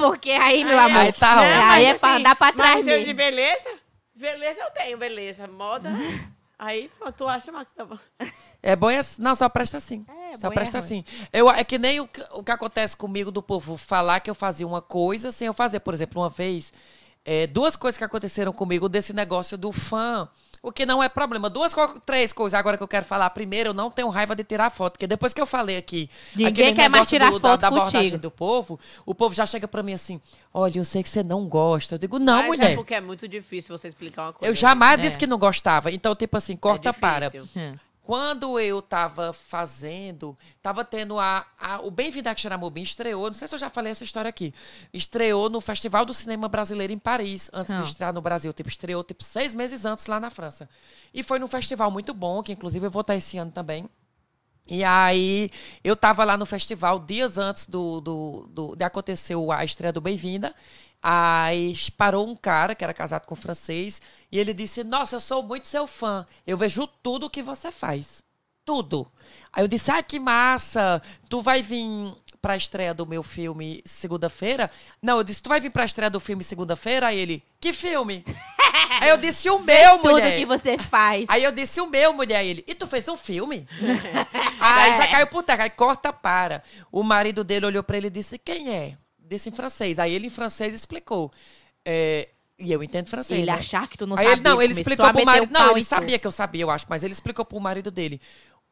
Porque 0.00 0.30
aí, 0.32 0.64
meu 0.64 0.78
Aí- 0.78 0.84
amor, 0.90 1.00
Aí 1.02 1.12
tá 1.12 1.40
ótimo. 1.40 1.62
aí 1.70 1.84
é 1.84 1.94
pra 1.94 2.10
assim, 2.10 2.20
andar 2.20 2.36
pra 2.36 2.52
trás 2.52 2.74
mas 2.76 2.84
mesmo. 2.84 3.06
de 3.06 3.12
beleza? 3.12 3.78
Beleza 4.16 4.60
eu 4.60 4.70
tenho, 4.72 4.98
beleza. 4.98 5.46
Moda. 5.46 5.90
Aí, 6.58 6.88
pronto, 6.98 7.14
tu 7.16 7.28
acha, 7.28 7.50
Max, 7.50 7.72
tá 7.72 7.84
bom. 7.84 7.98
É 8.62 8.74
bom, 8.76 8.88
é, 8.88 9.00
não, 9.18 9.34
só 9.34 9.48
presta 9.48 9.76
assim. 9.76 10.06
É, 10.08 10.36
só 10.36 10.48
e 10.48 10.54
presta 10.54 10.78
é 10.78 10.80
assim. 10.80 11.04
Eu, 11.32 11.50
é 11.50 11.62
que 11.64 11.78
nem 11.78 12.00
o, 12.00 12.06
que- 12.08 12.24
o 12.32 12.42
que 12.42 12.50
acontece 12.52 12.96
comigo 12.96 13.30
do 13.30 13.42
povo 13.42 13.76
falar 13.76 14.20
que 14.20 14.30
eu 14.30 14.34
fazia 14.34 14.66
uma 14.66 14.80
coisa 14.80 15.30
sem 15.32 15.46
eu 15.46 15.52
fazer. 15.52 15.80
Por 15.80 15.92
exemplo, 15.92 16.22
uma 16.22 16.30
vez, 16.30 16.72
é, 17.24 17.46
duas 17.46 17.76
coisas 17.76 17.98
que 17.98 18.04
aconteceram 18.04 18.52
comigo 18.52 18.88
desse 18.88 19.12
negócio 19.12 19.58
do 19.58 19.72
fã. 19.72 20.28
O 20.66 20.72
que 20.72 20.86
não 20.86 21.02
é 21.02 21.08
problema. 21.10 21.50
Duas, 21.50 21.74
três 22.06 22.32
coisas 22.32 22.58
agora 22.58 22.76
que 22.78 22.82
eu 22.82 22.88
quero 22.88 23.04
falar. 23.04 23.28
Primeiro, 23.30 23.68
eu 23.70 23.74
não 23.74 23.90
tenho 23.90 24.08
raiva 24.08 24.34
de 24.34 24.42
tirar 24.42 24.70
foto. 24.70 24.92
Porque 24.94 25.06
depois 25.06 25.34
que 25.34 25.40
eu 25.40 25.44
falei 25.44 25.76
aqui. 25.76 26.08
Ninguém 26.34 26.68
aquele 26.68 26.74
quer 26.74 26.88
mais 26.88 27.06
tirar 27.06 27.30
do- 27.30 27.38
da, 27.38 27.50
foto 27.50 27.60
da 27.60 27.68
abordagem 27.68 28.00
contigo. 28.00 28.18
do 28.18 28.30
povo, 28.30 28.80
o 29.04 29.14
povo 29.14 29.34
já 29.34 29.44
chega 29.44 29.68
pra 29.68 29.82
mim 29.82 29.92
assim: 29.92 30.18
olha, 30.54 30.78
eu 30.78 30.84
sei 30.84 31.02
que 31.02 31.08
você 31.10 31.22
não 31.22 31.46
gosta. 31.46 31.96
Eu 31.96 31.98
digo, 31.98 32.18
não, 32.18 32.38
Mas 32.38 32.46
mulher. 32.46 32.72
é 32.72 32.74
porque 32.76 32.94
é 32.94 33.00
muito 33.02 33.28
difícil 33.28 33.76
você 33.76 33.88
explicar 33.88 34.22
uma 34.22 34.32
coisa. 34.32 34.50
Eu 34.50 34.54
jamais 34.56 34.98
É. 34.98 35.02
disse 35.02 35.18
que 35.18 35.26
não 35.26 35.38
gostava. 35.38 35.90
Então, 35.92 36.14
tipo 36.16 36.36
assim, 36.36 36.56
corta 36.56 36.88
É 36.88 36.92
para. 36.92 37.28
difícil. 37.28 37.48
Hum. 37.54 37.74
Quando 38.04 38.60
eu 38.60 38.82
tava 38.82 39.32
fazendo, 39.32 40.36
tava 40.60 40.84
tendo 40.84 41.18
a, 41.18 41.46
a- 41.58 41.80
o 41.80 41.90
Bem-vindo 41.90 42.28
a 42.28 42.36
Xeramobim 42.36 42.82
estreou, 42.82 43.28
não 43.28 43.32
sei 43.32 43.48
se 43.48 43.54
eu 43.54 43.58
já 43.58 43.70
falei 43.70 43.92
essa 43.92 44.04
história 44.04 44.28
aqui, 44.28 44.52
estreou 44.92 45.48
no 45.48 45.58
Festival 45.58 46.04
do 46.04 46.12
Cinema 46.12 46.46
Brasileiro 46.46 46.92
em 46.92 46.98
Paris, 46.98 47.48
antes 47.50 47.74
Não. 47.74 47.80
de 47.82 47.88
estrear 47.88 48.12
no 48.12 48.20
Brasil, 48.20 48.52
tipo, 48.52 48.68
estreou 48.68 49.02
tipo 49.02 49.24
seis 49.24 49.54
meses 49.54 49.86
antes 49.86 50.06
lá 50.06 50.20
na 50.20 50.28
França. 50.28 50.68
E 51.14 51.22
foi 51.22 51.38
num 51.38 51.48
festival 51.48 51.90
muito 51.90 52.12
bom, 52.12 52.42
que 52.42 52.52
inclusive 52.52 52.86
eu 52.86 52.90
vou 52.90 53.00
estar 53.00 53.16
esse 53.16 53.38
ano 53.38 53.50
também. 53.50 53.88
E 54.66 54.84
aí, 54.84 55.50
eu 55.82 55.96
tava 55.96 56.24
lá 56.24 56.36
no 56.36 56.44
festival 56.46 56.98
dias 56.98 57.38
antes 57.38 57.66
do, 57.66 58.02
do, 58.02 58.46
do- 58.50 58.76
de 58.76 58.84
acontecer 58.84 59.34
a 59.50 59.64
estreia 59.64 59.92
do 59.94 60.00
Bem-vinda. 60.02 60.54
Aí 61.06 61.76
parou 61.98 62.26
um 62.26 62.34
cara 62.34 62.74
que 62.74 62.82
era 62.82 62.94
casado 62.94 63.26
com 63.26 63.34
um 63.34 63.36
francês 63.36 64.00
e 64.32 64.38
ele 64.38 64.54
disse: 64.54 64.82
Nossa, 64.82 65.16
eu 65.16 65.20
sou 65.20 65.42
muito 65.42 65.68
seu 65.68 65.86
fã. 65.86 66.24
Eu 66.46 66.56
vejo 66.56 66.86
tudo 66.86 67.28
que 67.28 67.42
você 67.42 67.70
faz. 67.70 68.24
Tudo. 68.64 69.06
Aí 69.52 69.62
eu 69.62 69.68
disse: 69.68 69.90
Ah, 69.90 70.02
que 70.02 70.18
massa! 70.18 71.02
Tu 71.28 71.42
vai 71.42 71.60
vir 71.60 71.84
pra 72.40 72.56
estreia 72.56 72.94
do 72.94 73.04
meu 73.04 73.22
filme 73.22 73.82
segunda-feira? 73.84 74.70
Não, 75.02 75.18
eu 75.18 75.24
disse: 75.24 75.42
Tu 75.42 75.50
vai 75.50 75.60
vir 75.60 75.68
pra 75.68 75.84
estreia 75.84 76.08
do 76.08 76.18
filme 76.18 76.42
segunda-feira? 76.42 77.08
Aí 77.08 77.20
ele: 77.20 77.42
Que 77.60 77.74
filme? 77.74 78.24
Aí 79.02 79.10
eu 79.10 79.18
disse: 79.18 79.50
O 79.50 79.58
meu, 79.58 79.98
Tudo 79.98 80.12
mulher. 80.12 80.38
que 80.38 80.46
você 80.46 80.78
faz. 80.78 81.26
Aí 81.28 81.44
eu 81.44 81.52
disse 81.52 81.82
o 81.82 81.86
meu, 81.86 82.14
mulher. 82.14 82.38
Aí 82.38 82.48
Ele, 82.48 82.64
e 82.66 82.74
tu 82.74 82.86
fez 82.86 83.06
um 83.08 83.16
filme? 83.18 83.68
aí 84.58 84.94
já 84.94 85.06
caiu 85.06 85.26
por 85.26 85.42
terra. 85.42 85.64
Aí 85.64 85.70
corta 85.70 86.14
para. 86.14 86.62
O 86.90 87.02
marido 87.02 87.44
dele 87.44 87.66
olhou 87.66 87.82
pra 87.82 87.98
ele 87.98 88.06
e 88.06 88.10
disse: 88.10 88.38
Quem 88.38 88.74
é? 88.74 88.96
Disse 89.28 89.48
em 89.48 89.52
francês. 89.52 89.98
Aí 89.98 90.12
ele 90.14 90.26
em 90.26 90.30
francês 90.30 90.74
explicou. 90.74 91.32
É, 91.84 92.28
e 92.58 92.70
eu 92.72 92.82
entendo 92.82 93.06
francês. 93.08 93.38
Ele 93.38 93.50
né? 93.50 93.56
achar 93.58 93.88
que 93.88 93.96
tu 93.96 94.06
não 94.06 94.16
Aí 94.16 94.24
sabia. 94.24 94.32
ele, 94.34 94.42
não, 94.42 94.62
ele 94.62 94.72
explicou 94.72 95.12
pro 95.12 95.24
marido. 95.24 95.52
Não, 95.52 95.70
ele 95.72 95.84
sabia 95.84 96.18
que 96.18 96.26
eu 96.26 96.32
sabia, 96.32 96.62
eu 96.62 96.70
acho, 96.70 96.86
mas 96.88 97.02
ele 97.02 97.12
explicou 97.12 97.44
pro 97.44 97.58
marido 97.60 97.90
dele. 97.90 98.20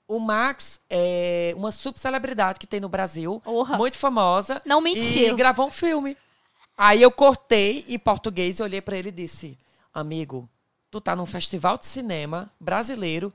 O 0.07 0.19
Max 0.19 0.79
é 0.91 1.55
uma 1.57 1.73
subcelebridade 1.73 2.59
que 2.59 2.67
tem 2.67 2.81
no 2.81 2.89
Brasil, 2.89 3.41
Porra. 3.41 3.77
muito 3.79 3.97
famosa. 3.97 4.61
Não 4.65 4.81
E 4.81 4.95
mentiu. 4.95 5.35
gravou 5.37 5.67
um 5.67 5.71
filme. 5.71 6.17
Aí 6.77 7.01
eu 7.01 7.11
cortei 7.11 7.85
em 7.89 7.99
português 7.99 8.59
e 8.59 8.63
olhei 8.63 8.81
pra 8.81 8.97
ele 8.97 9.09
e 9.09 9.13
disse: 9.13 9.57
Amigo, 9.95 10.49
tu 10.91 11.01
tá 11.01 11.17
num 11.17 11.27
festival 11.27 11.79
de 11.79 11.87
cinema 11.87 12.51
brasileiro, 12.61 13.33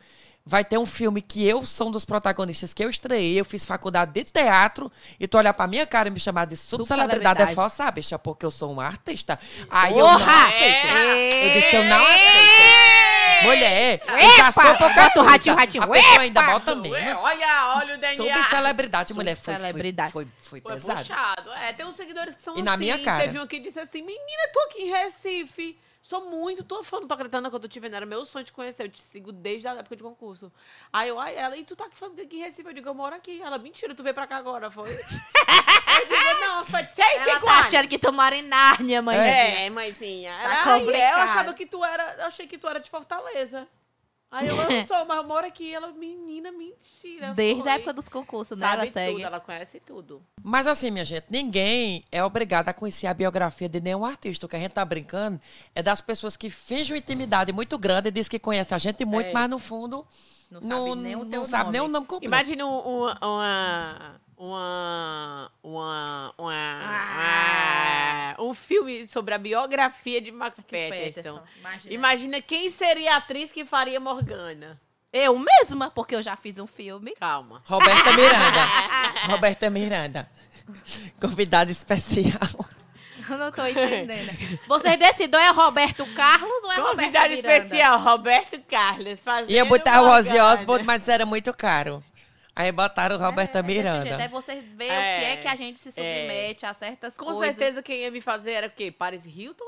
vai 0.48 0.64
ter 0.64 0.78
um 0.78 0.86
filme 0.86 1.22
que 1.22 1.46
eu 1.46 1.66
sou 1.66 1.90
um 1.90 1.92
dos 1.92 2.06
protagonistas 2.06 2.74
que 2.74 2.84
eu 2.84 2.90
estreiei, 2.90 3.38
eu 3.40 3.44
fiz 3.44 3.66
faculdade 3.66 4.12
de 4.14 4.24
teatro, 4.24 4.90
e 5.20 5.28
tu 5.28 5.38
olhar 5.38 5.54
pra 5.54 5.68
minha 5.68 5.86
cara 5.86 6.08
e 6.08 6.12
me 6.12 6.20
chamar 6.20 6.46
de 6.46 6.56
subcelebridade 6.56 7.42
é 7.42 7.48
forçar, 7.48 7.92
bicha, 7.92 8.18
porque 8.18 8.46
eu 8.46 8.52
sou 8.52 8.72
uma 8.72 8.86
artista. 8.86 9.38
Aí 9.70 9.92
eu 9.92 9.98
não 10.08 10.18
Porra! 10.18 10.48
aceito. 10.48 10.98
É. 10.98 11.48
Eu 11.48 11.62
disse, 11.62 11.76
eu 11.76 11.84
não 11.84 12.02
aceito. 12.02 13.44
Mulher, 13.44 14.02
eu 14.08 14.38
já 14.38 14.52
sou 14.52 14.64
pouca 14.78 15.10
coisa. 15.12 15.30
ratinho, 15.30 15.56
ratinho. 15.56 15.84
A 15.84 15.88
pessoa 15.88 16.20
ainda 16.22 16.42
bota 16.42 16.76
menos. 16.76 17.18
olha, 17.20 17.76
olha 17.78 17.96
o 17.96 17.98
DNA. 18.00 18.16
Subcelebridade, 18.16 19.14
mulher. 19.14 19.36
Foi, 19.36 19.44
foi, 19.44 19.54
Subcelebridade. 19.54 20.12
foi, 20.12 20.28
foi 20.42 20.62
Foi 20.62 20.74
pesado. 20.74 21.00
puxado. 21.00 21.52
É, 21.54 21.74
tem 21.74 21.86
uns 21.86 21.96
seguidores 21.96 22.36
que 22.36 22.42
são 22.42 22.54
E 22.54 22.58
assim. 22.58 22.64
na 22.64 22.78
minha 22.78 22.98
cara. 23.04 23.24
Teve 23.26 23.40
um 23.40 23.46
que 23.46 23.60
disse 23.60 23.80
assim, 23.80 24.02
menina, 24.02 24.44
tô 24.52 24.60
aqui 24.62 24.82
em 24.84 24.90
Recife. 24.90 25.78
Sou 26.08 26.24
muito, 26.30 26.64
tô 26.64 26.86
fã, 26.86 27.02
não 27.02 27.08
tô 27.10 27.16
acreditando 27.16 27.50
que 27.50 27.56
eu 27.58 27.60
tô 27.60 27.68
te 27.68 27.82
vendo. 27.82 27.94
Era 27.94 28.06
meu 28.06 28.24
sonho 28.24 28.46
te 28.46 28.54
conhecer. 28.54 28.84
Eu 28.84 28.90
te 28.90 29.02
sigo 29.02 29.30
desde 29.34 29.68
a 29.68 29.74
época 29.74 29.94
de 29.94 30.02
concurso. 30.02 30.50
Aí 30.94 31.10
eu, 31.10 31.20
ai, 31.20 31.36
ela, 31.36 31.58
e 31.58 31.66
tu 31.66 31.76
tá 31.76 31.90
falando 31.92 32.22
aqui 32.22 32.38
em 32.38 32.44
Recife? 32.44 32.66
Eu 32.66 32.72
digo, 32.74 32.88
eu 32.88 32.94
moro 32.94 33.14
aqui. 33.14 33.42
Ela, 33.42 33.58
mentira, 33.58 33.94
tu 33.94 34.04
veio 34.04 34.16
pra 34.16 34.26
cá 34.26 34.38
agora, 34.38 34.72
foi? 34.72 34.88
eu 34.96 36.08
digo, 36.08 36.40
não, 36.40 36.66
foi 36.66 36.82
seis, 36.96 37.14
Ela 37.14 37.34
cinco 37.34 37.46
tá 37.46 37.56
anos. 37.56 37.68
achando 37.68 37.90
que 37.90 38.00
tu 38.00 38.14
mora 38.14 38.38
em 38.38 38.42
Nárnia, 38.42 39.02
mãe. 39.02 39.18
É, 39.18 39.70
mãezinha. 39.70 40.32
Tá 40.32 40.44
Ela, 40.44 40.54
ai, 40.54 40.56
é, 40.56 40.62
eu 40.62 40.80
complicado. 40.80 41.30
achava 41.30 41.54
que 41.54 41.66
tu 41.66 41.84
era. 41.84 42.16
Eu 42.20 42.26
achei 42.28 42.48
que 42.48 42.58
tu 42.58 42.70
era 42.70 42.80
de 42.80 42.90
Fortaleza. 42.90 43.68
Aí 44.30 44.48
eu, 44.48 44.56
não 44.58 44.86
sou, 44.86 45.06
mas 45.06 45.18
eu 45.18 45.24
moro 45.24 45.48
aqui. 45.48 45.74
Ela, 45.74 45.92
menina, 45.94 46.52
mentira. 46.52 47.34
Desde 47.34 47.62
foi. 47.62 47.72
a 47.72 47.76
época 47.76 47.94
dos 47.94 48.10
concursos, 48.10 48.60
né? 48.60 48.68
Sabe 48.68 48.82
Ela 48.84 48.92
segue. 48.92 49.14
tudo, 49.14 49.26
ela 49.26 49.40
conhece 49.40 49.80
tudo. 49.80 50.22
Mas 50.44 50.68
assim, 50.68 50.92
minha 50.92 51.06
gente, 51.06 51.26
ninguém 51.30 52.04
é 52.12 52.22
obrigado 52.24 52.68
a 52.68 52.74
conhecer 52.74 53.08
a 53.08 53.14
biografia 53.14 53.70
de 53.70 53.80
nenhum 53.80 54.04
artista. 54.06 54.46
O 54.46 54.50
que 54.50 54.56
a 54.58 54.60
gente 54.60 54.74
tá 54.74 54.84
brincando 54.84 55.40
é 55.74 55.82
das 55.82 56.02
pessoas 56.02 56.36
que 56.36 56.50
fingem 56.50 56.94
uma 56.94 56.98
intimidade 57.00 57.54
muito 57.54 57.78
grande 57.78 58.10
e 58.10 58.12
diz 58.12 58.28
que 58.28 58.38
conhece 58.38 58.74
a 58.74 58.78
gente 58.78 59.06
muito, 59.06 59.28
É. 59.28 59.32
mas 59.34 59.50
no 59.50 59.60
fundo 59.60 60.06
Não 60.52 60.60
não, 60.60 60.88
sabe 60.90 61.02
nem 61.02 61.16
o 61.16 61.24
não 61.24 61.46
sabe 61.46 61.64
nome. 61.64 61.72
nem 61.78 61.82
o 61.82 61.88
nome 61.88 62.06
completo. 62.06 62.26
Imagina 62.26 62.66
um- 62.66 62.80
uma. 62.80 63.18
Uma. 63.22 64.22
Uma. 64.38 65.52
Uma. 65.64 66.34
uma- 66.38 66.80
Ah. 66.84 68.36
um 68.40 68.54
filme 68.54 69.08
sobre 69.10 69.34
a 69.34 69.38
biografia 69.38 70.22
de 70.22 70.32
Max, 70.32 70.60
Max 70.60 70.70
Peterson. 70.70 71.42
Imagina. 71.60 71.94
Imagina 71.94 72.42
quem 72.42 72.70
seria 72.70 73.16
a 73.16 73.18
atriz 73.18 73.52
que 73.52 73.66
faria 73.66 74.00
Morgana. 74.00 74.80
Eu 75.12 75.40
mesma, 75.40 75.90
porque 75.90 76.16
eu 76.16 76.22
já 76.22 76.36
fiz 76.36 76.58
um 76.60 76.68
filme. 76.68 77.16
Calma. 77.20 77.64
Roberta 77.66 78.12
Miranda. 78.14 78.66
Roberta 79.28 79.70
Miranda. 79.70 80.30
Convidada 81.20 81.72
especial. 81.72 82.68
Eu 83.30 83.38
não 83.38 83.52
tô 83.52 83.66
entendendo. 83.66 84.60
Vocês 84.68 84.98
decidem, 85.00 85.40
é 85.40 85.50
Roberto 85.50 86.06
Carlos 86.14 86.64
ou 86.64 86.72
é 86.72 86.76
Roberto 86.76 86.96
Convidado 86.98 87.30
Miranda? 87.30 87.58
especial, 87.58 88.00
Roberto 88.00 88.62
Carlos. 88.70 89.20
Fazendo 89.24 89.52
Ia 89.52 89.66
botar 89.66 90.02
o 90.04 90.10
Ozzy. 90.10 90.38
Osbourne, 90.40 90.86
mas 90.86 91.08
era 91.10 91.26
muito 91.26 91.54
caro. 91.54 92.04
Aí 92.60 92.72
botaram 92.72 93.18
Roberta 93.20 93.60
É, 93.60 93.62
é 93.62 93.64
jeito, 93.66 93.78
Miranda. 93.78 94.24
É 94.24 94.28
você 94.28 94.56
ver 94.62 94.88
É, 94.88 94.90
o 94.90 95.20
que 95.20 95.26
é 95.26 95.38
que 95.38 95.48
a 95.48 95.56
gente 95.56 95.80
se 95.80 95.92
submete 95.92 96.66
a 96.66 96.74
certas 96.74 97.16
Com 97.16 97.26
coisas. 97.26 97.46
certeza 97.56 97.84
quem 97.84 97.98
ia 98.02 98.10
me 98.10 98.20
fazer 98.20 98.54
era 98.54 98.68
o 98.68 98.72
quê? 98.72 98.92
Paris 98.92 99.24
Hilton? 99.26 99.64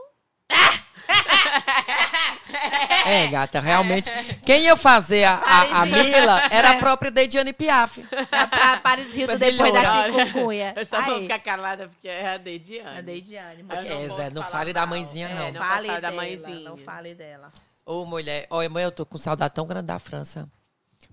É, 3.05 3.27
gata, 3.27 3.59
realmente. 3.59 4.11
Quem 4.45 4.63
ia 4.63 4.75
fazer 4.75 5.23
a, 5.23 5.35
a, 5.35 5.81
a 5.81 5.85
Mila 5.85 6.41
era 6.49 6.71
a 6.71 6.77
própria 6.79 7.11
Deidiane 7.11 7.53
Piaf. 7.53 8.01
Pra, 8.29 8.47
pra 8.47 8.77
Paris 8.77 9.15
Hilton 9.15 9.37
depois 9.37 9.71
da 9.73 9.85
chikungunya. 9.85 10.73
Eu 10.75 10.85
só 10.85 11.01
vou 11.03 11.15
Aí, 11.15 11.21
ficar 11.23 11.39
calada 11.39 11.87
porque 11.89 12.07
é 12.07 12.27
a 12.33 12.37
Dediane. 12.37 12.97
a 12.97 13.01
Deidiane. 13.01 13.63
Não 13.63 13.75
É, 13.75 13.83
posso 14.07 14.15
Zé, 14.17 14.29
não 14.31 14.43
fale 14.43 14.73
da 14.73 14.85
mãezinha, 14.85 15.27
É, 15.27 15.33
não. 15.35 15.51
não 15.51 15.53
posso 15.61 15.69
fale 15.71 16.01
da 16.01 16.11
mãezinha. 16.11 16.69
não 16.69 16.77
fale 16.77 17.13
dela. 17.15 17.51
Ô, 17.85 18.05
mulher, 18.05 18.47
olha, 18.49 18.69
mãe, 18.69 18.83
eu 18.83 18.91
tô 18.91 19.05
com 19.05 19.17
saudade 19.17 19.53
tão 19.53 19.65
grande 19.67 19.87
da 19.87 19.99
França. 19.99 20.49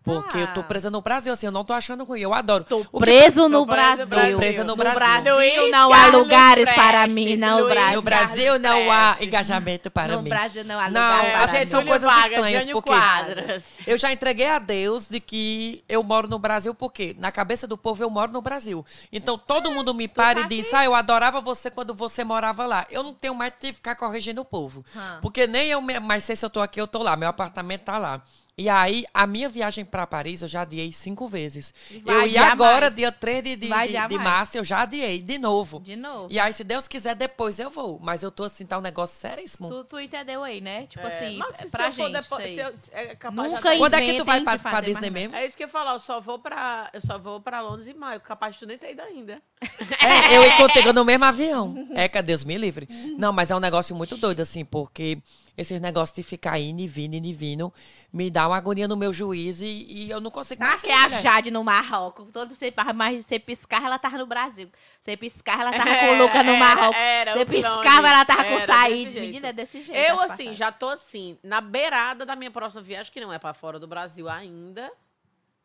Porque 0.06 0.38
eu 0.38 0.46
tô 0.54 0.60
Ah. 0.60 0.62
presa 0.62 0.88
no 0.88 1.00
Brasil, 1.02 1.32
assim, 1.32 1.46
eu 1.46 1.52
não 1.52 1.64
tô 1.64 1.72
achando 1.72 2.04
ruim, 2.04 2.20
eu 2.20 2.32
adoro. 2.32 2.62
Tô 2.62 2.78
O 2.78 2.84
que- 2.84 2.98
preso 3.00 3.48
no 3.48 3.66
Tô 3.66 3.66
presa 3.66 3.86
no 3.90 3.96
Brasil. 3.96 4.06
Brasil. 4.06 4.36
Presa 4.38 4.62
no 4.62 4.66
No 4.68 4.76
Brasil. 4.76 4.98
Brasil 5.00 5.70
não 5.72 5.92
há 5.92 6.06
lugares 6.06 6.68
para 6.72 7.06
mim, 7.08 7.36
não 7.36 7.60
Luiz 7.62 7.74
Brasil. 7.74 7.96
No 7.96 8.02
Brasil 8.02 8.58
não 8.60 8.90
há 8.92 9.16
engajamento 9.20 9.90
para 9.90 10.14
no 10.14 10.22
mim. 10.22 10.30
Brasil 10.30 10.64
não 10.64 10.78
há 10.78 10.88
Não, 10.88 11.00
lugar 11.02 11.24
É, 11.24 11.30
para 11.32 11.44
assim, 11.44 11.58
mim. 11.58 11.66
são 11.66 11.84
coisas 11.84 12.08
Vargas, 12.08 12.30
estranhas, 12.30 12.62
Jânio 12.62 12.76
porque- 12.76 12.90
Quadras. 12.90 13.62
Eu 13.84 13.98
já 13.98 14.12
entreguei 14.12 14.48
a 14.48 14.58
Deus 14.60 15.08
de 15.08 15.18
que 15.18 15.82
eu 15.88 16.02
moro 16.04 16.28
no 16.28 16.38
Brasil, 16.38 16.72
porque 16.74 17.16
na 17.18 17.32
cabeça 17.32 17.66
do 17.66 17.76
povo 17.76 18.02
eu 18.02 18.08
moro 18.08 18.30
no 18.30 18.40
Brasil. 18.40 18.86
Então 19.12 19.36
todo 19.36 19.72
mundo 19.72 19.92
me 19.92 20.06
para 20.06 20.40
tá 20.40 20.46
e 20.46 20.48
diz: 20.48 20.72
Ah, 20.72 20.84
eu 20.84 20.94
adorava 20.94 21.40
você 21.40 21.68
quando 21.70 21.92
você 21.94 22.22
morava 22.22 22.64
lá. 22.64 22.86
Eu 22.90 23.02
não 23.02 23.12
tenho 23.12 23.34
mais 23.34 23.52
de 23.60 23.72
ficar 23.72 23.96
corrigindo 23.96 24.40
o 24.40 24.44
povo. 24.44 24.84
Hum. 24.94 25.00
Porque 25.20 25.46
nem 25.48 25.68
eu 25.68 25.80
mais 25.80 26.22
sei 26.22 26.36
se 26.36 26.44
eu 26.44 26.50
tô 26.50 26.60
aqui, 26.60 26.80
eu 26.80 26.86
tô 26.86 27.02
lá. 27.02 27.16
Meu 27.16 27.28
apartamento 27.28 27.82
tá 27.82 27.98
lá. 27.98 28.22
E 28.58 28.70
aí, 28.70 29.04
a 29.12 29.26
minha 29.26 29.50
viagem 29.50 29.84
para 29.84 30.06
Paris 30.06 30.40
eu 30.40 30.48
já 30.48 30.62
adiei 30.62 30.90
cinco 30.90 31.28
vezes. 31.28 31.74
Vai 32.02 32.24
eu 32.24 32.26
ia 32.28 32.44
agora, 32.52 32.86
mais. 32.86 32.96
dia 32.96 33.12
3 33.12 33.42
de, 33.42 33.54
de, 33.56 33.68
de, 33.68 34.08
de 34.08 34.18
março, 34.18 34.56
eu 34.56 34.64
já 34.64 34.80
adiei 34.80 35.20
de 35.20 35.36
novo. 35.36 35.78
De 35.80 35.94
novo. 35.94 36.28
E 36.30 36.40
aí, 36.40 36.54
se 36.54 36.64
Deus 36.64 36.88
quiser, 36.88 37.14
depois 37.14 37.58
eu 37.58 37.68
vou. 37.68 37.98
Mas 38.00 38.22
eu 38.22 38.30
tô 38.30 38.44
assim, 38.44 38.64
tá 38.64 38.78
um 38.78 38.80
negócio 38.80 39.20
seríssimo. 39.20 39.68
Tu, 39.68 39.84
tu 39.84 40.00
entendeu 40.00 40.42
aí, 40.42 40.62
né? 40.62 40.86
Tipo 40.86 41.06
É, 41.06 41.08
assim, 41.08 41.36
mas 41.36 41.58
se 41.58 41.68
pra 41.70 41.92
for 41.92 41.92
gente. 41.92 42.12
depois- 42.12 42.54
se 42.54 42.60
eu- 42.60 42.72
é 42.92 43.14
capaz 43.14 43.36
Nunca 43.50 43.58
até- 43.68 43.76
Quando 43.76 43.92
é 43.94 44.00
que 44.00 44.14
tu 44.14 44.24
vai 44.24 44.38
de 44.38 44.44
pra, 44.46 44.58
pra 44.58 44.80
Disney 44.80 45.10
mesmo? 45.10 45.36
É 45.36 45.44
isso 45.44 45.54
que 45.54 45.62
eu 45.62 45.66
ia 45.66 45.70
falar, 45.72 45.92
eu 45.92 46.00
só 46.00 46.18
vou 46.18 46.38
pra, 46.38 46.88
eu 46.94 47.00
só 47.02 47.18
vou 47.18 47.38
pra 47.38 47.60
Londres 47.60 47.86
em 47.86 47.92
maio, 47.94 48.20
capaz 48.22 48.54
de 48.54 48.60
tu 48.60 48.66
nem 48.66 48.78
ter 48.78 48.92
ido 48.92 49.02
ainda. 49.02 49.42
É, 49.60 50.36
eu 50.36 50.44
encontrei 50.52 50.92
no 50.92 51.04
mesmo 51.04 51.24
avião. 51.24 51.88
É, 51.94 52.08
que 52.08 52.20
Deus 52.22 52.44
me 52.44 52.56
livre. 52.58 52.88
Não, 53.18 53.32
mas 53.32 53.50
é 53.50 53.56
um 53.56 53.60
negócio 53.60 53.94
muito 53.96 54.16
doido, 54.16 54.40
assim, 54.40 54.64
porque 54.64 55.18
esses 55.56 55.80
negócios 55.80 56.14
de 56.14 56.22
ficar 56.22 56.58
indo 56.58 56.82
e 56.82 56.86
vindo, 56.86 57.14
indo 57.14 57.26
e 57.26 57.32
vindo, 57.32 57.72
me 58.12 58.30
dá 58.30 58.46
uma 58.46 58.58
agonia 58.58 58.86
no 58.86 58.94
meu 58.94 59.10
juiz 59.10 59.62
e, 59.62 59.86
e 59.88 60.10
eu 60.10 60.20
não 60.20 60.30
consigo 60.30 60.62
Ah, 60.62 60.66
mais. 60.68 60.82
que 60.82 60.90
é 60.90 60.94
a. 61.04 61.08
Jade 61.08 61.50
no 61.50 61.64
Marrocos. 61.64 62.30
Todo 62.30 62.52
você, 62.54 62.72
mas 62.94 63.24
você 63.24 63.38
piscava, 63.38 63.86
ela 63.86 63.98
tava 63.98 64.18
no 64.18 64.26
Brasil. 64.26 64.68
Você 65.00 65.16
piscava, 65.16 65.62
ela 65.62 65.72
tava 65.72 65.84
com 65.88 65.90
Era, 65.90 66.12
o 66.12 66.22
Luca 66.22 66.42
no 66.42 66.50
era, 66.50 66.58
Marrocos. 66.58 66.96
era, 67.00 67.32
Você 67.32 67.38
o 67.42 67.46
clone. 67.46 67.62
piscava, 67.62 68.08
ela 68.08 68.24
tava 68.26 68.44
com 68.44 68.54
o 68.54 68.58
Era 68.58 68.66
Said. 68.74 69.18
Menina, 69.20 69.48
é 69.48 69.52
desse 69.54 69.80
jeito. 69.80 69.98
Eu, 69.98 70.20
as 70.20 70.32
assim, 70.32 70.54
já 70.54 70.70
tô 70.70 70.90
assim, 70.90 71.38
na 71.42 71.62
beirada 71.62 72.26
da 72.26 72.36
minha 72.36 72.50
próxima 72.50 72.82
viagem, 72.82 73.10
que 73.10 73.20
não 73.20 73.32
é 73.32 73.38
pra 73.38 73.54
fora 73.54 73.78
do 73.80 73.86
Brasil 73.86 74.28
ainda, 74.28 74.92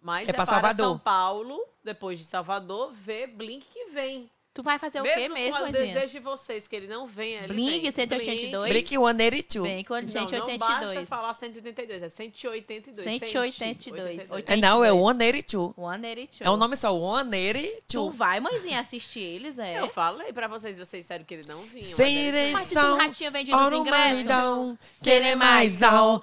mas 0.01 0.27
É 0.27 0.31
é, 0.31 0.33
para 0.33 0.45
Salvador. 0.45 0.85
São 0.87 0.99
Paulo, 0.99 1.63
depois 1.83 2.17
de 2.19 2.25
Salvador, 2.25 2.91
ver 2.91 3.27
Blink 3.27 3.65
que 3.71 3.85
vem. 3.91 4.29
Tu 4.53 4.61
vai 4.61 4.77
fazer 4.77 5.01
mesmo 5.01 5.15
o 5.15 5.21
quê 5.21 5.29
mesmo, 5.29 5.57
com 5.57 5.63
o 5.63 5.71
desejo 5.71 6.11
de 6.11 6.19
vocês, 6.19 6.67
que 6.67 6.75
ele 6.75 6.87
não 6.87 7.07
venha. 7.07 7.45
Ele 7.45 7.53
Bling 7.53 7.89
182. 7.89 8.69
Blink 8.69 8.89
182. 8.89 9.63
Blink 9.63 9.87
182. 9.87 10.13
Não, 10.13 10.47
não 10.47 10.57
basta 10.57 11.05
falar 11.05 11.33
182, 11.33 12.03
é 12.03 12.09
182. 12.09 13.01
182. 13.01 13.55
182. 13.55 14.29
82. 14.29 14.43
É, 14.47 14.57
não, 14.57 14.83
é 14.83 14.89
182. 14.91 15.73
182. 15.77 16.41
É 16.41 16.49
um 16.49 16.57
nome 16.57 16.75
só, 16.75 16.91
182. 16.91 17.83
Tu 17.87 18.09
vai, 18.09 18.41
mãezinha, 18.41 18.81
assistir 18.81 19.21
eles, 19.21 19.57
é? 19.57 19.79
Eu 19.79 19.87
falei 19.87 20.33
pra 20.33 20.49
vocês, 20.49 20.77
vocês 20.77 21.05
disseram 21.05 21.23
que 21.23 21.33
ele 21.33 21.47
não 21.47 21.61
vinha. 21.61 21.83
Sem 21.83 22.13
direção, 22.13 22.97
ratinha 22.97 23.31
vendendo 23.31 23.57
os 23.57 23.71
ingressos. 23.71 24.25
é 24.27 25.35
mais 25.35 25.81
ao, 25.81 26.21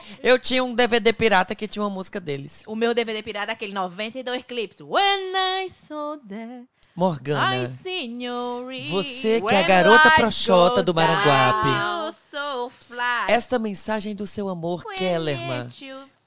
Eu 0.22 0.38
tinha 0.38 0.62
um 0.62 0.74
DVD 0.74 1.14
pirata 1.14 1.54
que 1.54 1.66
tinha 1.66 1.82
uma 1.82 1.88
música 1.88 2.20
deles. 2.20 2.62
O 2.66 2.76
meu 2.76 2.92
DVD 2.92 3.22
pirata 3.22 3.52
é 3.52 3.54
aquele 3.54 3.72
92 3.72 4.29
dois 4.30 4.44
clipes. 4.44 4.80
When 4.80 5.34
I 5.34 5.68
saw 5.68 6.16
that. 6.28 6.66
Morgana, 6.94 7.66
você 8.90 9.40
que 9.40 9.54
é 9.54 9.60
a 9.60 9.62
garota 9.62 10.10
proxota 10.10 10.82
do 10.82 10.92
Maranguape. 10.92 11.68
Esta 13.28 13.58
mensagem 13.58 14.14
do 14.14 14.26
seu 14.26 14.48
amor, 14.48 14.84
Kellerman, 14.96 15.68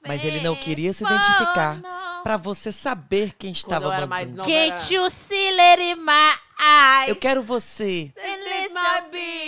mas 0.06 0.24
ele 0.24 0.40
não 0.40 0.54
queria 0.54 0.92
se 0.92 1.04
identificar 1.04 1.80
pra 2.22 2.36
você 2.36 2.72
saber 2.72 3.34
quem 3.38 3.50
estava 3.52 3.86
eu 3.86 3.92
era 3.92 4.06
mais 4.06 4.32
mandando. 4.32 4.48
nova, 4.50 4.68
Can't 4.70 4.94
you 4.94 5.10
see 5.10 5.52
let 5.52 5.78
in 5.80 5.96
my 5.96 6.34
eyes? 6.58 7.08
Eu 7.08 7.16
quero 7.16 7.42
você 7.42 8.12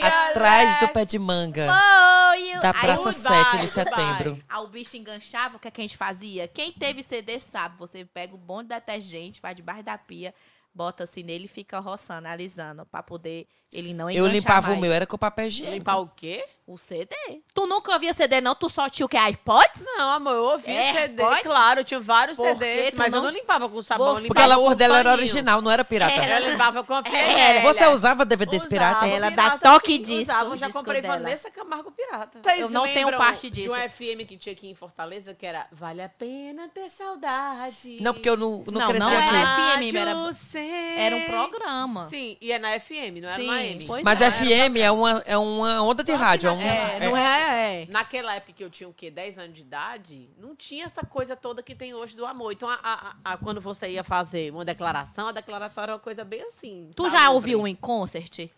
atrás 0.03 0.77
do 0.77 0.83
last 0.83 0.93
pé 0.95 1.05
de 1.05 1.19
manga 1.19 1.67
Oh, 1.69 2.61
da 2.61 2.73
Praça 2.75 3.13
goodbye, 3.13 3.45
7 3.51 3.59
de 3.59 3.69
setembro. 3.69 4.43
Aí 4.49 4.63
o 4.63 4.69
bicho 4.69 4.97
enganchava, 4.97 5.57
o 5.57 5.61
que, 5.61 5.69
é 5.69 5.71
que 5.71 5.81
a 5.81 5.85
gente 5.85 5.97
fazia? 5.97 6.49
Quem 6.49 6.73
teve 6.73 7.03
CD 7.03 7.39
sabe. 7.41 7.77
Você 7.79 8.05
pega 8.05 8.35
o 8.35 8.39
bonde 8.39 8.69
da 8.69 8.79
detergente, 8.79 9.41
vai 9.41 9.55
debaixo 9.55 9.83
da 9.83 9.97
pia, 9.97 10.35
bota 10.75 11.05
assim 11.05 11.23
nele 11.23 11.45
e 11.47 11.49
fica 11.49 11.79
roçando, 11.79 12.29
alisando, 12.29 12.85
pra 12.87 13.03
poder 13.03 13.47
ele 13.79 13.93
não 13.95 14.11
Eu 14.11 14.27
limpava 14.27 14.69
mais. 14.69 14.79
o 14.79 14.81
meu, 14.81 14.93
era 14.93 15.07
com 15.07 15.17
papel 15.19 15.47
higiênico. 15.47 15.77
Limpar 15.77 15.99
o 15.99 16.09
quê? 16.17 16.45
O 16.67 16.77
CD. 16.77 17.15
Tu 17.55 17.65
nunca 17.65 17.93
ouvia 17.93 18.13
CD, 18.13 18.41
não? 18.41 18.53
Tu 18.53 18.69
só 18.69 18.89
tinha 18.89 19.07
o 19.07 19.09
que? 19.09 19.17
iPods? 19.17 19.85
Não, 19.85 20.11
amor, 20.11 20.33
eu 20.35 20.43
ouvi 20.47 20.73
É, 20.73 20.93
CD, 20.93 21.23
pode? 21.23 21.43
claro, 21.45 21.81
eu 21.81 21.85
tinha 21.85 22.01
vários 22.01 22.37
Por 22.39 22.45
CDs, 22.45 22.93
mas 22.97 23.13
eu 23.13 23.21
não- 23.23 23.29
não 23.31 23.33
limpava 23.39 23.69
com 23.69 23.81
sabão, 23.83 24.07
limpava 24.19 24.27
Porque 24.27 24.43
ela, 24.43 24.57
com 24.57 24.69
o 24.71 24.75
dela 24.75 24.99
era 24.99 25.13
original, 25.13 25.63
não 25.63 25.71
era 25.71 25.85
pirata. 25.85 26.13
Era. 26.13 26.41
Eu 26.45 26.51
limpava 26.51 26.83
com 26.83 26.93
a 26.93 27.03
É. 27.07 27.63
Você 27.63 27.87
usava 27.87 28.25
DVDs 28.25 28.63
Usava, 28.65 28.69
piratas? 28.69 29.13
Ela 29.13 29.31
pirata, 29.31 29.59
dá 29.59 29.59
toque 29.73 29.93
sim, 29.93 30.03
disco, 30.03 30.23
Usava, 30.33 30.51
o 30.51 30.57
já 30.57 30.67
disco 30.67 30.81
comprei 30.81 31.01
dela. 31.01 31.19
Vanessa 31.19 31.51
Camargo 31.53 31.93
Pirata. 31.93 32.41
Eu 32.57 32.69
não 32.71 32.83
tenho 32.83 33.17
parte 33.17 33.49
De 33.49 33.63
disso. 33.63 33.73
um 33.73 33.77
FM 33.77 34.27
que 34.27 34.37
tinha 34.37 34.53
aqui 34.53 34.69
em 34.69 34.75
Fortaleza, 34.75 35.35
que 35.35 35.47
era 35.47 35.69
Vale 35.71 36.03
a 36.03 36.09
Pena 36.09 36.69
Ter 36.69 36.89
Saudade. 36.91 37.99
Não, 38.01 38.13
porque 38.13 38.29
eu 38.29 38.37
não, 38.37 38.65
não, 38.67 38.81
Não, 38.81 38.89
cresci 38.89 38.99
não 38.99 39.17
aqui. 39.17 39.37
era 39.37 39.47
FM, 39.79 39.95
era-. 39.95 41.01
Era 41.01 41.17
um 41.17 41.25
programa. 41.27 42.03
Sim, 42.03 42.37
e 42.41 42.51
é 42.51 42.59
na 42.59 42.79
FM, 42.81 43.21
não 43.23 43.29
era 43.29 43.37
Sim. 43.41 43.47
na 43.47 43.66
Pois 43.87 44.03
Mas 44.05 44.21
é. 44.21 44.31
FM 44.31 44.77
é 44.79 44.91
uma, 44.91 45.23
é 45.27 45.37
uma 45.39 45.83
onda 45.83 46.03
de 46.05 46.13
rádio. 46.13 46.49
É 46.49 46.53
na- 46.53 46.57
uma, 46.59 46.65
É, 46.65 46.97
é- 46.97 47.09
não 47.09 47.17
é, 47.17 47.83
é. 47.83 47.87
Naquela 47.89 48.35
época 48.35 48.53
que 48.53 48.63
eu 48.65 48.71
tinha 48.71 48.89
o 48.89 48.93
quê? 48.95 49.11
10 49.11 49.39
anos 49.39 49.55
de 49.55 49.61
idade, 49.63 50.29
não 50.39 50.55
tinha 50.55 50.85
essa 50.85 51.05
coisa 51.05 51.35
toda 51.37 51.63
que 51.63 51.75
tem 51.75 51.95
hoje 51.95 52.15
do 52.17 52.25
amor. 52.27 52.53
Então, 52.53 52.69
a- 52.69 52.79
a- 52.83 53.33
a- 53.33 53.37
quando 53.37 53.61
você 53.61 53.89
ia 53.89 54.05
fazer 54.05 54.53
uma 54.53 54.65
declaração, 54.65 55.29
a 55.29 55.33
declaração 55.33 55.83
era 55.83 55.93
uma 55.95 55.99
coisa 55.99 56.25
bem 56.25 56.43
assim. 56.49 56.91
Tu 56.95 57.09
já 57.11 57.31
ouviu 57.31 57.61
um 57.61 57.67
em 57.67 57.75
concert? 57.75 58.49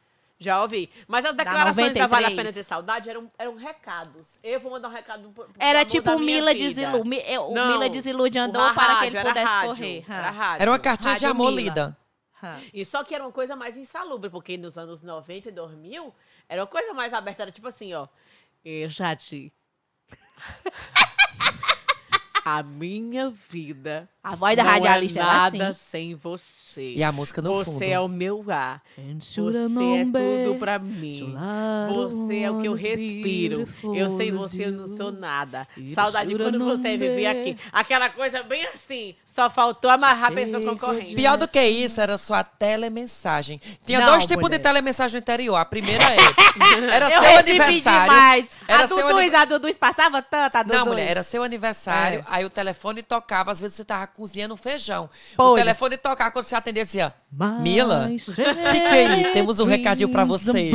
Já 0.40 0.62
ouvi. 0.62 0.88
Mas 1.08 1.24
as 1.24 1.34
Da 1.34 1.42
declarações 1.42 1.92
da 1.96 2.06
Vale 2.06 2.26
a 2.26 2.30
93. 2.30 2.36
Pena 2.36 2.52
Ter 2.52 2.62
Saudade 2.62 3.10
eram, 3.10 3.28
eram 3.36 3.56
recados. 3.56 4.38
Eu 4.40 4.60
vou 4.60 4.70
mandar 4.70 4.88
um 4.88 4.92
recado 4.92 5.30
pro, 5.30 5.44
pro 5.46 5.52
Era 5.58 5.80
amor 5.80 5.90
tipo 5.90 6.04
da 6.10 6.14
o 6.16 6.20
Mila 6.20 6.52
vida. 6.52 6.64
desilu, 6.64 7.04
Mi- 7.04 7.18
é, 7.26 7.40
o 7.40 7.52
Mila 7.52 7.88
desilude 7.88 8.38
andou 8.38 8.62
ra- 8.62 8.72
para 8.72 8.98
que 9.00 9.04
ele 9.06 9.20
pudesse 9.20 9.46
rádio, 9.46 9.74
correr. 9.74 10.04
Era 10.08 10.28
Hã. 10.28 10.30
rádio. 10.30 10.62
Era 10.62 10.70
uma 10.70 10.78
cartinha 10.78 11.14
de 11.16 11.24
Rádio 11.24 11.30
amor 11.32 11.50
Mila. 11.50 11.60
lida. 11.60 11.96
Hã. 12.42 12.60
E 12.72 12.84
só 12.84 13.02
que 13.02 13.14
era 13.14 13.24
uma 13.24 13.32
coisa 13.32 13.56
mais 13.56 13.76
insalubre, 13.76 14.30
porque 14.30 14.56
nos 14.56 14.78
anos 14.78 15.02
90 15.02 15.48
e 15.48 15.52
2000, 15.52 16.14
era 16.48 16.62
uma 16.62 16.66
coisa 16.66 16.94
mais 16.94 17.12
aberta. 17.12 17.42
Era 17.42 17.52
tipo 17.52 17.68
assim, 17.68 17.92
ó. 17.94 18.08
Eu 18.64 18.88
já 18.88 19.14
te... 19.16 19.52
A 22.44 22.62
minha 22.62 23.28
vida 23.28 24.08
A 24.22 24.34
voz 24.34 24.56
da 24.56 24.64
não 24.64 24.70
radialista 24.72 25.20
é 25.20 25.22
era 25.22 25.32
nada 25.32 25.68
assim. 25.68 25.80
sem 25.80 26.14
você. 26.14 26.92
E 26.94 27.02
a 27.04 27.10
música 27.12 27.40
no 27.40 27.54
você 27.54 27.70
fundo. 27.70 27.82
é 27.84 28.00
o 28.00 28.08
meu 28.08 28.44
ar. 28.48 28.82
Você 29.20 29.40
é 29.40 30.04
tudo 30.44 30.58
pra 30.58 30.78
mim. 30.78 31.34
Você 31.88 32.40
é 32.40 32.50
o 32.50 32.60
que 32.60 32.66
eu 32.68 32.74
respiro. 32.74 33.66
Eu 33.94 34.10
sem 34.16 34.32
você 34.32 34.66
eu 34.66 34.72
não 34.72 34.86
sou 34.96 35.12
nada. 35.12 35.66
Saudade 35.94 36.28
de 36.30 36.36
quando 36.36 36.58
você 36.64 36.96
vivia 36.96 37.30
aqui. 37.30 37.56
Aquela 37.72 38.10
coisa 38.10 38.42
bem 38.42 38.66
assim. 38.66 39.14
Só 39.24 39.48
faltou 39.48 39.90
amarrar 39.90 40.30
a 40.30 40.34
pessoa 40.34 40.60
concorrente. 40.62 41.14
Pior 41.14 41.36
do 41.38 41.46
que 41.48 41.62
isso 41.62 42.00
era 42.00 42.18
sua 42.18 42.42
telemensagem. 42.44 43.60
Tinha 43.86 44.00
Não, 44.00 44.08
dois 44.08 44.26
tipos 44.26 44.42
mulher. 44.42 44.58
de 44.58 44.62
telemensagem 44.62 45.14
no 45.18 45.22
interior. 45.22 45.56
A 45.56 45.64
primeira 45.64 46.04
é. 46.04 46.16
Era 46.92 47.10
Eu 47.10 47.20
seu 47.20 47.38
aniversário. 47.38 48.00
demais. 48.10 48.48
Era 48.66 48.84
a 48.84 48.88
seu 48.88 48.96
Dudu, 48.96 49.18
anive- 49.18 49.36
a 49.36 49.44
Dudu 49.44 49.74
passava 49.78 50.20
tanto, 50.22 50.56
a 50.56 50.62
Dudu. 50.62 50.74
Não, 50.76 50.86
mulher, 50.86 51.08
era 51.08 51.22
seu 51.22 51.42
aniversário, 51.42 52.20
É. 52.20 52.24
aí 52.26 52.44
o 52.44 52.50
telefone 52.50 53.02
tocava, 53.02 53.50
às 53.52 53.60
vezes 53.60 53.76
você 53.76 53.84
tava 53.84 54.06
cozinhando 54.18 54.56
feijão. 54.56 55.08
O 55.38 55.54
telefone 55.54 55.96
tocava, 55.96 56.32
quando 56.32 56.44
você 56.44 56.56
atendia, 56.56 56.82
dizia, 56.84 57.14
Mila, 57.60 58.10
fique 58.18 58.42
aí, 58.42 59.32
temos 59.32 59.60
um 59.60 59.64
recadinho 59.64 60.08
pra 60.08 60.24
você. 60.24 60.72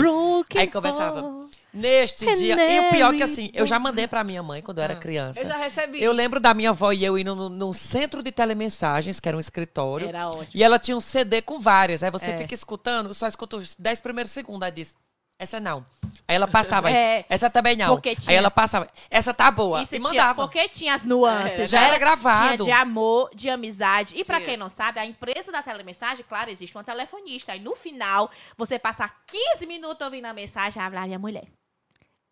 Aí 0.58 0.68
conversava. 0.68 1.44
Neste 1.74 2.32
dia, 2.36 2.56
e 2.72 2.80
o 2.88 2.90
pior 2.92 3.14
que 3.16 3.24
assim, 3.24 3.50
eu 3.52 3.66
já 3.66 3.80
mandei 3.80 4.08
pra 4.08 4.24
minha 4.24 4.44
mãe 4.44 4.62
quando 4.62 4.78
eu 4.78 4.84
era 4.84 4.96
criança. 4.96 5.40
Eu 5.40 5.48
já 5.48 5.58
recebi. 5.58 6.02
Eu 6.02 6.14
lembro 6.14 6.40
da 6.40 6.54
minha 6.54 6.70
avó 6.70 6.92
e 6.92 7.04
eu 7.04 7.18
indo 7.18 7.36
no, 7.36 7.50
no 7.50 7.74
centro 7.74 8.22
de 8.22 8.32
telemensagens, 8.32 9.20
que 9.20 9.28
era 9.28 9.36
um 9.36 9.40
escritório. 9.40 10.08
Era 10.08 10.30
ótimo. 10.30 10.48
E 10.54 10.64
ela 10.64 10.78
tinha 10.78 10.96
um 10.96 11.02
CD 11.02 11.42
com 11.42 11.58
várias. 11.60 12.04
Aí 12.04 12.12
você 12.12 12.30
É. 12.30 12.38
fica 12.38 12.54
escutando, 12.54 13.12
só 13.16 13.28
escuta 13.28 13.58
os 13.58 13.76
10 13.76 14.02
primeiros 14.02 14.32
segundos. 14.32 14.62
Aí 14.62 14.72
diz, 14.72 14.96
essa 15.44 15.60
não. 15.60 15.86
Aí 16.28 16.36
ela 16.36 16.48
passava, 16.48 16.88
aí, 16.88 16.94
É. 16.96 17.26
essa 17.30 17.50
também 17.50 17.76
não. 17.76 17.96
Porque 17.96 18.10
Aí 18.10 18.16
tinha- 18.16 18.38
ela 18.38 18.50
passava, 18.52 18.88
essa 19.10 19.34
tá 19.34 19.52
boa. 19.52 19.82
Isso 19.82 19.96
e 19.96 20.00
tinha, 20.00 20.10
mandava. 20.10 20.42
porque 20.44 20.68
tinha 20.70 20.94
as 20.96 21.04
nuances. 21.04 21.60
É, 21.60 21.66
já 21.66 21.82
era 21.82 21.98
gravado. 21.98 22.46
Tinha 22.46 22.58
de 22.58 22.72
amor, 22.72 23.30
de 23.36 23.50
amizade. 23.50 24.14
E 24.18 24.24
pra 24.24 24.38
Tinha. 24.38 24.50
quem 24.50 24.58
não 24.58 24.70
sabe, 24.70 25.00
a 25.00 25.06
empresa 25.06 25.52
da 25.52 25.62
telemensagem, 25.62 26.26
claro, 26.28 26.50
existe 26.50 26.76
uma 26.78 26.84
telefonista. 26.84 27.52
Aí 27.52 27.60
no 27.60 27.76
final, 27.76 28.30
você 28.58 28.80
passar 28.80 29.14
15 29.28 29.66
minutos 29.68 30.04
ouvindo 30.04 30.26
a 30.26 30.34
mensagem, 30.34 30.82
a 30.82 31.20
mulher. 31.20 31.46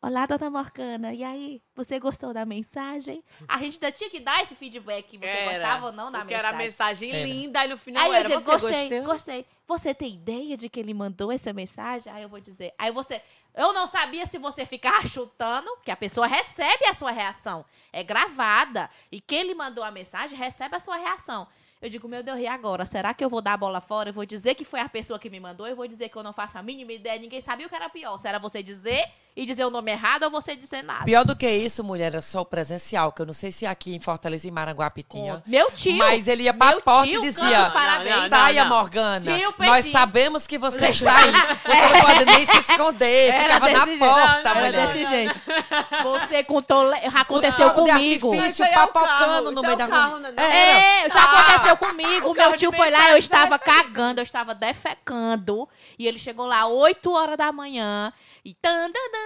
Olá, 0.04 0.26
dona 0.26 0.50
Morgana. 0.50 1.14
E 1.14 1.24
aí, 1.24 1.62
você 1.76 2.00
gostou 2.00 2.34
da 2.34 2.44
mensagem? 2.44 3.24
A 3.48 3.60
gente 3.60 3.76
ainda 3.76 3.92
tinha 3.92 4.10
que 4.10 4.20
dar 4.20 4.42
esse 4.42 4.56
feedback 4.56 5.06
que 5.08 5.18
você 5.20 5.28
Era. 5.28 5.52
gostava 5.60 5.86
ou 5.88 5.92
não 5.92 6.12
da 6.12 6.20
Porque 6.20 6.34
mensagem. 6.34 6.48
era 6.48 6.50
a 6.50 6.58
mensagem 6.58 7.12
Era. 7.12 7.24
linda 7.24 7.66
e 7.66 7.68
no 7.68 7.78
final 7.78 8.04
Aí 8.04 8.10
eu 8.10 8.14
era 8.16 8.30
digo, 8.30 8.40
você 8.42 8.52
gostei, 8.52 8.90
gostou? 8.90 9.14
gostei. 9.14 9.46
Você 9.68 9.94
tem 9.94 10.14
ideia 10.16 10.58
de 10.58 10.70
que 10.70 10.80
ele 10.80 10.94
mandou 10.96 11.32
essa 11.32 11.54
mensagem? 11.54 12.12
Aí 12.12 12.24
eu 12.24 12.30
vou 12.30 12.40
dizer. 12.40 12.74
Aí 12.80 12.92
você. 12.92 13.22
Eu 13.54 13.74
não 13.74 13.86
sabia 13.86 14.26
se 14.26 14.40
você 14.40 14.66
ficar 14.66 15.06
chutando, 15.08 15.70
que 15.86 15.92
a 15.92 15.96
pessoa 15.96 16.26
recebe 16.26 16.86
a 16.86 16.96
sua 16.96 17.12
reação. 17.12 17.64
É 17.94 18.02
gravada. 18.04 18.90
E 19.12 19.22
quem 19.22 19.44
lhe 19.44 19.54
mandou 19.54 19.84
a 19.84 19.92
mensagem 19.92 20.36
recebe 20.36 20.76
a 20.76 20.80
sua 20.80 20.98
reação. 20.98 21.48
Eu 21.80 21.90
digo, 21.90 22.08
meu 22.08 22.22
Deus, 22.22 22.40
e 22.40 22.46
agora? 22.46 22.86
Será 22.86 23.12
que 23.12 23.26
eu 23.26 23.30
vou 23.30 23.42
dar 23.42 23.54
a 23.54 23.58
bola 23.58 23.82
fora? 23.82 24.10
Eu 24.10 24.14
vou 24.14 24.24
dizer 24.26 24.54
que 24.54 24.64
foi 24.64 24.80
a 24.80 24.88
pessoa 24.88 25.18
que 25.18 25.32
me 25.32 25.40
mandou? 25.40 25.68
Eu 25.68 25.76
vou 25.76 25.88
dizer 25.88 26.10
que 26.10 26.16
eu 26.16 26.22
não 26.22 26.32
faço 26.32 26.56
a 26.58 26.62
mínima 26.62 26.94
ideia? 26.94 27.20
Ninguém 27.20 27.42
sabia 27.42 27.66
o 27.66 27.70
que 27.70 27.76
era 27.76 27.90
pior. 27.90 28.20
Se 28.20 28.28
era 28.28 28.38
você 28.38 28.62
dizer 28.62 29.04
e 29.36 29.46
dizer 29.46 29.66
o 29.66 29.70
nome 29.70 29.92
errado 29.92 30.24
ou 30.24 30.30
você 30.32 30.56
dizer 30.56 30.84
nada. 30.84 31.06
Pior 31.06 31.24
do 31.24 31.36
que 31.36 31.50
isso, 31.50 31.84
mulher, 31.84 32.08
era 32.08 32.22
só 32.22 32.42
o 32.42 32.46
presencial, 32.46 33.12
que 33.12 33.22
eu 33.22 33.26
não 33.26 33.34
sei 33.34 33.52
se 33.52 33.66
aqui 33.66 33.96
em 33.96 34.00
Fortaleza 34.00 34.48
e 34.48 34.52
Maranguape 34.52 35.04
tinha. 35.04 35.42
Meu 35.48 35.72
tio. 35.72 35.96
Mas 35.96 36.28
ele 36.28 36.44
ia 36.44 36.54
pra 36.54 36.80
porta 36.82 37.08
tio 37.10 37.20
e 37.22 37.26
dizia. 37.28 37.70
Não, 37.70 38.22
não, 38.22 38.30
Saia, 38.30 38.64
não. 38.66 38.70
Morgana. 38.78 39.20
Tio 39.38 39.54
Nós 39.60 39.86
sabemos 39.92 40.46
que 40.46 40.58
você 40.58 40.88
está 40.90 41.16
aí. 41.18 41.32
Você 41.32 41.94
não 41.94 42.02
pode 42.02 42.26
nem 42.26 42.46
se 42.46 42.58
esconder. 42.58 43.30
Era 43.34 43.44
Ficava 43.44 43.70
na 43.72 43.86
jeito. 43.86 44.00
porta, 44.00 44.44
Não, 44.44 44.54
não, 44.56 44.62
mulher. 44.66 44.74
É 44.74 44.88
desse 44.88 45.06
jeito. 45.06 45.42
Você 46.04 46.44
contou. 46.44 46.92
aconteceu 47.18 47.70
fogo 47.70 47.86
de 47.86 47.92
comigo. 47.92 48.36
é 48.36 48.48
o 48.50 48.74
papocando 48.74 49.52
no 49.52 49.62
meio 49.62 49.74
é 49.74 49.76
da 49.78 49.86
o 49.86 49.90
rua. 50.10 50.20
né? 50.20 50.34
Não. 50.36 50.44
É, 50.44 51.10
já 51.10 51.20
Ah, 51.24 51.40
aconteceu 51.42 51.78
comigo. 51.78 52.28
o 52.28 52.32
O 52.32 52.34
meu 52.34 52.54
tio 52.58 52.72
foi 52.72 52.90
lá, 52.90 53.12
eu 53.12 53.18
estava 53.18 53.58
cagando, 53.60 54.20
eu 54.20 54.24
estava 54.24 54.54
defecando. 54.56 55.68
E 55.98 56.08
ele 56.08 56.18
chegou 56.20 56.46
lá 56.46 56.66
8 56.68 57.12
horas 57.12 57.38
da 57.38 57.52
manhã. 57.52 58.12
E 58.44 58.56
tan, 58.56 58.90
dan, 58.90 59.12
dan, 59.12 59.21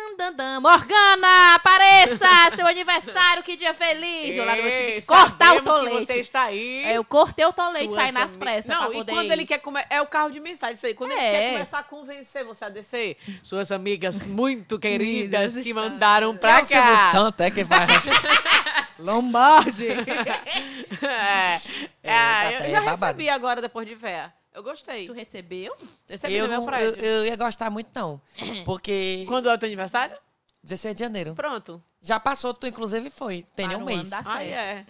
Morgana, 0.61 1.55
apareça! 1.55 2.27
Seu 2.55 2.65
aniversário, 2.65 3.43
que 3.43 3.55
dia 3.55 3.73
feliz! 3.73 4.35
Eu 4.35 4.45
lá 4.45 4.57
eu 4.57 4.65
Ei, 4.65 4.99
que 5.01 5.05
cortar 5.07 5.55
o 5.55 5.61
tolete. 5.61 6.05
você 6.05 6.19
está 6.19 6.43
aí. 6.43 6.83
É, 6.83 6.97
Eu 6.97 7.03
cortei 7.03 7.45
o 7.45 7.53
tolete 7.53 7.93
saí 7.93 8.11
nas 8.11 8.35
pressas 8.35 8.65
Não, 8.67 8.85
pra 8.85 8.89
e 8.89 8.93
poder 8.93 9.11
quando 9.11 9.27
ir. 9.27 9.31
ele 9.33 9.45
quer 9.45 9.59
comer. 9.59 9.85
É 9.89 10.01
o 10.01 10.07
carro 10.07 10.29
de 10.29 10.39
mensagem, 10.39 10.75
isso 10.75 10.85
aí. 10.85 10.93
Quando 10.93 11.11
ele 11.11 11.21
É. 11.21 11.31
quer 11.31 11.51
começar 11.53 11.79
a 11.79 11.83
convencer 11.83 12.43
você 12.45 12.65
a 12.65 12.69
descer. 12.69 13.17
Suas 13.43 13.71
amigas 13.71 14.25
muito 14.25 14.79
queridas 14.79 15.59
que 15.61 15.73
mandaram 15.73 16.35
pra 16.35 16.59
É 16.59 16.61
o 16.61 16.65
Silvio 16.65 16.83
cá. 16.93 17.11
Santo, 17.11 17.41
é 17.41 17.51
que 17.51 17.63
vai. 17.63 17.85
Lombardi! 18.97 19.87
É. 19.89 21.61
É, 22.03 22.13
Ah, 22.13 22.51
eu 22.53 22.59
é 22.61 22.69
já 22.69 22.79
recebi 22.79 23.29
agora, 23.29 23.61
depois 23.61 23.87
de 23.87 23.95
véia. 23.95 24.33
Eu 24.55 24.63
gostei. 24.63 25.05
tu 25.05 25.11
recebeu? 25.11 25.75
Eu, 26.29 26.47
não, 26.47 26.65
prédio. 26.65 26.97
eu, 27.03 27.17
eu 27.17 27.25
ia 27.25 27.35
gostar 27.35 27.69
muito, 27.69 27.89
não. 27.93 28.21
Porque 28.63 29.25
Quando 29.27 29.49
é 29.49 29.53
o 29.53 29.57
teu 29.57 29.67
aniversário? 29.67 30.17
16 30.63 30.95
de 30.95 30.99
janeiro. 31.01 31.35
Pronto. 31.35 31.83
Já 32.05 32.19
passou, 32.19 32.53
tu 32.53 32.67
inclusive 32.67 33.09
foi. 33.09 33.43
Tem 33.55 33.67
nem 33.67 33.75
um 33.75 33.83
mês. 33.83 34.07
da- 34.07 34.21
Tá 34.21 34.35
Aí 34.35 34.49
é. 34.51 34.85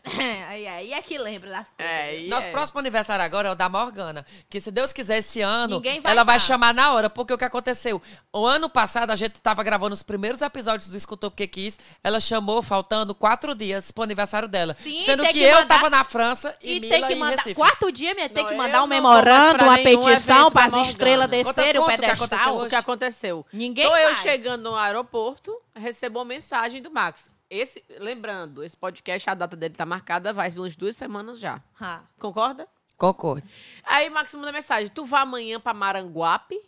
aí, 0.49 0.67
aí 0.67 0.93
é 0.93 1.01
que 1.01 1.17
lembra 1.17 1.49
das 1.49 1.73
coisas. 1.73 1.93
É, 1.93 2.19
e 2.19 2.27
Nosso 2.27 2.47
é. 2.47 2.51
próximo 2.51 2.79
aniversário 2.81 3.23
agora 3.23 3.47
é 3.47 3.51
o 3.51 3.55
da 3.55 3.69
Morgana. 3.69 4.25
Que 4.49 4.59
se 4.59 4.69
Deus 4.69 4.91
quiser 4.91 5.19
esse 5.19 5.39
ano, 5.39 5.79
vai 5.81 6.01
ela 6.03 6.23
vai 6.25 6.39
chamar 6.41 6.73
na 6.73 6.91
hora. 6.91 7.09
Porque 7.09 7.33
o 7.33 7.37
que 7.37 7.45
aconteceu? 7.45 8.01
O 8.33 8.45
ano 8.45 8.69
passado 8.69 9.11
a 9.11 9.15
gente 9.15 9.39
tava 9.39 9.63
gravando 9.63 9.93
os 9.93 10.03
primeiros 10.03 10.41
episódios 10.41 10.89
do 10.89 10.97
Escutou 10.97 11.31
Porque 11.31 11.47
Quis. 11.47 11.79
Ela 12.03 12.19
chamou 12.19 12.61
faltando 12.61 13.15
quatro 13.15 13.55
dias 13.55 13.91
pro 13.91 14.03
aniversário 14.03 14.49
dela. 14.49 14.75
Sim, 14.75 15.01
Sendo 15.05 15.23
que, 15.23 15.31
que 15.33 15.39
eu 15.41 15.55
mandar- 15.61 15.67
tava 15.75 15.89
na 15.89 16.03
França 16.03 16.53
e, 16.61 16.75
E 16.77 16.79
Mila 16.81 16.93
tem 16.97 17.07
que 17.07 17.13
em 17.13 17.15
mandar. 17.19 17.37
Recife. 17.37 17.55
Quarto 17.55 17.91
dia, 17.93 18.13
minha, 18.13 18.27
tem 18.27 18.43
Não, 18.43 18.49
que 18.51 18.57
mandar 18.57 18.83
um 18.83 18.87
memorando, 18.87 19.63
uma 19.63 19.77
petição 19.77 20.51
para 20.51 20.77
as 20.81 20.87
estrelas 20.87 21.29
descerem, 21.29 21.79
o 21.79 21.83
conta 21.85 21.93
o 21.93 21.97
que 21.97 22.05
aconteceu 22.05 22.27
pedestal. 22.27 22.57
O 22.65 22.67
que 22.67 22.75
aconteceu? 22.75 23.45
Ninguém 23.53 23.85
Então 23.85 23.97
eu 23.97 24.15
chegando 24.17 24.63
no 24.69 24.75
aeroporto, 24.75 25.55
recebo 25.73 26.19
uma 26.19 26.25
mensagem 26.25 26.81
do 26.81 26.91
Max. 27.05 27.31
Esse, 27.49 27.83
lembrando, 27.99 28.63
esse 28.63 28.75
podcast, 28.75 29.29
a 29.29 29.33
data 29.35 29.55
dele 29.55 29.75
tá 29.75 29.85
marcada, 29.85 30.33
vai 30.33 30.49
ser 30.49 30.59
umas 30.59 30.75
duas 30.75 30.95
semanas 30.97 31.39
já. 31.39 31.61
Ah. 31.79 32.01
Concorda? 32.17 32.67
Concordo. 32.97 33.47
Aí 33.83 34.09
Max 34.09 34.33
manda 34.33 34.51
mensagem: 34.51 34.89
tu 34.89 35.05
vai 35.05 35.21
amanhã 35.21 35.59
pra 35.59 35.73
Maranguape? 35.73 36.59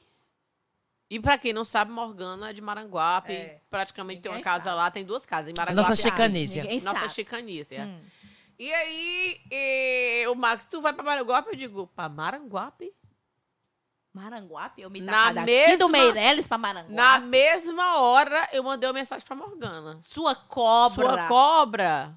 E 1.10 1.20
pra 1.20 1.38
quem 1.38 1.54
não 1.54 1.64
sabe, 1.64 1.90
Morgana 1.92 2.50
é 2.50 2.54
de 2.54 2.62
Maranguape. 2.62 3.32
É. 3.32 3.62
Praticamente 3.70 4.22
tem 4.22 4.30
uma 4.30 4.38
Ninguém 4.38 4.44
casa 4.52 4.66
sabe. 4.66 4.76
lá, 4.76 4.92
tem 4.92 5.06
duas 5.06 5.26
casas. 5.26 5.50
Em 5.50 5.54
Maranguape 5.58 5.90
nossa 5.90 5.94
e 5.94 6.04
chicanícia. 6.04 6.64
Ninguém 6.64 6.82
Nossa 6.82 7.00
sabe. 7.00 7.14
chicanícia. 7.14 7.86
Hum. 7.86 8.02
E 8.60 8.74
aí, 8.74 9.42
eh, 9.50 10.30
o 10.30 10.36
Max, 10.36 10.66
tu 10.66 10.82
vai 10.82 10.92
pra 10.92 11.04
Maranguape? 11.04 11.50
Eu 11.50 11.56
digo, 11.56 11.88
pra 11.96 12.10
Maranguape? 12.10 12.92
Maranguape? 14.18 14.82
Eu 14.82 14.90
me 14.90 15.00
Na 15.02 15.12
tacar 15.12 15.34
daqui 15.36 15.46
mesma- 15.52 15.78
do 15.78 15.90
Meireles 15.90 16.48
pra 16.48 16.58
Maranguape. 16.58 16.94
Na 16.94 17.20
mesma 17.20 18.00
hora, 18.02 18.50
eu 18.52 18.64
mandei 18.64 18.88
uma 18.90 18.94
mensagem 18.94 19.26
pra 19.26 19.36
Morgana. 19.36 19.98
Sua 20.02 20.36
cobra. 20.36 21.08
Sua 21.08 21.28
cobra. 21.28 22.14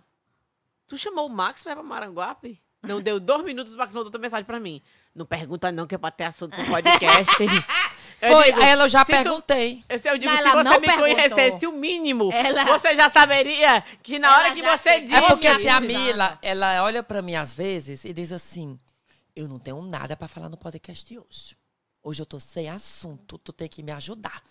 Tu 0.89 0.97
chamou 0.97 1.27
o 1.27 1.31
Max 1.31 1.63
pra 1.63 1.73
ir 1.73 1.75
pra 1.77 1.85
Maranguape? 1.85 2.61
Não 2.83 3.01
deu 3.01 3.21
dois 3.21 3.45
minutos, 3.45 3.75
o 3.75 3.79
Max 3.79 3.93
mandou 3.93 4.07
outra 4.07 4.21
mensagem 4.21 4.45
pra 4.45 4.59
mim. 4.59 4.83
Não 5.15 5.27
pergunta 5.27 5.71
não, 5.71 5.87
que 5.87 5.95
é 5.95 5.99
pra 5.99 6.11
ter 6.11 6.25
assunto 6.25 6.57
pro 6.57 6.65
podcast. 6.67 7.37
Eu 8.23 8.35
Foi, 8.35 8.45
digo, 8.53 8.61
aí 8.61 8.69
ela 8.69 8.85
eu 8.85 8.89
já 8.91 8.99
se 9.03 9.07
tu- 9.07 9.17
perguntei. 9.17 9.83
eu 9.89 10.19
digo, 10.19 10.31
Não, 10.31 10.37
se 10.43 10.51
você 10.51 10.79
me 10.79 10.87
perguntou. 10.87 10.99
conhecesse 11.15 11.67
o 11.67 11.73
mínimo, 11.73 12.31
Ela- 12.31 12.65
você 12.67 12.95
já 12.95 13.09
saberia 13.09 13.83
que 14.03 14.19
na 14.19 14.37
hora 14.37 14.53
que 14.53 14.61
você 14.61 15.01
disse... 15.01 15.15
É 15.15 15.23
porque 15.23 15.47
assim, 15.47 15.69
a. 15.69 15.81
Mila, 15.81 16.39
ela 16.43 16.83
olha 16.85 17.03
pra 17.03 17.23
mim 17.23 17.35
às 17.35 17.55
vezes 17.55 18.05
e 18.05 18.13
diz 18.13 18.31
assim: 18.31 18.79
Eu 19.35 19.49
não 19.49 19.59
tenho 19.59 19.81
nada 19.81 20.19
pra 20.19 20.29
falar 20.29 20.51
no 20.51 20.59
podcast 20.59 21.03
de 21.03 21.19
hoje. 21.19 21.57
Hoje 22.03 22.23
eu 22.23 22.27
tô 22.27 22.41
sem 22.41 22.69
assunto, 22.69 23.39
tu 23.39 23.53
tem 23.53 23.69
que 23.69 23.83
me 23.83 23.93
ajudar. 23.93 24.43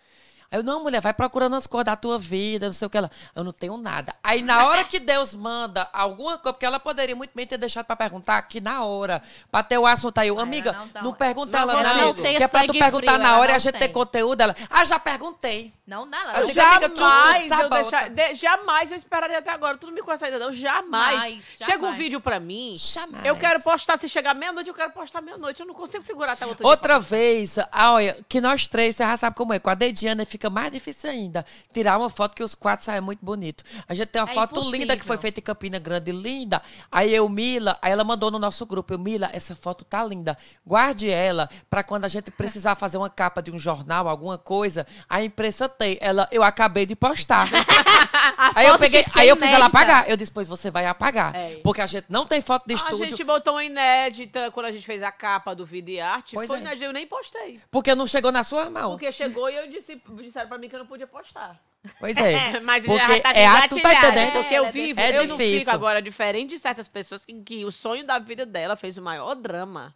Aí 0.52 0.60
eu, 0.60 0.64
não, 0.64 0.82
mulher, 0.82 1.00
vai 1.02 1.14
procurando 1.14 1.56
as 1.56 1.68
cores 1.68 1.86
da 1.86 1.96
tua 1.96 2.18
vida, 2.18 2.66
não 2.66 2.74
sei 2.74 2.86
o 2.88 2.90
que 2.90 2.98
ela. 2.98 3.10
Eu 3.36 3.44
não 3.44 3.52
tenho 3.52 3.78
nada. 3.78 4.16
Aí 4.24 4.42
na 4.42 4.66
hora 4.68 4.84
que 4.84 5.00
Deus 5.00 5.34
manda 5.36 5.88
alguma 5.94 6.38
coisa, 6.38 6.54
porque 6.54 6.66
ela 6.66 6.80
poderia 6.80 7.16
muito 7.16 7.32
bem 7.36 7.46
ter 7.46 7.58
deixado 7.58 7.86
pra 7.86 7.96
perguntar 7.96 8.38
aqui 8.38 8.60
na 8.60 8.84
hora, 8.84 9.22
pra 9.52 9.62
ter 9.64 9.78
o 9.78 9.86
assunto 9.86 10.18
aí. 10.18 10.28
Eu, 10.30 10.36
Ela 10.36 10.44
amiga, 10.44 10.72
não 10.74 11.04
não, 11.04 11.12
dá- 11.12 11.18
pergunta 11.18 11.52
não 11.66 11.72
ela, 11.72 11.84
não. 11.84 12.08
Não 12.08 12.14
que 12.16 12.28
é 12.44 12.48
pra 12.48 12.64
tu 12.66 12.74
perguntar 12.74 13.14
frio, 13.14 13.24
na 13.24 13.38
hora 13.40 13.52
e 13.52 13.54
a 13.54 13.56
não 13.56 13.60
gente 13.60 13.78
ter 13.78 13.90
conteúdo. 13.90 14.42
Ela, 14.42 14.56
ah, 14.70 14.84
já 14.84 14.98
perguntei. 15.00 15.74
Não 15.86 16.08
dá, 16.08 16.20
ela 16.22 16.34
Eu 16.40 16.48
não 16.48 16.54
já- 16.54 16.68
amiga, 16.70 16.90
tu- 16.90 17.00
Jamais 17.00 17.48
tu 17.48 17.54
eu 17.54 17.70
deixar. 17.70 18.10
de- 18.10 18.34
jamais 18.36 18.92
eu 18.92 18.98
esperaria 18.98 19.40
até 19.40 19.52
agora. 19.52 19.76
Tu 19.78 19.88
não 19.88 19.94
me 19.94 20.02
conhece 20.02 20.24
ainda, 20.26 20.38
não. 20.40 20.52
Jamais. 20.52 21.14
Jamais, 21.14 21.58
Chega 21.66 21.86
um 21.86 21.94
vídeo 21.94 22.22
pra 22.22 22.40
mim. 22.40 22.76
Jamais. 22.80 23.26
Eu 23.26 23.36
quero 23.36 23.60
postar, 23.62 23.98
se 23.98 24.08
chegar 24.08 24.34
meia-noite, 24.36 24.68
eu 24.70 24.74
quero 24.76 24.92
postar 24.92 25.20
meia-noite. 25.22 25.60
Eu 25.62 25.66
não 25.68 25.74
consigo 25.74 26.04
segurar 26.04 26.34
até 26.34 26.46
outro 26.46 26.66
Outra 26.66 27.00
vez, 27.00 27.58
ah, 27.72 27.94
olha, 27.94 28.18
que 28.30 28.40
nós 28.40 28.68
três, 28.68 28.96
você 28.96 29.04
já 29.04 29.18
sabe 29.18 29.36
como 29.36 29.52
é. 29.54 29.60
Com 29.60 29.70
a 29.72 29.74
Dediana 29.74 30.26
fica 30.26 30.39
mais 30.48 30.72
difícil 30.72 31.10
ainda. 31.10 31.44
Tirar 31.74 31.98
uma 31.98 32.10
foto 32.10 32.36
que 32.36 32.44
os 32.44 32.54
quatro 32.54 32.86
saem 32.86 33.02
muito 33.02 33.26
bonito. 33.26 33.64
A 33.88 33.94
gente 33.94 34.08
tem 34.10 34.22
uma 34.22 34.30
É 34.30 34.34
foto 34.34 34.62
linda 34.70 34.96
que 34.96 35.04
foi 35.04 35.16
impossível. 35.16 35.20
feita 35.22 35.40
em 35.40 35.44
Campina 35.44 35.80
Grande, 35.80 36.12
linda. 36.12 36.62
Aí 36.92 37.14
eu, 37.14 37.28
Mila, 37.28 37.78
aí 37.82 37.92
ela 37.92 38.04
mandou 38.04 38.30
no 38.30 38.38
nosso 38.40 38.66
grupo. 38.66 38.94
Eu, 38.94 39.00
Mila, 39.00 39.30
essa 39.34 39.56
foto 39.56 39.84
tá 39.84 40.04
linda. 40.04 40.38
Guarde 40.66 41.10
ela 41.10 41.50
pra 41.70 41.84
quando 41.84 42.06
a 42.06 42.08
gente 42.08 42.30
precisar 42.30 42.76
fazer 42.80 42.98
uma 42.98 43.10
capa 43.10 43.42
de 43.42 43.52
um 43.52 43.58
jornal, 43.58 44.08
alguma 44.08 44.38
coisa, 44.38 44.86
a 45.10 45.24
imprensa 45.24 45.68
tem. 45.68 45.98
Ela, 46.00 46.28
eu 46.32 46.44
acabei 46.44 46.86
de 46.86 46.96
postar. 46.96 47.50
aí 48.56 48.68
eu 48.68 48.78
peguei, 48.78 49.04
aí 49.16 49.28
eu 49.28 49.36
fiz 49.36 49.50
ela 49.50 49.66
apagar. 49.66 50.10
Eu 50.10 50.18
disse, 50.18 50.32
pois 50.32 50.48
você 50.48 50.70
vai 50.70 50.86
apagar. 50.86 51.36
É. 51.36 51.60
Porque 51.64 51.82
a 51.82 51.86
gente 51.86 52.06
não 52.10 52.26
tem 52.26 52.42
foto 52.42 52.66
de 52.68 52.74
A 52.74 52.76
estúdio. 52.76 53.10
gente 53.10 53.24
botou 53.24 53.54
uma 53.54 53.64
inédita 53.64 54.52
quando 54.52 54.68
a 54.68 54.72
gente 54.72 54.86
fez 54.86 55.02
a 55.04 55.12
capa 55.12 55.54
do 55.56 55.66
vídeo 55.66 55.94
e 55.94 56.00
arte. 56.00 56.36
Pois 56.36 56.48
foi 56.48 56.58
é. 56.58 56.62
inédita, 56.62 56.86
eu 56.86 56.94
nem 56.94 57.08
postei. 57.08 57.60
Porque 57.72 57.94
não 57.96 58.08
chegou 58.08 58.32
na 58.32 58.44
sua 58.44 58.70
mão. 58.70 58.92
Porque 58.92 59.12
chegou 59.12 59.50
e 59.50 59.56
eu 59.56 59.70
disse, 59.70 60.02
disseram 60.30 60.48
pra 60.48 60.58
mim 60.58 60.68
que 60.70 60.76
eu 60.76 60.80
não 60.80 60.86
podia 60.88 61.06
postar. 61.08 61.60
Pois 62.00 62.16
é. 62.18 62.60
Mas 62.62 62.84
Porque 62.86 63.00
já 63.00 63.20
tá 63.22 63.32
é 63.34 63.46
a- 63.46 63.68
tu 63.68 63.80
tá 63.82 63.94
entendendo? 63.94 64.32
Porque 64.34 64.54
É, 64.56 64.60
eu 64.60 64.66
é 64.66 64.72
vivo, 64.72 64.96
desse- 64.96 65.16
eu 65.18 65.24
É 65.24 65.28
não 65.28 65.38
difícil. 65.38 65.60
fico 65.60 65.72
agora, 65.72 66.02
diferente 66.02 66.50
de 66.52 66.60
certas 66.60 66.88
pessoas 66.88 67.24
que, 67.26 67.34
que 67.42 67.64
o 67.66 67.72
sonho 67.72 68.06
da 68.06 68.18
vida 68.20 68.46
dela 68.46 68.76
fez 68.76 68.98
o 68.98 69.02
maior 69.02 69.36
drama. 69.36 69.96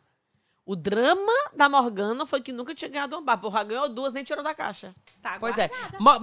O 0.65 0.77
drama 0.77 1.33
da 1.53 1.67
Morgana 1.67 2.25
foi 2.25 2.39
que 2.39 2.53
nunca 2.53 2.73
tinha 2.73 2.89
ganhado 2.89 3.17
uma 3.17 3.21
barra. 3.21 3.37
Porra, 3.37 3.63
ganhou 3.65 3.89
duas, 3.89 4.13
nem 4.13 4.23
tirou 4.23 4.41
da 4.41 4.55
caixa. 4.55 4.95
Tá 5.21 5.35
Pois 5.37 5.57
é. 5.57 5.69
Mo- 5.99 6.21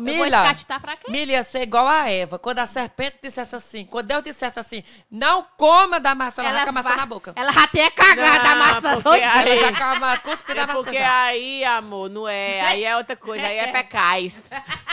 quê? 0.97 1.11
Mila 1.11 1.33
ia 1.33 1.45
ser 1.45 1.61
igual 1.61 1.87
a 1.87 2.11
Eva. 2.11 2.39
Quando 2.39 2.59
a 2.61 2.67
serpente 2.67 3.19
dissesse 3.23 3.55
assim, 3.55 3.85
quando 3.85 4.07
Deus 4.07 4.25
dissesse 4.25 4.59
assim, 4.59 4.83
não 5.11 5.47
coma 5.59 6.01
da 6.01 6.15
maçã, 6.15 6.43
ela, 6.43 6.57
arranca 6.57 6.71
a 6.71 6.73
maçã 6.73 6.97
na 6.97 7.05
boca. 7.05 7.33
Ela 7.37 7.53
já 7.53 7.67
tem 7.67 7.91
cagada 7.91 8.49
a 8.51 8.57
maçã 8.57 9.11
aí- 9.11 9.23
Ela 9.23 9.57
já 9.59 9.73
calma, 9.73 10.17
cuspe 10.19 10.55
da 10.55 10.63
É 10.63 10.67
maçã. 10.67 10.83
porque 10.85 10.99
já. 10.99 11.23
aí, 11.25 11.63
amor, 11.65 12.09
não 12.09 12.27
é. 12.27 12.63
Aí 12.63 12.83
é 12.85 12.97
outra 12.97 13.17
coisa, 13.17 13.45
aí 13.47 13.59
é 13.59 13.67
pecais. 13.67 14.41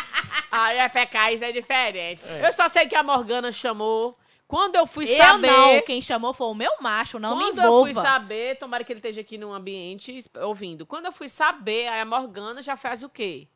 Aí 0.50 0.78
é 0.78 0.88
pecais, 0.90 1.42
é 1.42 1.52
diferente. 1.52 2.22
Eu 2.42 2.52
só 2.54 2.68
sei 2.68 2.88
que 2.88 2.96
a 2.96 3.04
Morgana 3.04 3.52
chamou. 3.52 4.18
Quando 4.48 4.76
eu 4.78 4.88
fui 4.88 5.04
Eu 5.04 5.18
saber. 5.18 5.48
não, 5.48 5.82
quem 5.82 6.02
chamou 6.02 6.32
foi 6.34 6.48
o 6.48 6.54
meu 6.54 6.72
macho, 6.80 7.20
não 7.20 7.38
quando 7.38 7.56
me 7.56 7.62
eu 7.62 7.82
fui 7.82 7.92
envolva. 7.92 8.02
saber, 8.02 8.58
tomara 8.58 8.84
que 8.84 8.94
ele 8.94 9.00
esteja 9.00 9.20
aqui 9.22 9.38
no 9.38 9.52
ambiente 9.52 10.20
ouvindo. 10.42 10.86
Quando 10.86 11.08
eu 11.08 11.12
fui 11.12 11.28
saber, 11.28 11.88
a 11.90 12.06
Morgana 12.06 12.62
já 12.62 12.78
faz 12.78 13.04
o 13.04 13.10
quê? 13.10 13.50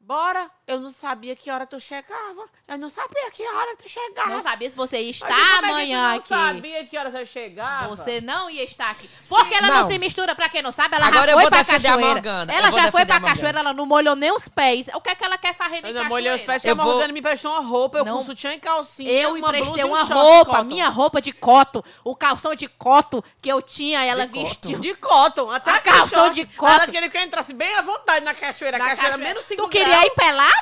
Bora, 0.00 0.50
eu 0.68 0.78
não 0.80 0.90
sabia 0.90 1.34
que 1.34 1.50
hora 1.50 1.66
tu 1.66 1.80
chegava. 1.80 2.44
Eu 2.68 2.78
não 2.78 2.90
sabia 2.90 3.30
que 3.30 3.42
hora 3.42 3.74
tu 3.76 3.88
chegava. 3.88 4.28
Não 4.30 4.40
sabia 4.42 4.68
se 4.70 4.76
você 4.76 5.00
ia 5.00 5.10
estar 5.10 5.28
é 5.28 5.34
que 5.34 5.58
tu 5.58 5.64
amanhã 5.64 6.08
não 6.10 6.16
aqui. 6.18 6.28
sabia 6.28 6.84
que 6.86 6.98
horas 6.98 7.14
eu 7.14 7.26
chegava. 7.26 7.88
Você 7.88 8.20
não 8.20 8.48
ia 8.50 8.62
estar 8.64 8.90
aqui. 8.90 9.08
Porque 9.28 9.54
ela 9.54 9.66
não. 9.68 9.74
Não. 9.78 9.88
se 9.88 9.98
mistura, 9.98 10.34
pra 10.34 10.48
quem 10.48 10.60
não 10.62 10.70
sabe, 10.70 10.96
ela 10.96 11.06
Agora 11.06 11.24
já 11.26 11.30
eu 11.30 11.34
foi 11.34 11.42
vou 11.42 11.50
pra 11.50 11.58
defender 11.62 11.88
a 11.88 11.90
cachoeira. 11.92 12.14
Morgana. 12.14 12.52
Ela 12.52 12.66
Eu 12.66 12.70
vou 12.70 12.80
já 12.80 12.90
foi 12.92 13.06
pra 13.06 13.16
a 13.16 13.20
cachoeira, 13.20 13.58
ela 13.60 13.72
não 13.72 13.86
molhou 13.86 14.14
nem 14.14 14.30
os 14.32 14.46
pés. 14.48 14.86
O 14.94 15.00
que 15.00 15.10
é 15.10 15.14
que 15.14 15.24
ela 15.24 15.38
quer 15.38 15.54
fazer 15.54 15.76
Eu 15.78 15.82
de 15.82 15.92
não 15.92 16.02
cachoeira? 16.02 16.08
molhei 16.10 16.34
os 16.34 16.42
pés, 16.42 16.56
porque 16.62 16.68
Eu 16.68 16.72
a 16.72 16.76
vou- 16.76 16.92
Morgana 16.92 17.12
me 17.12 17.20
emprestou 17.20 17.52
uma 17.52 17.60
roupa, 17.60 17.98
eu 17.98 18.04
Não. 18.04 18.16
com 18.16 18.22
sutiã 18.22 18.52
e 18.52 18.58
calcinha. 18.60 19.10
Eu 19.10 19.30
uma 19.30 19.38
blusa 19.48 19.56
emprestei 19.58 19.84
uma 19.84 20.02
roupa, 20.02 20.62
minha 20.64 20.88
roupa 20.88 21.20
de 21.20 21.32
coto, 21.32 21.82
o 22.04 22.14
calção 22.14 22.54
de 22.54 22.68
coto 22.68 23.24
que 23.40 23.48
eu 23.50 23.62
tinha, 23.62 24.04
ela 24.04 24.26
De 24.26 24.32
cotton. 24.32 24.46
vestiu. 24.48 24.78
De 24.78 24.94
cotton, 24.94 25.50
até 25.50 25.70
A 25.70 25.80
calção 25.80 26.30
de 26.30 26.44
cotton. 26.44 26.72
Ela 26.74 26.86
queria 26.86 27.08
que 27.08 27.16
eu 27.16 27.22
entrasse 27.22 27.54
bem 27.54 27.74
à 27.74 27.80
vontade 27.82 28.24
na 28.24 28.34
cachoeira. 28.34 28.76
Na 28.78 28.84
a 28.84 28.88
cachoeira, 28.88 29.10
cachoeira. 29.12 29.28
menos 29.34 29.44
5 29.44 29.62
Tu 29.62 29.68
queria 29.70 30.04
ir 30.06 30.10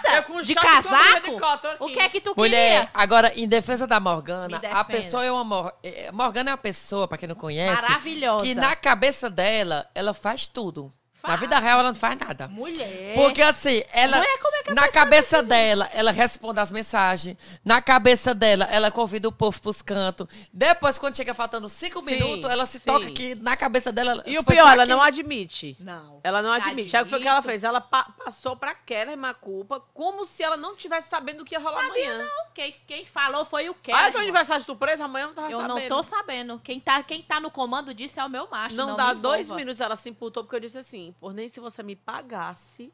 pelada? 0.03 0.17
Eu 0.17 0.23
com 0.25 0.41
de 0.43 0.55
casaco? 0.55 1.31
de 1.31 1.85
o 1.85 1.87
que 1.89 1.99
é 2.01 2.09
que 2.09 2.21
tu 2.21 2.35
Mulher, 2.37 2.81
queria? 2.87 2.91
agora, 2.95 3.33
em 3.35 3.49
defesa 3.49 3.87
da 3.87 3.99
Morgana, 4.01 4.61
a 4.73 4.85
pessoa 4.85 5.25
é 5.25 5.31
uma. 5.33 5.73
É, 5.83 6.11
Morgana 6.13 6.51
é 6.51 6.53
uma 6.53 6.59
pessoa, 6.59 7.07
pra 7.09 7.19
quem 7.19 7.29
não 7.29 7.35
conhece, 7.37 7.83
Maravilhosa. 7.83 8.45
que 8.45 8.55
na 8.55 8.75
cabeça 8.77 9.29
dela, 9.31 9.89
ela 9.95 10.15
faz 10.15 10.47
tudo. 10.47 10.93
Na 11.23 11.31
Faz. 11.31 11.41
vida 11.41 11.59
real, 11.59 11.81
ela 11.81 11.89
não 11.89 11.95
faz 11.99 12.17
nada. 12.19 12.47
Mulher. 12.47 13.15
Porque 13.17 13.43
assim, 13.43 13.83
ela. 13.93 14.19
Mulher, 14.19 14.39
como 14.41 14.55
é 14.57 14.63
que 14.63 14.75
na 14.75 14.89
cabeça 14.89 15.43
dela, 15.43 15.91
ela 15.93 16.13
responde 16.13 16.61
as 16.61 16.71
mensagens. 16.71 17.37
Na 17.65 17.83
cabeça 17.83 18.33
dela, 18.33 18.65
ela 18.71 18.93
convida 18.93 19.27
o 19.27 19.33
povo 19.33 19.61
pros 19.61 19.83
cantos. 19.83 20.29
Depois, 20.53 20.99
quando 20.99 21.17
chega 21.17 21.35
faltando 21.35 21.69
cinco 21.69 22.01
Sim, 22.05 22.11
minutos, 22.13 22.49
ela 22.49 22.65
se 22.65 22.79
sim. 22.79 22.85
toca 22.87 23.11
que 23.11 23.35
na 23.35 23.57
cabeça 23.57 23.91
dela. 23.91 24.23
E 24.25 24.39
o 24.39 24.45
foi 24.45 24.55
pior, 24.55 24.69
ela 24.73 24.87
não 24.87 25.03
admite. 25.03 25.77
Não. 25.81 26.21
Ela 26.23 26.41
não 26.43 26.53
admite. 26.53 26.95
Aí 26.97 27.03
o 27.03 27.05
que 27.05 27.11
foi 27.11 27.21
que 27.21 27.27
ela 27.27 27.39
Admito. 27.39 27.51
fez? 27.51 27.65
Ela 27.65 27.81
pa- 27.81 28.09
passou 28.25 28.55
pra 28.57 28.73
Keller 28.75 29.17
uma 29.17 29.35
culpa, 29.35 29.81
como 29.95 30.25
se 30.25 30.43
ela 30.45 30.57
não 30.57 30.77
tivesse 30.77 31.09
sabendo 31.09 31.41
o 31.41 31.45
que 31.45 31.55
ia 31.57 31.59
rolar 31.61 31.87
amanhã. 31.87 32.25
Quem, 32.55 32.75
quem 32.87 33.05
falou 33.05 33.45
foi 33.45 33.69
o 33.69 33.73
Ah, 33.73 33.83
Keller. 33.83 34.13
foi 34.13 34.21
um 34.21 34.25
aniversário 34.25 34.65
surpresa, 34.65 35.05
amanhã 35.05 35.25
eu 35.25 35.29
não 35.29 35.35
tava 35.35 35.51
eu 35.51 35.61
sabendo. 35.61 35.79
não 35.81 35.89
tô 35.89 36.03
sabendo. 36.05 36.61
Quem 36.63 36.79
tá, 36.79 37.03
quem 37.03 37.21
tá 37.23 37.41
no 37.41 37.51
comando 37.51 37.93
disso 37.93 38.21
é 38.21 38.25
o 38.25 38.31
meu 38.31 38.49
macho. 38.49 38.77
Não, 38.77 38.89
Não, 38.89 38.97
dá 38.97 39.13
me 39.15 39.21
dois 39.21 39.47
envolva. 39.47 39.57
minutos, 39.57 39.81
ela 39.81 39.97
se 39.97 40.09
imputou 40.09 40.45
porque 40.45 40.57
eu 40.57 40.61
disse 40.61 40.79
assim, 40.79 41.06
por 41.13 41.33
nem 41.35 41.49
se 41.49 41.61
você 41.61 41.83
me 41.83 41.97
pagasse, 41.97 42.93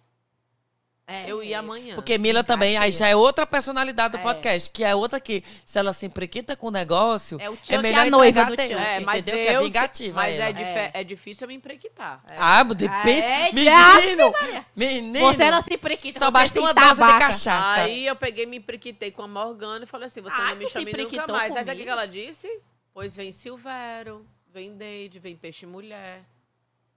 É, 1.05 1.29
eu 1.29 1.43
ia 1.43 1.59
amanhã. 1.59 1.97
Porque 1.97 2.17
Mila 2.17 2.45
também, 2.45 2.79
aí 2.79 2.93
já 2.93 3.09
é 3.09 3.17
outra 3.17 3.45
personalidade 3.45 4.13
do 4.13 4.19
É. 4.19 4.23
podcast, 4.23 4.71
que 4.71 4.85
é 4.85 4.95
outra 4.95 5.19
que, 5.21 5.43
se 5.67 5.77
ela 5.77 5.93
se 5.93 6.07
emprequita 6.07 6.57
com 6.57 6.69
o 6.69 6.71
negócio, 6.71 7.39
É 7.41 7.51
o 7.51 7.55
é 7.55 7.57
tio 7.57 7.77
que 7.77 7.83
melhor 7.83 8.05
é 8.05 8.07
a 8.07 8.11
noiva 8.11 8.29
entregar 8.29 8.51
do 8.51 8.57
Deus, 8.57 8.69
tio. 8.69 8.79
É, 8.79 9.01
mas 9.01 9.27
entendeu? 9.27 9.45
que 9.45 9.51
é 9.51 9.57
eu- 9.57 9.65
vingativa 9.65 10.15
Mas 10.21 10.39
é, 10.39 10.51
É. 10.51 10.91
é 10.95 11.05
difícil 11.05 11.45
eu 11.45 11.49
me 11.49 11.55
emprequitar. 11.55 12.23
É. 12.31 12.37
Ah, 12.39 12.63
difícil. 12.63 13.25
É, 13.31 13.53
menino, 13.53 14.33
menino. 14.77 15.19
Você 15.35 15.51
não 15.51 15.61
se 15.61 15.77
prequita, 15.77 16.21
Só 16.21 16.31
basta 16.31 16.59
uma 16.61 16.73
dose 16.73 16.91
de 16.93 16.97
tabaca. 16.99 17.19
cachaça. 17.19 17.81
Aí 17.83 18.07
eu 18.07 18.15
peguei, 18.15 18.47
me 18.47 18.59
emprequitei 18.59 19.11
com 19.11 19.23
a 19.23 19.29
Morgana 19.29 19.85
e 19.85 19.89
falei 19.89 20.07
assim: 20.07 20.23
você 20.23 20.37
Ah, 20.41 20.51
não 20.51 20.57
me 20.57 20.69
chame 20.69 20.93
nunca 20.93 21.27
mais. 21.27 21.57
Aí 21.57 21.65
sabe 21.65 21.81
o 21.81 21.85
que 21.85 21.91
ela 21.91 22.07
disse? 22.07 22.49
Pois 22.95 23.17
vem 23.17 23.33
Silvério, 23.33 24.25
vem 24.55 24.77
Deide, 24.77 25.19
vem 25.19 25.37
Peixe 25.37 25.67
Mulher. 25.67 26.23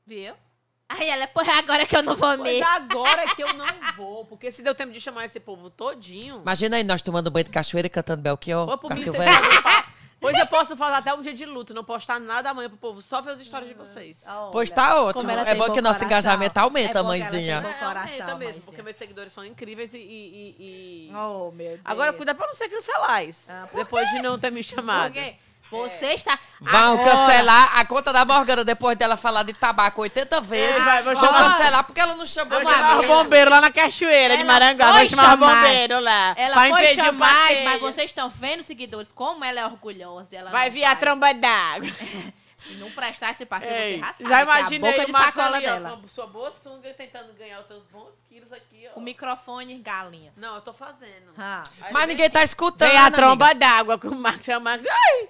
Viu? 0.06 0.36
Aí 0.88 1.10
ela, 1.10 1.26
porra, 1.28 1.54
agora 1.60 1.86
que 1.86 1.96
eu 1.98 2.04
não 2.04 2.16
vou 2.16 2.38
Pois 2.38 2.58
me... 2.58 2.62
agora 2.62 3.24
é 3.24 3.28
que 3.36 3.44
eu 3.44 3.54
não 3.54 3.66
vou, 3.98 4.24
porque 4.26 4.52
se 4.52 4.62
deu 4.62 4.76
tempo 4.76 4.92
de 4.94 5.02
chamar 5.02 5.26
esse 5.26 5.40
povo 5.40 5.70
todinho. 5.70 6.42
Imagina 6.42 6.78
aí 6.78 6.84
nós 6.84 7.02
tomando 7.02 7.32
banho 7.32 7.44
de 7.46 7.50
cachoeira 7.52 7.88
e 7.88 7.90
cantando 7.90 8.22
Belchior. 8.22 8.66
Pô, 8.68 8.78
por 8.78 8.94
mim, 8.96 9.04
Pois 10.18 10.38
eu 10.40 10.48
posso 10.48 10.76
fazer 10.78 10.96
até 10.96 11.14
um 11.14 11.22
dia 11.22 11.34
de 11.34 11.46
luto, 11.46 11.72
não 11.74 11.84
postar 11.84 12.20
nada 12.20 12.50
amanhã 12.50 12.68
pro 12.70 12.78
povo, 12.78 13.02
só 13.02 13.22
ver 13.22 13.32
as 13.32 13.40
histórias 13.40 13.70
de 13.70 13.76
vocês. 13.76 14.26
Pois 14.52 14.72
tá 14.72 15.02
ótimo. 15.02 15.22
Como 15.22 15.32
ela 15.32 15.42
É 15.42 15.46
tem 15.46 15.56
bom 15.58 15.68
bom 15.68 15.74
que 15.74 15.82
nosso 15.82 16.00
coração. 16.00 16.08
engajamento 16.08 16.58
aumenta, 16.58 17.00
É 17.00 17.04
bom 17.04 17.10
que 17.12 17.18
ela 17.22 17.30
mãezinha. 17.32 17.62
tem 17.62 17.72
bom 17.72 17.78
É, 17.78 17.80
coração, 17.80 18.02
aumenta 18.04 18.26
mesmo, 18.26 18.40
mãezinha. 18.46 18.64
porque 18.66 18.82
meus 18.82 18.96
seguidores 18.96 19.34
são 19.34 19.46
incríveis 19.46 19.94
e. 19.94 19.98
e- 19.98 20.02
e- 20.02 21.10
e- 21.10 21.16
Oh, 21.16 21.52
meu 21.52 21.68
Deus. 21.72 21.82
Agora, 21.86 22.14
cuida 22.14 22.34
pra 22.34 22.48
não 22.48 22.54
ser 22.56 22.70
cancelais. 22.70 23.50
Ah, 23.52 23.68
por 23.70 23.78
depois 23.78 24.10
de 24.10 24.20
não 24.22 24.40
ter 24.40 24.52
me 24.52 24.64
chamado. 24.64 25.14
Porque 25.14 25.36
você 25.72 26.08
está... 26.14 26.38
Vão 26.62 26.94
Agora- 26.94 27.04
cancelar 27.12 27.78
a 27.80 27.86
conta 27.86 28.14
da 28.14 28.24
Morgana 28.24 28.64
depois 28.64 28.98
dela 28.98 29.18
falar 29.18 29.44
de 29.44 29.52
tabaco 29.54 30.02
80 30.02 30.40
vezes. 30.42 30.76
É, 30.76 30.80
vai, 30.80 31.04
vou 31.04 31.16
Vão 31.16 31.34
cancelar 31.34 31.84
porque 31.84 32.00
ela 32.00 32.16
não 32.16 32.26
chamou 32.26 32.60
Vamos 32.60 32.74
chamar 32.74 32.96
o 32.96 33.00
amiga. 33.00 33.14
bombeiro 33.14 33.52
lá 33.52 33.60
na 33.62 33.72
cachoeira 33.72 34.36
de 34.38 34.44
Ela 34.44 34.52
Maranguá. 34.54 34.94
foi 34.94 35.00
Vou 35.00 35.10
chamar 35.10 35.24
o 35.24 35.30
chamar. 35.32 35.56
bombeiro 35.56 36.00
lá. 36.00 36.34
Ela 36.38 36.54
pra 36.54 36.62
foi 36.70 36.70
impedir 36.84 36.96
chamar, 37.04 37.50
mas 37.66 37.82
vocês 37.82 38.10
estão 38.12 38.30
vendo, 38.30 38.64
seguidores, 38.64 39.12
como 39.12 39.44
ela 39.44 39.60
é 39.60 39.66
orgulhosa. 39.66 40.36
Ela 40.36 40.50
Vai 40.52 40.70
vir 40.70 40.84
a 40.86 40.90
vai. 40.90 40.96
tromba 40.98 41.34
d'água. 41.34 41.90
Se 42.58 42.74
não 42.76 42.90
prestar 42.90 43.30
esse 43.30 43.46
passeio, 43.46 43.76
Ei, 43.76 44.00
você 44.00 44.24
sabe. 44.24 44.24
Já 44.24 44.28
que 44.30 44.34
é 44.36 44.42
imaginei 44.42 44.90
a 44.90 44.94
boca 44.94 45.06
de 45.06 45.12
sacola 45.12 45.58
ali, 45.58 45.68
ó, 45.68 45.72
dela. 45.74 46.00
com 46.02 46.08
sua 46.08 46.26
boa 46.26 46.52
sunga 46.64 46.92
tentando 46.96 47.32
ganhar 47.38 47.60
os 47.60 47.68
seus 47.68 47.84
bons 47.92 48.10
quilos 48.28 48.52
aqui, 48.52 48.88
ó. 48.96 48.98
O 48.98 49.02
microfone, 49.04 49.76
galinha. 49.78 50.34
Não, 50.36 50.56
eu 50.56 50.62
tô 50.62 50.74
fazendo. 50.74 51.32
Ah. 51.38 51.64
Mas 51.92 52.08
ninguém 52.08 52.28
tá 52.28 52.44
escutando. 52.44 52.90
Vem 52.90 52.98
a 52.98 53.02
amiga. 53.02 53.18
tromba 53.18 53.54
d'água 53.54 54.00
com 54.00 54.08
o 54.08 54.16
Max. 54.16 54.50
É 54.50 54.58
o 54.58 54.62
Max. 54.62 54.84
Ai! 54.88 55.30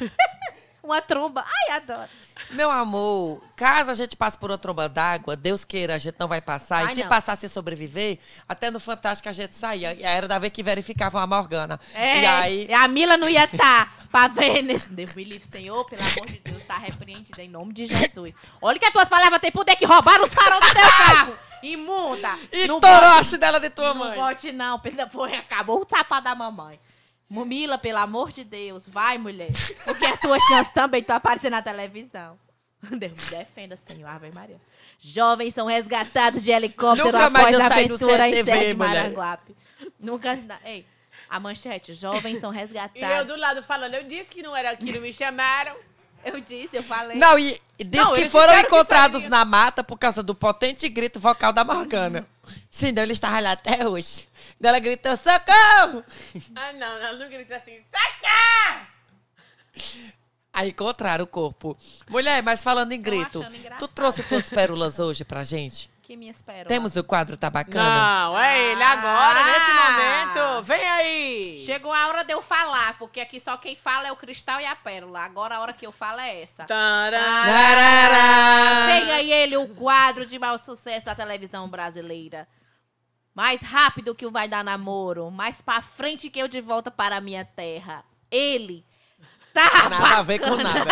Uma 0.82 1.02
tromba. 1.02 1.44
Ai, 1.44 1.76
adoro. 1.78 2.08
Meu 2.50 2.70
amor, 2.70 3.42
caso 3.56 3.90
a 3.90 3.94
gente 3.94 4.14
passe 4.14 4.38
por 4.38 4.52
uma 4.52 4.58
tromba 4.58 4.88
d'água, 4.88 5.34
Deus 5.34 5.64
queira, 5.64 5.96
a 5.96 5.98
gente 5.98 6.14
não 6.16 6.28
vai 6.28 6.40
passar. 6.40 6.84
Ai, 6.84 6.92
e 6.92 6.94
se 6.94 7.00
não. 7.02 7.08
passar 7.08 7.34
sem 7.34 7.48
sobreviver, 7.48 8.20
até 8.48 8.70
no 8.70 8.78
Fantástico 8.78 9.28
a 9.28 9.32
gente 9.32 9.52
saía. 9.52 9.94
E 9.94 10.04
aí 10.06 10.16
era 10.16 10.28
da 10.28 10.38
vez 10.38 10.52
que 10.52 10.62
verificavam 10.62 11.20
a 11.20 11.26
Morgana. 11.26 11.80
É, 11.92 12.20
E 12.20 12.26
aí. 12.26 12.72
a 12.72 12.86
Mila 12.86 13.16
não 13.16 13.28
ia 13.28 13.44
estar 13.46 13.96
pra 14.12 14.28
ver 14.28 14.62
nesse... 14.62 14.88
Deus 14.90 15.12
me 15.16 15.24
livre, 15.24 15.44
Senhor, 15.44 15.84
pelo 15.86 16.02
amor 16.02 16.26
de 16.26 16.38
Deus, 16.38 16.62
tá 16.62 16.78
repreendida 16.78 17.42
em 17.42 17.48
nome 17.48 17.72
de 17.72 17.86
Jesus. 17.86 18.32
Olha 18.62 18.78
que 18.78 18.84
as 18.86 18.92
tuas 18.92 19.08
palavras 19.08 19.40
têm 19.40 19.50
poder 19.50 19.74
que 19.74 19.84
roubaram 19.84 20.22
os 20.22 20.32
farol 20.32 20.60
do 20.60 20.66
seu 20.66 20.74
carro. 20.98 21.36
Imunda. 21.64 22.30
E 22.52 22.68
não 22.68 22.78
torou 22.78 23.00
bote- 23.00 23.20
a 23.20 23.24
chinela 23.24 23.58
de 23.58 23.70
tua 23.70 23.88
Não 23.88 23.94
mãe. 23.96 24.18
não, 24.54 24.78
pelo- 24.78 25.10
foi, 25.10 25.34
acabou 25.34 25.80
o 25.80 25.84
tapa 25.84 26.20
da 26.20 26.32
mamãe. 26.32 26.78
Mumila, 27.28 27.76
pelo 27.76 27.98
amor 27.98 28.30
de 28.30 28.44
Deus, 28.44 28.88
vai, 28.88 29.18
mulher. 29.18 29.50
Porque 29.84 30.06
a 30.06 30.16
tua 30.16 30.38
chance 30.38 30.72
também 30.72 31.00
de 31.00 31.08
tu 31.08 31.12
aparecer 31.12 31.50
na 31.50 31.60
televisão. 31.60 32.38
Deus 32.82 33.12
me 33.12 33.30
defenda, 33.30 33.76
Senhor, 33.76 34.08
Ave 34.08 34.30
Maria. 34.30 34.60
Jovens 34.98 35.52
são 35.52 35.66
resgatados 35.66 36.44
de 36.44 36.52
helicóptero 36.52 37.10
Nunca 37.12 37.26
após 37.26 37.58
no 37.58 37.64
aventura 37.64 38.28
em 38.28 38.42
mulher. 38.74 38.74
Maranguape. 38.74 39.56
Nunca... 39.98 40.38
Ei, 40.64 40.86
a 41.28 41.40
manchete, 41.40 41.92
jovens 41.92 42.38
são 42.38 42.52
E 42.52 42.56
eu 42.56 42.60
resgatados. 42.60 43.26
do 43.26 43.36
lado 43.36 43.62
falando, 43.62 43.94
eu 43.94 44.04
disse 44.04 44.30
que 44.30 44.42
não 44.42 44.54
era 44.54 44.70
aqui, 44.70 44.92
não 44.92 45.00
me 45.00 45.12
chamaram. 45.12 45.74
Eu 46.26 46.40
disse, 46.40 46.76
eu 46.76 46.82
falei. 46.82 47.16
Não, 47.16 47.38
e 47.38 47.60
diz 47.78 48.00
Não, 48.00 48.12
que 48.12 48.28
foram 48.28 48.54
que 48.54 48.66
encontrados 48.66 49.22
saía. 49.22 49.30
na 49.30 49.44
mata 49.44 49.84
por 49.84 49.96
causa 49.96 50.22
do 50.24 50.34
potente 50.34 50.88
grito 50.88 51.20
vocal 51.20 51.52
da 51.52 51.62
Morgana. 51.64 52.26
Senão 52.70 53.02
ele 53.04 53.12
estava 53.12 53.38
lá 53.38 53.52
até 53.52 53.86
hoje. 53.86 54.28
Ela 54.60 54.80
gritou, 54.80 55.16
socorro! 55.16 56.02
Ah, 56.56 56.72
não, 56.72 56.96
ela 56.98 57.12
não 57.18 57.28
grita 57.28 57.56
assim, 57.56 57.78
saca! 57.90 58.88
Aí 60.52 60.70
encontraram 60.70 61.24
o 61.24 61.28
corpo. 61.28 61.76
Mulher, 62.08 62.42
mas 62.42 62.64
falando 62.64 62.90
em 62.92 63.00
grito, 63.00 63.44
tu 63.78 63.86
trouxe 63.86 64.22
tuas 64.22 64.48
pérolas 64.50 64.98
hoje 64.98 65.24
pra 65.24 65.44
gente? 65.44 65.90
Que 66.06 66.16
me 66.16 66.28
espera. 66.28 66.68
Temos 66.68 66.94
o 66.94 67.02
quadro 67.02 67.36
Tá 67.36 67.50
Bacana? 67.50 68.28
Não, 68.28 68.38
é 68.38 68.70
ele 68.70 68.80
agora, 68.80 69.40
Ah. 69.40 69.44
nesse 69.44 69.72
momento. 69.72 70.62
Vem 70.64 70.88
aí! 70.88 71.58
Chegou 71.58 71.92
a 71.92 72.06
hora 72.06 72.22
de 72.22 72.32
eu 72.32 72.40
falar, 72.40 72.96
porque 72.96 73.18
aqui 73.20 73.40
só 73.40 73.56
quem 73.56 73.74
fala 73.74 74.06
é 74.06 74.12
o 74.12 74.16
cristal 74.16 74.60
e 74.60 74.66
a 74.66 74.76
pérola. 74.76 75.18
Agora 75.24 75.56
a 75.56 75.60
hora 75.60 75.72
que 75.72 75.84
eu 75.84 75.90
falo 75.90 76.20
é 76.20 76.42
essa. 76.42 76.62
Tará. 76.64 77.18
Tarará! 77.44 78.86
Vem 78.86 79.10
aí 79.10 79.32
ele, 79.32 79.56
o 79.56 79.66
quadro 79.74 80.24
de 80.24 80.38
maior 80.38 80.58
sucesso 80.58 81.06
da 81.06 81.14
televisão 81.16 81.68
brasileira. 81.68 82.46
Mais 83.34 83.60
rápido 83.60 84.14
que 84.14 84.24
o 84.26 84.30
Vai 84.30 84.46
Dar 84.46 84.62
Namoro. 84.62 85.28
Mais 85.32 85.60
pra 85.60 85.82
frente 85.82 86.30
que 86.30 86.38
eu 86.38 86.46
de 86.46 86.60
volta 86.60 86.88
para 86.88 87.16
a 87.16 87.20
minha 87.20 87.44
terra. 87.44 88.04
Ele. 88.30 88.84
Tá. 89.56 89.88
Nada 89.88 90.18
a 90.18 90.22
ver 90.22 90.38
com 90.38 90.56
nada. 90.56 90.90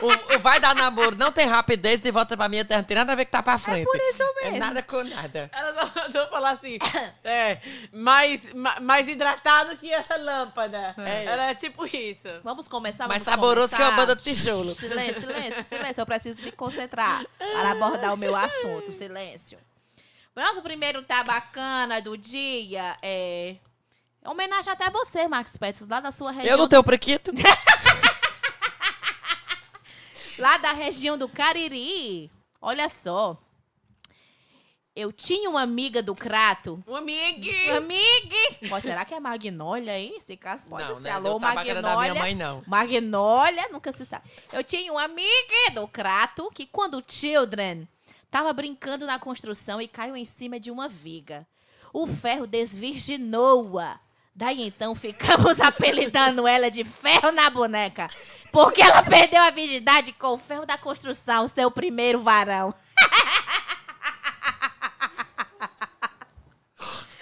O, 0.00 0.34
o 0.34 0.38
vai 0.38 0.58
dar 0.60 0.74
namoro 0.74 1.16
não 1.16 1.30
tem 1.30 1.46
rapidez 1.46 2.00
de 2.00 2.10
volta 2.10 2.36
pra 2.36 2.48
minha 2.48 2.64
terra, 2.64 2.80
não 2.80 2.86
tem 2.86 2.96
nada 2.96 3.12
a 3.12 3.14
ver 3.14 3.24
que 3.24 3.30
tá 3.30 3.42
pra 3.42 3.56
frente. 3.58 3.84
por 3.86 3.96
isso 3.96 4.22
É 4.40 4.44
mesmo. 4.50 4.58
nada 4.58 4.82
com 4.82 5.02
nada. 5.04 5.48
Ela 5.52 5.72
só 5.74 5.90
mandou 5.94 6.26
falar 6.28 6.50
assim, 6.50 6.78
é, 7.22 7.58
mais, 7.92 8.52
ma- 8.52 8.80
mais 8.80 9.08
hidratado 9.08 9.76
que 9.76 9.92
essa 9.92 10.16
lâmpada. 10.16 10.94
É. 10.98 11.24
Ela 11.24 11.50
é 11.50 11.54
tipo 11.54 11.86
isso. 11.86 12.26
Vamos 12.42 12.66
começar, 12.68 13.06
Mais 13.08 13.22
vamos 13.24 13.34
saboroso 13.34 13.74
que 13.76 13.80
uma 13.82 13.90
começar. 13.92 14.06
banda 14.06 14.16
de 14.16 14.24
tijolo. 14.24 14.74
Silêncio, 14.74 15.20
silêncio, 15.20 15.64
silêncio. 15.64 16.00
Eu 16.02 16.06
preciso 16.06 16.42
me 16.42 16.52
concentrar 16.52 17.24
para 17.38 17.70
abordar 17.70 18.12
o 18.12 18.16
meu 18.16 18.34
assunto. 18.36 18.90
Silêncio. 18.92 19.58
O 20.36 20.40
nosso 20.40 20.60
primeiro 20.62 21.02
tá 21.02 21.22
bacana 21.22 22.00
do 22.02 22.16
dia 22.18 22.96
é. 23.00 23.54
É 24.24 24.28
Homenagem 24.30 24.72
até 24.72 24.88
você, 24.90 25.28
Max 25.28 25.56
Peters, 25.56 25.86
lá 25.86 26.00
da 26.00 26.10
sua 26.10 26.32
região. 26.32 26.52
Eu 26.52 26.58
não 26.58 26.68
tenho 26.68 26.82
prequito. 26.82 27.30
Lá 30.38 30.56
da 30.56 30.72
região 30.72 31.16
do 31.16 31.28
Cariri. 31.28 32.28
Olha 32.60 32.88
só. 32.88 33.38
Eu 34.96 35.12
tinha 35.12 35.50
uma 35.50 35.62
amiga 35.62 36.02
do 36.02 36.14
Crato. 36.14 36.82
Um 36.86 36.94
amigo. 36.96 37.48
Amiga! 37.76 38.68
Pô, 38.68 38.80
será 38.80 39.04
que 39.04 39.12
é 39.12 39.20
Magnólia, 39.20 39.98
hein? 39.98 40.14
Esse 40.16 40.36
caso 40.36 40.64
pode 40.66 40.88
não, 40.88 40.94
ser. 40.96 41.02
né? 41.02 41.10
Alô, 41.10 41.30
Alô, 41.30 41.38
bacana 41.38 41.82
da 41.82 41.96
minha 41.96 42.14
Magnólia. 42.14 42.20
mãe, 42.20 42.34
não. 42.34 42.62
Magnólia, 42.66 43.68
nunca 43.70 43.92
se 43.92 44.04
sabe. 44.04 44.28
Eu 44.52 44.62
tinha 44.62 44.92
um 44.92 44.98
amigo 44.98 45.72
do 45.74 45.86
Crato 45.88 46.48
que, 46.54 46.66
quando 46.66 47.02
Children 47.06 47.88
tava 48.30 48.52
brincando 48.52 49.06
na 49.06 49.18
construção 49.18 49.80
e 49.80 49.88
caiu 49.88 50.16
em 50.16 50.24
cima 50.24 50.58
de 50.58 50.70
uma 50.70 50.88
viga. 50.88 51.46
O 51.92 52.06
ferro 52.06 52.46
desvirginou-a. 52.46 54.00
Daí 54.34 54.66
então 54.66 54.94
ficamos 54.96 55.60
apelidando 55.62 56.46
ela 56.46 56.70
de 56.70 56.82
ferro 56.82 57.30
na 57.30 57.48
boneca. 57.48 58.08
Porque 58.50 58.82
ela 58.82 59.02
perdeu 59.02 59.40
a 59.40 59.50
virgindade 59.50 60.12
com 60.12 60.28
o 60.34 60.38
ferro 60.38 60.66
da 60.66 60.76
construção, 60.76 61.46
seu 61.46 61.70
primeiro 61.70 62.20
varão. 62.20 62.74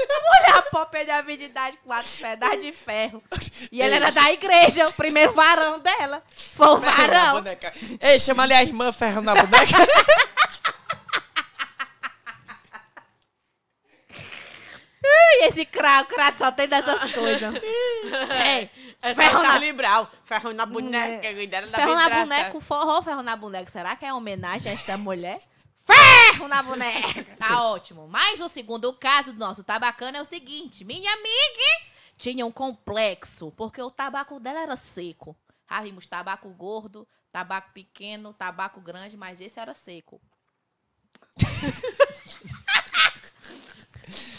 A 0.05 0.39
mulher 0.39 0.63
pô 0.71 0.85
perdeu 0.87 1.15
a 1.15 1.23
virgindade 1.23 1.77
com 1.79 1.89
quatro 1.89 2.11
pedaços 2.19 2.61
de 2.61 2.73
ferro. 2.73 3.23
E 3.71 3.81
ela 3.81 3.97
era 3.97 4.11
da 4.11 4.33
igreja, 4.33 4.89
o 4.89 4.93
primeiro 4.93 5.33
varão 5.33 5.79
dela. 5.79 6.23
Foi 6.55 6.67
o 6.67 6.81
Ferro 6.81 6.97
varão. 6.97 7.45
Ei, 8.01 8.19
chama 8.19 8.43
ali 8.43 8.53
a 8.53 8.63
irmã 8.63 8.93
ferro 8.93 9.23
na 9.23 9.35
boneca. 9.35 9.77
E 15.05 15.32
esse 15.45 15.64
crato, 15.64 16.09
crato 16.14 16.38
só 16.38 16.51
tem 16.53 16.68
dessas 16.68 17.12
coisas. 17.12 17.55
É, 18.30 18.68
É 19.01 19.14
ferro 19.14 19.32
só 19.38 19.43
na- 19.43 19.51
Charlie 19.53 19.72
Brown. 19.72 20.07
Ferro 20.24 20.53
na 20.53 20.66
boneca. 20.66 21.32
cuidado 21.34 21.70
da 21.70 21.78
ferro 21.78 21.95
na 21.95 22.09
boneca, 22.11 22.61
forró 22.61 23.03
ferro 23.03 23.22
na 23.22 23.36
boneca. 23.36 23.70
Será 23.70 23.97
que 23.97 24.05
é 24.05 24.12
homenagem 24.14 24.70
a 24.70 24.74
esta 24.74 24.97
mulher? 24.99 25.40
Ferro 25.84 26.47
na 26.49 26.62
boneca! 26.62 27.24
Tá 27.38 27.62
ótimo. 27.64 28.07
Mas 28.09 28.38
o 28.40 28.49
segundo 28.49 28.93
caso 28.93 29.32
do 29.32 29.38
nosso 29.38 29.64
tabacana 29.64 30.18
é 30.18 30.22
o 30.22 30.24
seguinte: 30.24 30.84
minha 30.84 31.12
amiga 31.12 31.90
tinha 32.16 32.47
um 32.47 32.53
complexo, 32.53 33.51
porque 33.57 33.82
o 33.82 33.90
tabaco 33.90 34.38
dela 34.38 34.61
era 34.61 34.76
seco. 34.76 35.36
Já 35.68 35.80
vimos 35.80 36.07
tabaco 36.07 36.49
gordo, 36.51 37.09
tabaco 37.32 37.72
pequeno, 37.72 38.32
tabaco 38.32 38.80
grande, 38.80 39.16
mas 39.16 39.40
esse 39.40 39.59
era 39.59 39.74
seco. 39.74 40.20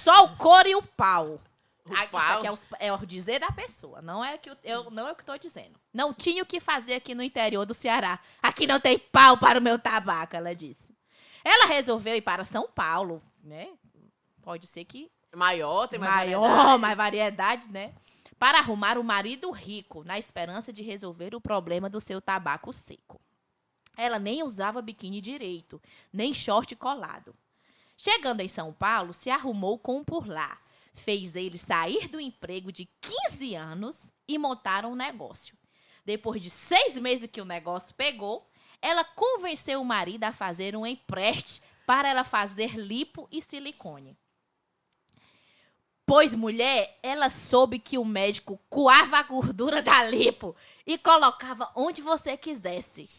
Só 0.03 0.25
o 0.25 0.35
couro 0.37 0.67
e 0.67 0.75
o 0.75 0.83
pau. 0.83 1.39
O 1.85 1.93
Ah, 1.95 2.03
Isso 2.03 2.09
pau? 2.11 2.37
aqui 2.37 2.47
é, 2.47 2.51
os- 2.51 2.65
é 2.79 2.93
o 2.93 3.05
dizer 3.05 3.39
da 3.39 3.51
pessoa, 3.51 4.01
não 4.01 4.23
é, 4.23 4.37
que 4.37 4.49
eu, 4.49 4.55
eu- 4.63 4.89
não 4.91 5.07
é 5.07 5.11
o 5.11 5.15
que 5.15 5.21
estou 5.21 5.37
dizendo. 5.37 5.77
Não 5.93 6.13
tinha 6.13 6.41
o 6.41 6.45
que 6.45 6.59
fazer 6.61 6.93
aqui 6.95 7.13
no 7.13 7.21
interior 7.23 7.65
do 7.65 7.73
Ceará. 7.73 8.19
Aqui 8.41 8.65
não 8.65 8.79
tem 8.79 8.97
pau 8.97 9.37
para 9.37 9.59
o 9.59 9.61
meu 9.61 9.77
tabaco, 9.77 10.35
ela 10.35 10.55
disse. 10.55 10.95
Ela 11.43 11.65
resolveu 11.65 12.15
ir 12.15 12.21
para 12.21 12.45
São 12.45 12.67
Paulo, 12.67 13.21
né? 13.43 13.69
Pode 14.41 14.65
ser 14.67 14.85
que 14.85 15.11
Maior, 15.35 15.87
tem 15.87 15.99
mais 15.99 16.11
maior, 16.13 16.41
variedade. 16.41 16.81
mais 16.81 16.97
variedade, 16.97 17.67
né? 17.69 17.93
Para 18.39 18.59
arrumar 18.59 18.97
um 18.97 19.03
marido 19.03 19.51
rico, 19.51 20.03
na 20.05 20.17
esperança 20.17 20.71
de 20.71 20.81
resolver 20.81 21.35
o 21.35 21.41
problema 21.41 21.89
do 21.89 21.99
seu 21.99 22.21
tabaco 22.21 22.71
seco. 22.73 23.19
Ela 23.97 24.19
nem 24.19 24.41
usava 24.43 24.81
biquíni 24.81 25.19
direito, 25.21 25.81
nem 26.11 26.33
short 26.33 26.75
colado. 26.75 27.35
Chegando 27.97 28.41
em 28.41 28.47
São 28.47 28.73
Paulo, 28.73 29.13
se 29.13 29.29
arrumou 29.29 29.77
com 29.77 29.97
um 29.97 30.03
por 30.03 30.27
lá. 30.27 30.59
Fez 30.93 31.35
ele 31.35 31.57
sair 31.57 32.07
do 32.07 32.19
emprego 32.19 32.71
de 32.71 32.87
15 33.29 33.55
anos 33.55 34.11
e 34.27 34.37
montar 34.37 34.85
um 34.85 34.95
negócio. 34.95 35.57
Depois 36.05 36.41
de 36.41 36.49
seis 36.49 36.97
meses 36.97 37.29
que 37.29 37.41
o 37.41 37.45
negócio 37.45 37.95
pegou, 37.95 38.49
ela 38.81 39.03
convenceu 39.03 39.81
o 39.81 39.85
marido 39.85 40.25
a 40.25 40.33
fazer 40.33 40.75
um 40.75 40.85
empréstimo 40.85 41.65
para 41.85 42.09
ela 42.09 42.23
fazer 42.23 42.77
lipo 42.77 43.27
e 43.31 43.41
silicone. 43.41 44.17
Pois, 46.05 46.35
mulher, 46.35 46.99
ela 47.01 47.29
soube 47.29 47.79
que 47.79 47.97
o 47.97 48.03
médico 48.03 48.59
coava 48.69 49.17
a 49.17 49.23
gordura 49.23 49.81
da 49.81 50.03
lipo 50.03 50.53
e 50.85 50.97
colocava 50.97 51.71
onde 51.75 52.01
você 52.01 52.35
quisesse. 52.35 53.09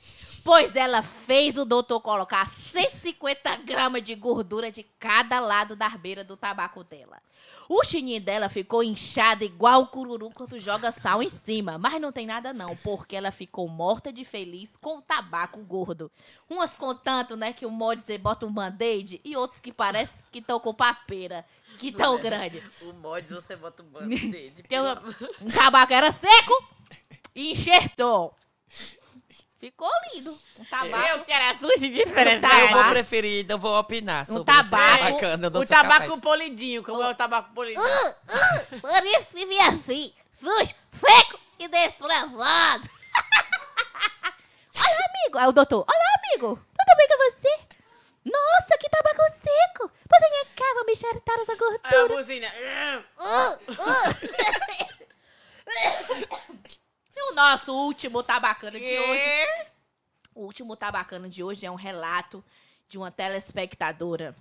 Pois 0.45 0.77
ela 0.77 1.03
fez 1.03 1.57
o 1.57 1.65
doutor 1.65 2.03
colocar 2.03 2.47
150 2.51 3.57
gramas 3.65 4.03
de 4.03 4.15
gordura 4.15 4.71
de 4.71 4.83
cada 5.01 5.41
lado 5.41 5.75
da 5.75 5.89
beira 5.89 6.23
do 6.23 6.37
tabaco 6.37 6.85
dela. 6.85 7.23
O 7.67 7.83
chininho 7.83 8.21
dela 8.21 8.51
ficou 8.51 8.85
inchado 8.85 9.43
igual 9.43 9.81
o 9.81 9.87
cururu 9.87 10.31
quando 10.31 10.59
joga 10.59 10.93
sal 10.93 11.23
em 11.23 11.31
cima. 11.31 11.79
Mas 11.79 11.99
não 11.99 12.13
tem 12.13 12.27
nada 12.27 12.53
não, 12.53 12.77
porque 12.77 13.17
ela 13.17 13.33
ficou 13.33 13.67
morta 13.69 14.13
de 14.13 14.23
feliz 14.23 14.77
com 14.77 14.99
o 14.99 15.03
tabaco 15.03 15.61
gordo. 15.61 16.13
Umas 16.49 16.77
com 16.77 16.95
tanto, 16.95 17.37
né, 17.37 17.55
que 17.55 17.65
o 17.65 17.71
molde 17.71 18.03
você 18.03 18.19
bota 18.19 18.45
um 18.45 18.53
band-aid 18.53 19.21
e 19.25 19.35
outros 19.35 19.63
que 19.63 19.73
parece 19.73 20.13
que 20.31 20.41
estão 20.41 20.61
com 20.61 20.75
papeira. 20.75 21.43
Que 21.79 21.91
tão 21.91 22.21
grande. 22.21 22.63
O 22.83 22.93
mod 22.93 23.27
você 23.27 23.57
bota 23.57 23.83
o 23.83 23.87
bando 23.87 24.09
dele. 24.09 24.55
Porque 24.57 24.79
o 24.79 24.85
um 25.41 25.51
tabaco 25.51 25.93
era 25.93 26.13
seco 26.13 26.69
e 27.35 27.53
enxertou. 27.53 28.35
Ficou 29.61 29.89
lindo. 30.13 30.39
Um 30.59 30.65
tabaco. 30.67 31.07
Eu 31.09 31.25
que 31.25 31.33
era 31.33 31.57
sushi 31.59 31.87
Um 31.87 31.93
diferente. 31.93 32.47
Eu 32.47 32.69
vou 32.71 32.85
preferir, 32.91 33.47
não 33.49 33.59
vou 33.59 33.79
opinar 33.79 34.27
sobre 34.27 34.45
tabaco- 34.45 34.77
esse 35.03 35.13
bacana. 35.13 35.47
eu 35.47 35.51
não 35.51 35.61
O 35.61 35.67
sou 35.67 35.77
tabaco 35.77 36.03
capaz. 36.05 36.21
polidinho, 36.21 36.83
como 36.83 37.03
é 37.03 37.11
o 37.11 37.15
tabaco 37.15 37.55
polidinho. 37.55 37.83
Por 38.81 39.07
isso 39.07 39.27
que 39.33 39.47
vim 39.47 39.59
assim, 39.59 40.13
sujo, 40.39 40.75
seco 40.93 41.41
e 41.59 41.67
desprezado. 41.69 42.89
Olha, 44.77 45.07
amigo. 45.09 45.39
Aí 45.39 45.47
o 45.47 45.53
doutor, 45.53 45.85
olha, 45.89 46.05
amigo. 46.29 46.57
Tudo 46.57 46.97
bem 46.97 47.09
com 47.09 47.17
você? 47.31 47.59
Nossa, 48.25 48.77
que 48.79 48.89
tabaco 48.91 49.23
seco. 49.33 49.91
Pois 50.09 50.21
vem 50.31 50.45
cá, 50.57 50.65
vou 50.75 50.85
me 50.85 50.93
enxertar 50.93 51.39
essa 51.39 51.53
Aí 51.53 51.59
a 51.59 51.91
gordura. 51.91 52.17
buzina. 52.17 52.49
E 57.17 57.31
o 57.31 57.35
nosso 57.35 57.73
último 57.73 58.23
tabacana 58.23 58.79
de 58.79 58.99
hoje? 58.99 59.69
O 60.35 60.43
último 60.43 60.77
tabacano 60.77 61.29
de 61.29 61.43
hoje 61.43 61.65
é 61.65 61.71
um 61.71 61.77
relato 61.77 62.45
de 62.89 62.99
uma 62.99 63.11
telespectadora. 63.11 64.35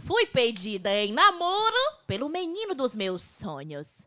Fui 0.00 0.26
pedida 0.26 0.94
em 0.94 1.12
namoro 1.12 1.74
pelo 2.06 2.28
menino 2.28 2.74
dos 2.74 2.94
meus 2.94 3.22
sonhos. 3.22 4.06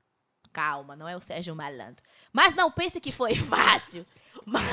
Calma, 0.51 0.95
não 0.95 1.07
é 1.07 1.15
o 1.15 1.21
Sérgio 1.21 1.55
Malandro. 1.55 2.03
Mas 2.31 2.55
não 2.55 2.71
pense 2.71 2.99
que 2.99 3.11
foi 3.11 3.35
fácil. 3.35 4.05
Mas 4.45 4.63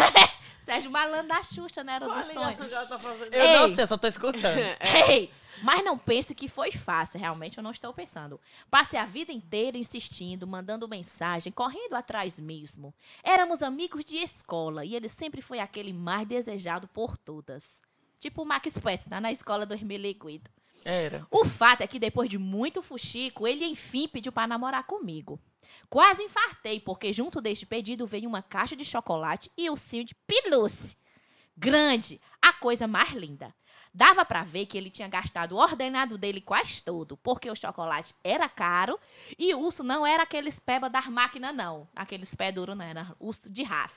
Sérgio 0.69 0.91
Malandro 0.91 1.29
da 1.29 1.43
Xuxa, 1.43 1.83
né? 1.83 1.95
Era 1.95 2.05
Qual 2.05 2.19
do 2.19 2.25
sonho. 2.27 2.71
tá? 2.87 2.99
Eu 3.33 3.43
Ei. 3.43 3.53
não 3.59 3.69
sei, 3.69 3.85
eu 3.85 3.87
só 3.87 3.97
tô 3.97 4.07
escutando. 4.07 4.59
Ei, 5.09 5.33
mas 5.63 5.83
não 5.83 5.97
pense 5.97 6.35
que 6.35 6.47
foi 6.47 6.71
fácil, 6.71 7.19
realmente 7.19 7.57
eu 7.57 7.65
não 7.65 7.71
estou 7.71 7.93
pensando. 7.95 8.39
Passei 8.71 8.99
a 8.99 9.07
vida 9.07 9.33
inteira 9.33 9.79
insistindo, 9.79 10.47
mandando 10.47 10.87
mensagem, 10.87 11.51
correndo 11.51 11.95
atrás 11.95 12.39
mesmo. 12.39 12.95
Éramos 13.25 13.63
amigos 13.63 14.05
de 14.05 14.19
escola 14.19 14.85
e 14.85 14.95
ele 14.95 15.09
sempre 15.09 15.41
foi 15.41 15.59
aquele 15.59 15.93
mais 15.93 16.29
desejado 16.29 16.87
por 16.87 17.17
todas. 17.17 17.81
Tipo 18.21 18.43
o 18.43 18.45
Max 18.45 18.75
Petzner 18.79 19.23
na 19.23 19.33
escola 19.33 19.65
do 19.65 19.73
Ermeliquito. 19.73 20.51
Era. 20.85 21.27
O 21.31 21.45
fato 21.45 21.83
é 21.83 21.87
que 21.87 21.99
depois 21.99 22.29
de 22.29 22.39
muito 22.39 22.83
fuxico, 22.83 23.47
ele 23.47 23.65
enfim 23.65 24.09
pediu 24.09 24.33
para 24.33 24.47
namorar 24.47 24.85
comigo. 24.85 25.41
Quase 25.89 26.23
infartei, 26.23 26.81
porque 26.81 27.13
junto 27.13 27.41
deste 27.41 27.67
pedido 27.67 28.07
veio 28.07 28.29
uma 28.29 28.43
caixa 28.43 28.77
de 28.77 28.85
chocolate 28.85 29.51
e 29.57 29.69
um 29.69 29.73
ursinho 29.73 30.05
de 30.05 30.15
pelúcia. 30.15 30.99
Grande, 31.57 32.21
a 32.41 32.53
coisa 32.53 32.87
mais 32.87 33.13
linda. 33.13 33.55
Dava 33.93 34.25
para 34.25 34.45
ver 34.45 34.67
que 34.67 34.77
ele 34.77 34.91
tinha 34.91 35.09
gastado 35.09 35.53
o 35.53 35.59
ordenado 35.59 36.19
dele 36.19 36.41
quase 36.41 36.83
todo, 36.83 37.17
porque 37.17 37.51
o 37.51 37.57
chocolate 37.57 38.15
era 38.23 38.49
caro 38.49 38.99
e 39.39 39.53
o 39.55 39.61
urso 39.61 39.83
não 39.83 40.07
era 40.07 40.23
aqueles 40.23 40.61
peba 40.61 40.89
das 40.89 41.07
máquinas, 41.07 41.55
não. 41.55 41.89
Aqueles 41.97 42.35
pé 42.35 42.53
duro, 42.53 42.75
não, 42.75 42.85
era 42.85 43.17
urso 43.19 43.51
de 43.51 43.63
raça. 43.63 43.97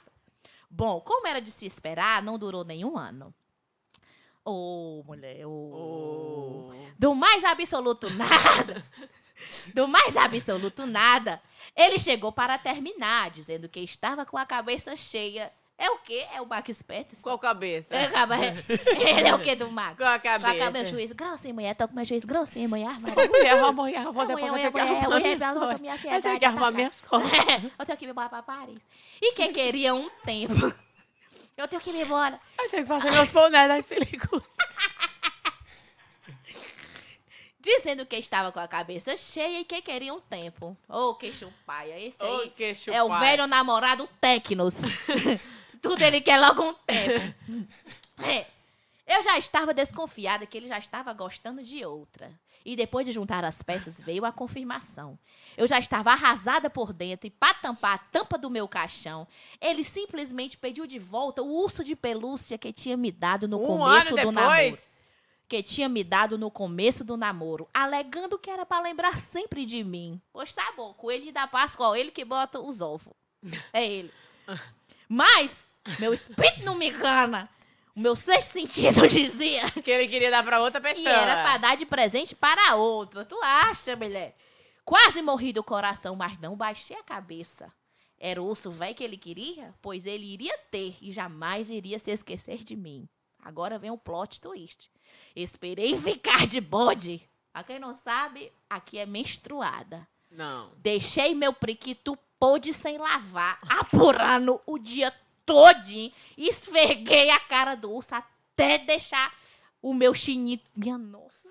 Bom, 0.69 1.01
como 1.01 1.27
era 1.27 1.41
de 1.41 1.51
se 1.51 1.65
esperar, 1.65 2.23
não 2.23 2.39
durou 2.39 2.63
nenhum 2.63 2.97
ano. 2.97 3.33
Ô, 4.43 5.03
mulher, 5.05 5.45
ô. 5.45 6.69
Oh. 6.71 6.73
Do 6.97 7.13
mais 7.15 7.43
absoluto 7.43 8.09
nada. 8.11 8.83
Do 9.73 9.87
mais 9.87 10.15
absoluto 10.17 10.85
nada. 10.85 11.41
Ele 11.75 11.97
chegou 11.97 12.31
para 12.31 12.57
terminar, 12.57 13.31
dizendo 13.31 13.67
que 13.69 13.79
estava 13.79 14.25
com 14.25 14.37
a 14.37 14.45
cabeça 14.45 14.95
cheia. 14.95 15.51
É 15.77 15.89
o 15.89 15.97
quê? 15.97 16.27
É 16.31 16.39
o 16.39 16.45
Max 16.45 16.83
Peterson? 16.83 17.23
Qual 17.23 17.39
cabeça? 17.39 17.87
É 17.95 18.05
a 18.05 18.11
cabe- 18.11 18.35
Ele 19.09 19.27
é 19.27 19.33
o 19.33 19.39
quê 19.39 19.55
do 19.55 19.71
Max? 19.71 19.97
Qual 19.97 20.07
a 20.07 20.19
Com 20.19 20.27
a 20.27 20.31
cabeça? 20.31 20.55
cabeça, 20.57 20.85
juiz 20.91 21.11
grossinho, 21.11 21.55
mulher. 21.55 21.75
Tô 21.75 21.87
com 21.87 21.95
meu 21.95 22.05
juiz 22.05 22.23
grossinho, 22.23 22.69
mulher. 22.69 22.99
Vai. 22.99 23.27
Mulher, 23.27 23.73
mulher, 23.73 24.05
eu 24.05 24.13
vou 24.13 24.25
depois 24.27 24.45
eu 24.45 24.71
tenho 24.71 24.71
que 24.71 24.79
arrumar 24.79 25.19
minhas 25.19 25.43
coisas. 25.53 25.81
Eu 26.13 26.21
tenho 26.21 26.39
que 26.39 26.45
arrumar 26.45 26.71
minhas 26.71 27.01
coisas. 27.01 27.31
Eu 27.79 27.85
tenho 27.85 27.97
que 27.97 28.05
me 28.05 28.11
embora 28.11 28.29
pra 28.29 28.43
Paris. 28.43 28.77
E 29.19 29.33
quem 29.33 29.51
queria 29.51 29.95
um 29.95 30.07
tempo? 30.23 30.53
Eu 31.57 31.67
tenho 31.67 31.81
que 31.81 31.89
ir 31.89 32.01
embora. 32.01 32.39
Eu 32.59 32.69
tenho 32.69 32.83
que 32.83 32.87
fazer 32.87 33.11
meus 33.11 33.29
bonés 33.29 33.67
das 33.67 33.85
películas. 33.85 34.43
Dizendo 37.59 38.05
que 38.07 38.15
estava 38.15 38.51
com 38.51 38.59
a 38.59 38.67
cabeça 38.67 39.15
cheia 39.15 39.59
e 39.59 39.65
que 39.65 39.81
queria 39.83 40.11
um 40.13 40.19
tempo. 40.19 40.75
Ô, 40.89 41.13
que 41.13 41.31
chupaia. 41.31 41.99
Esse 41.99 42.23
aí 42.23 42.47
Ô, 42.47 42.49
que 42.49 42.75
é 42.87 43.03
o 43.03 43.19
velho 43.19 43.45
namorado 43.45 44.09
Tecnos. 44.19 44.73
Tudo 45.79 46.01
ele 46.03 46.21
quer 46.21 46.39
logo 46.39 46.63
um 46.63 46.73
tempo. 46.73 47.35
É. 48.23 48.47
Eu 49.05 49.21
já 49.23 49.37
estava 49.37 49.73
desconfiada 49.73 50.45
que 50.45 50.57
ele 50.57 50.67
já 50.67 50.79
estava 50.79 51.13
gostando 51.13 51.61
de 51.61 51.85
outra. 51.85 52.31
E 52.65 52.75
depois 52.75 53.05
de 53.05 53.11
juntar 53.11 53.43
as 53.43 53.61
peças, 53.61 53.99
veio 53.99 54.25
a 54.25 54.31
confirmação. 54.31 55.17
Eu 55.57 55.67
já 55.67 55.79
estava 55.79 56.11
arrasada 56.11 56.69
por 56.69 56.93
dentro 56.93 57.27
e, 57.27 57.29
para 57.29 57.53
tampar 57.55 57.95
a 57.95 57.97
tampa 57.97 58.37
do 58.37 58.49
meu 58.49 58.67
caixão, 58.67 59.27
ele 59.59 59.83
simplesmente 59.83 60.57
pediu 60.57 60.85
de 60.85 60.99
volta 60.99 61.41
o 61.41 61.51
urso 61.51 61.83
de 61.83 61.95
pelúcia 61.95 62.57
que 62.57 62.71
tinha 62.71 62.95
me 62.95 63.11
dado 63.11 63.47
no 63.47 63.61
Um 63.61 63.67
começo 63.67 64.15
do 64.15 64.31
namoro 64.31 64.55
depois, 64.65 64.91
que 65.47 65.61
tinha 65.61 65.89
me 65.89 66.03
dado 66.03 66.37
no 66.37 66.49
começo 66.49 67.03
do 67.03 67.17
namoro, 67.17 67.67
alegando 67.73 68.39
que 68.39 68.49
era 68.49 68.65
para 68.65 68.83
lembrar 68.83 69.17
sempre 69.17 69.65
de 69.65 69.83
mim. 69.83 70.21
Pois 70.31 70.53
tá 70.53 70.73
bom, 70.77 70.93
coelho 70.93 71.33
da 71.33 71.47
Páscoa, 71.47 71.97
ele 71.99 72.11
que 72.11 72.23
bota 72.23 72.59
os 72.59 72.81
ovos. 72.81 73.13
É 73.73 73.85
ele. 73.85 74.11
Mas, 75.09 75.65
meu 75.99 76.13
espírito 76.13 76.63
não 76.63 76.75
me 76.75 76.89
engana. 76.89 77.49
O 77.95 77.99
meu 77.99 78.15
sexto 78.15 78.51
sentido 78.53 79.05
dizia 79.09 79.69
que 79.71 79.91
ele 79.91 80.07
queria 80.07 80.31
dar 80.31 80.43
pra 80.43 80.61
outra 80.61 80.79
pessoa. 80.79 81.03
que 81.03 81.09
era 81.09 81.43
para 81.43 81.57
dar 81.57 81.77
de 81.77 81.85
presente 81.85 82.35
para 82.35 82.75
outra. 82.75 83.25
Tu 83.25 83.37
acha, 83.41 83.95
mulher? 83.95 84.35
Quase 84.85 85.21
morri 85.21 85.53
do 85.53 85.63
coração, 85.63 86.15
mas 86.15 86.39
não 86.39 86.55
baixei 86.55 86.97
a 86.97 87.03
cabeça. 87.03 87.71
Era 88.19 88.41
o 88.41 88.45
urso 88.47 88.71
velho 88.71 88.95
que 88.95 89.03
ele 89.03 89.17
queria? 89.17 89.73
Pois 89.81 90.05
ele 90.05 90.25
iria 90.25 90.57
ter 90.69 90.95
e 91.01 91.11
jamais 91.11 91.69
iria 91.69 91.97
se 91.99 92.11
esquecer 92.11 92.63
de 92.63 92.75
mim. 92.75 93.07
Agora 93.43 93.79
vem 93.79 93.89
o 93.91 93.97
plot 93.97 94.39
twist. 94.39 94.89
Esperei 95.35 95.97
ficar 95.99 96.45
de 96.45 96.61
bode. 96.61 97.27
A 97.53 97.63
quem 97.63 97.79
não 97.79 97.93
sabe, 97.93 98.51
aqui 98.69 98.99
é 98.99 99.05
menstruada. 99.05 100.07
Não. 100.29 100.71
Deixei 100.77 101.33
meu 101.33 101.51
priquito 101.51 102.17
podre 102.39 102.73
sem 102.73 102.97
lavar, 102.97 103.59
apurando 103.67 104.61
o 104.65 104.77
dia 104.79 105.13
todinho. 105.53 106.11
Esfreguei 106.37 107.29
a 107.29 107.39
cara 107.39 107.75
do 107.75 107.91
urso 107.91 108.15
até 108.15 108.77
deixar 108.77 109.33
o 109.81 109.93
meu 109.93 110.13
chinito. 110.13 110.69
Minha 110.75 110.97
nossa. 110.97 111.47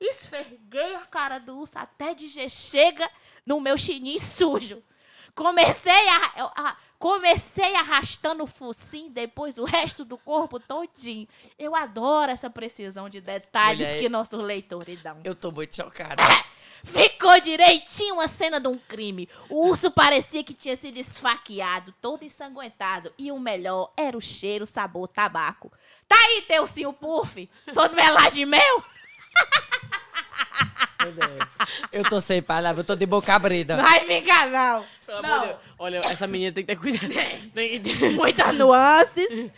Esfreguei 0.00 0.94
a 0.94 1.06
cara 1.06 1.38
do 1.38 1.56
urso 1.58 1.72
até 1.76 2.14
dizer 2.14 2.50
chega 2.50 3.08
no 3.44 3.60
meu 3.60 3.78
chininho 3.78 4.20
sujo. 4.20 4.82
Comecei 5.34 6.08
a, 6.08 6.50
a- 6.54 6.76
comecei 6.98 7.74
arrastando 7.74 8.44
o 8.44 8.46
focinho, 8.46 9.10
depois 9.10 9.58
o 9.58 9.64
resto 9.64 10.04
do 10.04 10.16
corpo 10.16 10.58
todinho. 10.60 11.26
Eu 11.58 11.74
adoro 11.74 12.30
essa 12.32 12.48
precisão 12.48 13.08
de 13.08 13.20
detalhes 13.20 13.86
Mulher, 13.86 14.00
que 14.00 14.08
nossos 14.08 14.38
leitores 14.42 15.02
dão. 15.02 15.20
Eu 15.24 15.34
tô 15.34 15.50
muito 15.50 15.74
chocada. 15.76 16.22
Ficou 16.86 17.40
direitinho 17.40 18.20
a 18.20 18.28
cena 18.28 18.60
de 18.60 18.68
um 18.68 18.78
crime. 18.78 19.28
O 19.50 19.68
urso 19.68 19.90
parecia 19.90 20.44
que 20.44 20.54
tinha 20.54 20.76
sido 20.76 20.96
esfaqueado, 20.96 21.92
todo 22.00 22.24
ensanguentado. 22.24 23.12
E 23.18 23.32
o 23.32 23.40
melhor 23.40 23.92
era 23.96 24.16
o 24.16 24.20
cheiro, 24.20 24.64
sabor, 24.64 25.08
tabaco. 25.08 25.70
Tá 26.08 26.16
aí, 26.16 26.42
teu 26.42 26.62
ursinho 26.62 26.92
puff, 26.92 27.50
todo 27.74 27.94
melado 27.94 28.30
de 28.30 28.46
mel. 28.46 28.84
Mulher, 31.04 31.48
Eu 31.92 32.04
tô 32.04 32.20
sem 32.20 32.40
palavra, 32.40 32.80
eu 32.80 32.84
tô 32.84 32.94
de 32.94 33.04
boca 33.04 33.34
abrida. 33.34 33.76
Vai 33.76 34.00
ficar, 34.00 34.46
não. 34.48 34.86
Pelo 35.04 35.22
Não. 35.22 35.58
Olha, 35.78 35.98
essa 35.98 36.26
menina 36.26 36.52
tem 36.52 36.64
que 36.64 36.74
ter 36.74 36.80
cuidado. 36.80 37.12
Tem 37.54 37.80
que 37.80 37.96
ter... 37.98 38.10
Muitas 38.12 38.54
nuances. 38.54 39.50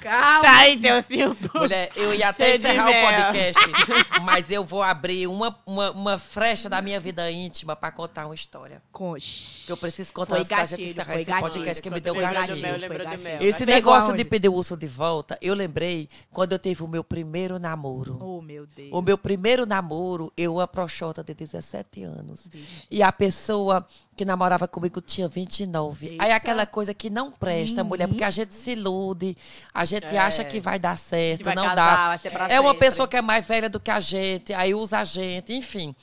Calma. 0.00 0.40
Tá 0.40 0.58
aí, 0.60 0.80
teu 0.80 1.02
senhor. 1.02 1.36
Mulher, 1.54 1.90
eu 1.94 2.14
ia 2.14 2.30
até 2.30 2.46
Cheio 2.46 2.56
encerrar 2.56 2.88
o 2.88 3.06
podcast, 3.06 3.60
mas 4.24 4.50
eu 4.50 4.64
vou 4.64 4.82
abrir 4.82 5.26
uma, 5.26 5.54
uma, 5.66 5.90
uma 5.90 6.18
frecha 6.18 6.70
da 6.70 6.80
minha 6.80 6.98
vida 6.98 7.30
íntima 7.30 7.76
pra 7.76 7.92
contar 7.92 8.24
uma 8.24 8.34
história. 8.34 8.82
Que 8.90 9.72
eu 9.72 9.76
preciso 9.76 10.10
contar 10.12 10.36
Foi 10.36 10.38
antes 10.38 10.48
da 10.48 10.64
gente 10.64 10.70
gatilho, 10.70 10.90
encerrar 10.90 11.16
esse 11.16 11.24
gatilho. 11.26 11.42
podcast 11.42 11.82
que 11.82 11.90
me 11.90 12.00
deu 12.00 12.14
Foi 12.14 12.22
gatilho, 12.22 12.62
gatilho. 12.62 13.04
gatilho. 13.04 13.42
Esse 13.42 13.66
Pegou 13.66 13.74
negócio 13.74 14.10
aonde? 14.10 14.24
de 14.24 14.30
pedir 14.30 14.48
o 14.48 14.54
urso 14.54 14.76
de 14.76 14.86
volta, 14.86 15.38
eu 15.42 15.52
lembrei 15.52 16.08
quando 16.30 16.52
eu 16.52 16.58
tive 16.58 16.82
o 16.82 16.88
meu 16.88 17.04
primeiro 17.04 17.58
namoro. 17.58 18.16
Oh, 18.22 18.40
meu 18.40 18.66
Deus. 18.66 18.88
O 18.92 19.02
meu 19.02 19.18
primeiro 19.18 19.66
namoro, 19.66 20.32
eu, 20.34 20.54
uma 20.54 20.66
proxota 20.66 21.22
de 21.22 21.34
17 21.34 22.02
anos. 22.04 22.48
E 22.90 23.02
a 23.02 23.12
pessoa 23.12 23.86
que 24.16 24.24
namorava 24.24 24.66
comigo 24.68 25.00
tinha 25.00 25.28
29. 25.58 26.06
Aí 26.06 26.12
Eita. 26.28 26.34
aquela 26.36 26.64
coisa 26.66 26.94
que 26.94 27.10
não 27.10 27.30
presta, 27.30 27.82
mulher, 27.82 28.06
porque 28.06 28.24
a 28.24 28.30
gente 28.30 28.54
se 28.54 28.70
ilude, 28.72 29.36
a 29.74 29.84
gente 29.84 30.06
É. 30.06 30.18
acha 30.18 30.44
que 30.44 30.60
vai 30.60 30.78
dar 30.78 30.96
certo, 30.96 31.44
vai 31.44 31.54
não 31.54 31.64
casar, 31.64 32.18
dá. 32.18 32.48
É 32.48 32.60
uma 32.60 32.74
pessoa 32.74 33.08
que 33.08 33.16
é 33.16 33.22
mais 33.22 33.44
velha 33.46 33.68
do 33.68 33.80
que 33.80 33.90
a 33.90 34.00
gente, 34.00 34.52
aí 34.54 34.74
usa 34.74 34.98
a 35.00 35.04
gente, 35.04 35.52
enfim. 35.52 35.94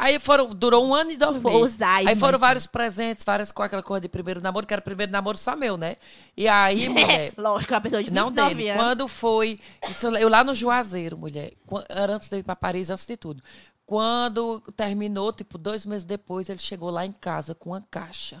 Aí 0.00 0.20
foram, 0.20 0.46
durou 0.50 0.86
um 0.86 0.94
ano 0.94 1.10
e 1.10 1.16
dois 1.16 1.42
Vou 1.42 1.52
meses. 1.60 1.74
usar, 1.74 1.96
aí 2.06 2.14
foram 2.14 2.38
vários 2.38 2.68
presentes, 2.68 3.24
várias 3.24 3.50
com 3.50 3.64
aquela 3.64 3.82
coisa 3.82 4.02
de 4.02 4.08
primeiro 4.08 4.40
namoro, 4.40 4.64
que 4.64 4.72
era 4.72 4.80
primeiro 4.80 5.10
namoro 5.10 5.36
só 5.36 5.56
meu, 5.56 5.76
né? 5.76 5.96
E 6.36 6.46
aí, 6.46 6.88
mulher. 6.88 7.32
Lógico, 7.36 7.74
uma 7.74 7.80
pessoa 7.80 8.00
de 8.00 8.08
29 8.08 8.36
Não 8.36 8.48
dele. 8.48 8.70
anos. 8.70 8.80
Quando 8.84 9.08
foi. 9.08 9.58
Isso, 9.90 10.06
eu 10.16 10.28
lá 10.28 10.44
no 10.44 10.54
Juazeiro, 10.54 11.18
mulher. 11.18 11.52
Era 11.88 12.14
antes 12.14 12.28
de 12.28 12.36
eu 12.36 12.38
ir 12.38 12.42
pra 12.44 12.54
Paris, 12.54 12.90
antes 12.90 13.04
de 13.06 13.16
tudo. 13.16 13.42
Quando 13.84 14.60
terminou, 14.76 15.32
tipo, 15.32 15.58
dois 15.58 15.84
meses 15.84 16.04
depois, 16.04 16.48
ele 16.48 16.58
chegou 16.60 16.90
lá 16.90 17.04
em 17.04 17.10
casa 17.12 17.52
com 17.54 17.70
uma 17.70 17.82
caixa. 17.90 18.40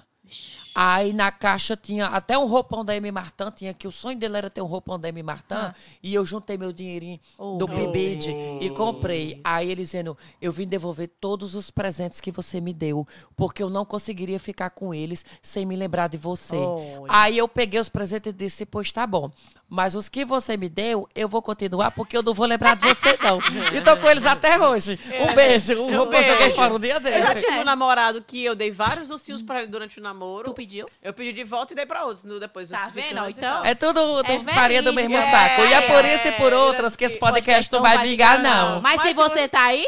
Aí 0.74 1.12
na 1.12 1.30
caixa 1.32 1.76
tinha 1.76 2.06
até 2.06 2.38
um 2.38 2.46
roupão 2.46 2.84
da 2.84 2.94
M. 2.96 3.10
Martin, 3.10 3.50
tinha 3.54 3.74
que 3.74 3.88
o 3.88 3.92
sonho 3.92 4.16
dele 4.18 4.36
era 4.36 4.48
ter 4.50 4.60
um 4.62 4.66
roupão 4.66 4.98
da 4.98 5.08
M. 5.08 5.22
Martin, 5.22 5.54
Ah. 5.54 5.74
e 6.02 6.14
eu 6.14 6.24
juntei 6.24 6.56
meu 6.56 6.72
dinheirinho 6.72 7.18
Oh, 7.36 7.56
do 7.56 7.66
meu 7.66 7.90
Bibide 7.90 8.30
e 8.60 8.70
comprei. 8.70 9.40
Aí 9.42 9.70
ele 9.70 9.82
dizendo, 9.82 10.16
eu 10.40 10.52
vim 10.52 10.66
devolver 10.68 11.08
todos 11.20 11.54
os 11.54 11.70
presentes 11.70 12.20
que 12.20 12.30
você 12.30 12.60
me 12.60 12.72
deu, 12.72 13.06
porque 13.36 13.62
eu 13.62 13.70
não 13.70 13.84
conseguiria 13.84 14.38
ficar 14.38 14.70
com 14.70 14.94
eles 14.94 15.24
sem 15.42 15.66
me 15.66 15.74
lembrar 15.74 16.08
de 16.08 16.16
você. 16.16 16.56
Olha. 16.56 17.02
Aí 17.08 17.36
eu 17.38 17.48
peguei 17.48 17.80
os 17.80 17.88
presentes 17.88 18.30
e 18.32 18.36
disse, 18.36 18.64
pois 18.64 18.92
tá 18.92 19.06
bom. 19.06 19.30
Mas 19.70 19.94
os 19.94 20.08
que 20.08 20.24
você 20.24 20.56
me 20.56 20.68
deu, 20.68 21.06
eu 21.14 21.28
vou 21.28 21.42
continuar, 21.42 21.90
porque 21.90 22.16
eu 22.16 22.22
não 22.22 22.32
vou 22.32 22.46
lembrar 22.46 22.74
de 22.74 22.88
você, 22.88 23.18
não. 23.22 23.38
e 23.76 23.82
tô 23.82 23.96
com 23.98 24.08
eles 24.08 24.24
até 24.24 24.58
hoje. 24.58 24.98
Um 25.28 25.34
beijo. 25.34 25.74
Um 25.82 25.88
Um 25.92 25.96
roupa 25.98 26.16
eu 26.16 26.22
joguei 26.22 26.50
fora 26.50 26.74
um 26.74 26.78
dia 26.78 26.94
Eu 26.96 27.02
já 27.22 27.34
desse. 27.34 27.46
tive 27.46 27.58
um 27.60 27.64
namorado 27.64 28.22
que 28.22 28.42
eu 28.44 28.54
dei 28.54 28.70
vários 28.70 29.10
ursinhos 29.10 29.42
pra 29.42 29.58
ele 29.62 29.66
durante 29.68 29.98
o 29.98 30.02
namoro 30.02 30.17
namoro. 30.18 30.44
Tu 30.44 30.54
pediu? 30.54 30.90
Eu 31.02 31.14
pedi 31.14 31.32
de 31.32 31.44
volta 31.44 31.72
e 31.72 31.76
dei 31.76 31.86
pra 31.86 32.04
outros 32.04 32.24
no, 32.24 32.40
depois. 32.40 32.68
Tá 32.68 32.90
vendo? 32.92 33.28
Então. 33.28 33.64
É 33.64 33.74
tudo 33.74 34.00
é 34.24 34.40
farinha 34.52 34.82
do 34.82 34.92
mesmo 34.92 35.16
é, 35.16 35.30
saco. 35.30 35.62
E 35.62 35.72
é 35.72 35.80
por 35.82 36.04
isso 36.04 36.28
e 36.28 36.32
por 36.32 36.52
é. 36.52 36.56
outras 36.56 36.96
que 36.96 37.04
esse 37.04 37.18
podcast, 37.18 37.70
podcast 37.70 37.72
não 37.72 37.82
vai 37.82 37.98
vingar, 38.06 38.42
não. 38.42 38.74
não. 38.74 38.80
Mas, 38.80 38.96
Mas 38.96 39.08
se 39.08 39.14
você 39.14 39.46
tá 39.48 39.62
aí. 39.62 39.86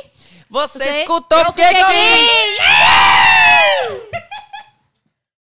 Você, 0.49 0.78
você 0.78 0.91
escutou 1.03 1.45
porque 1.45 1.61
eu 1.61 1.66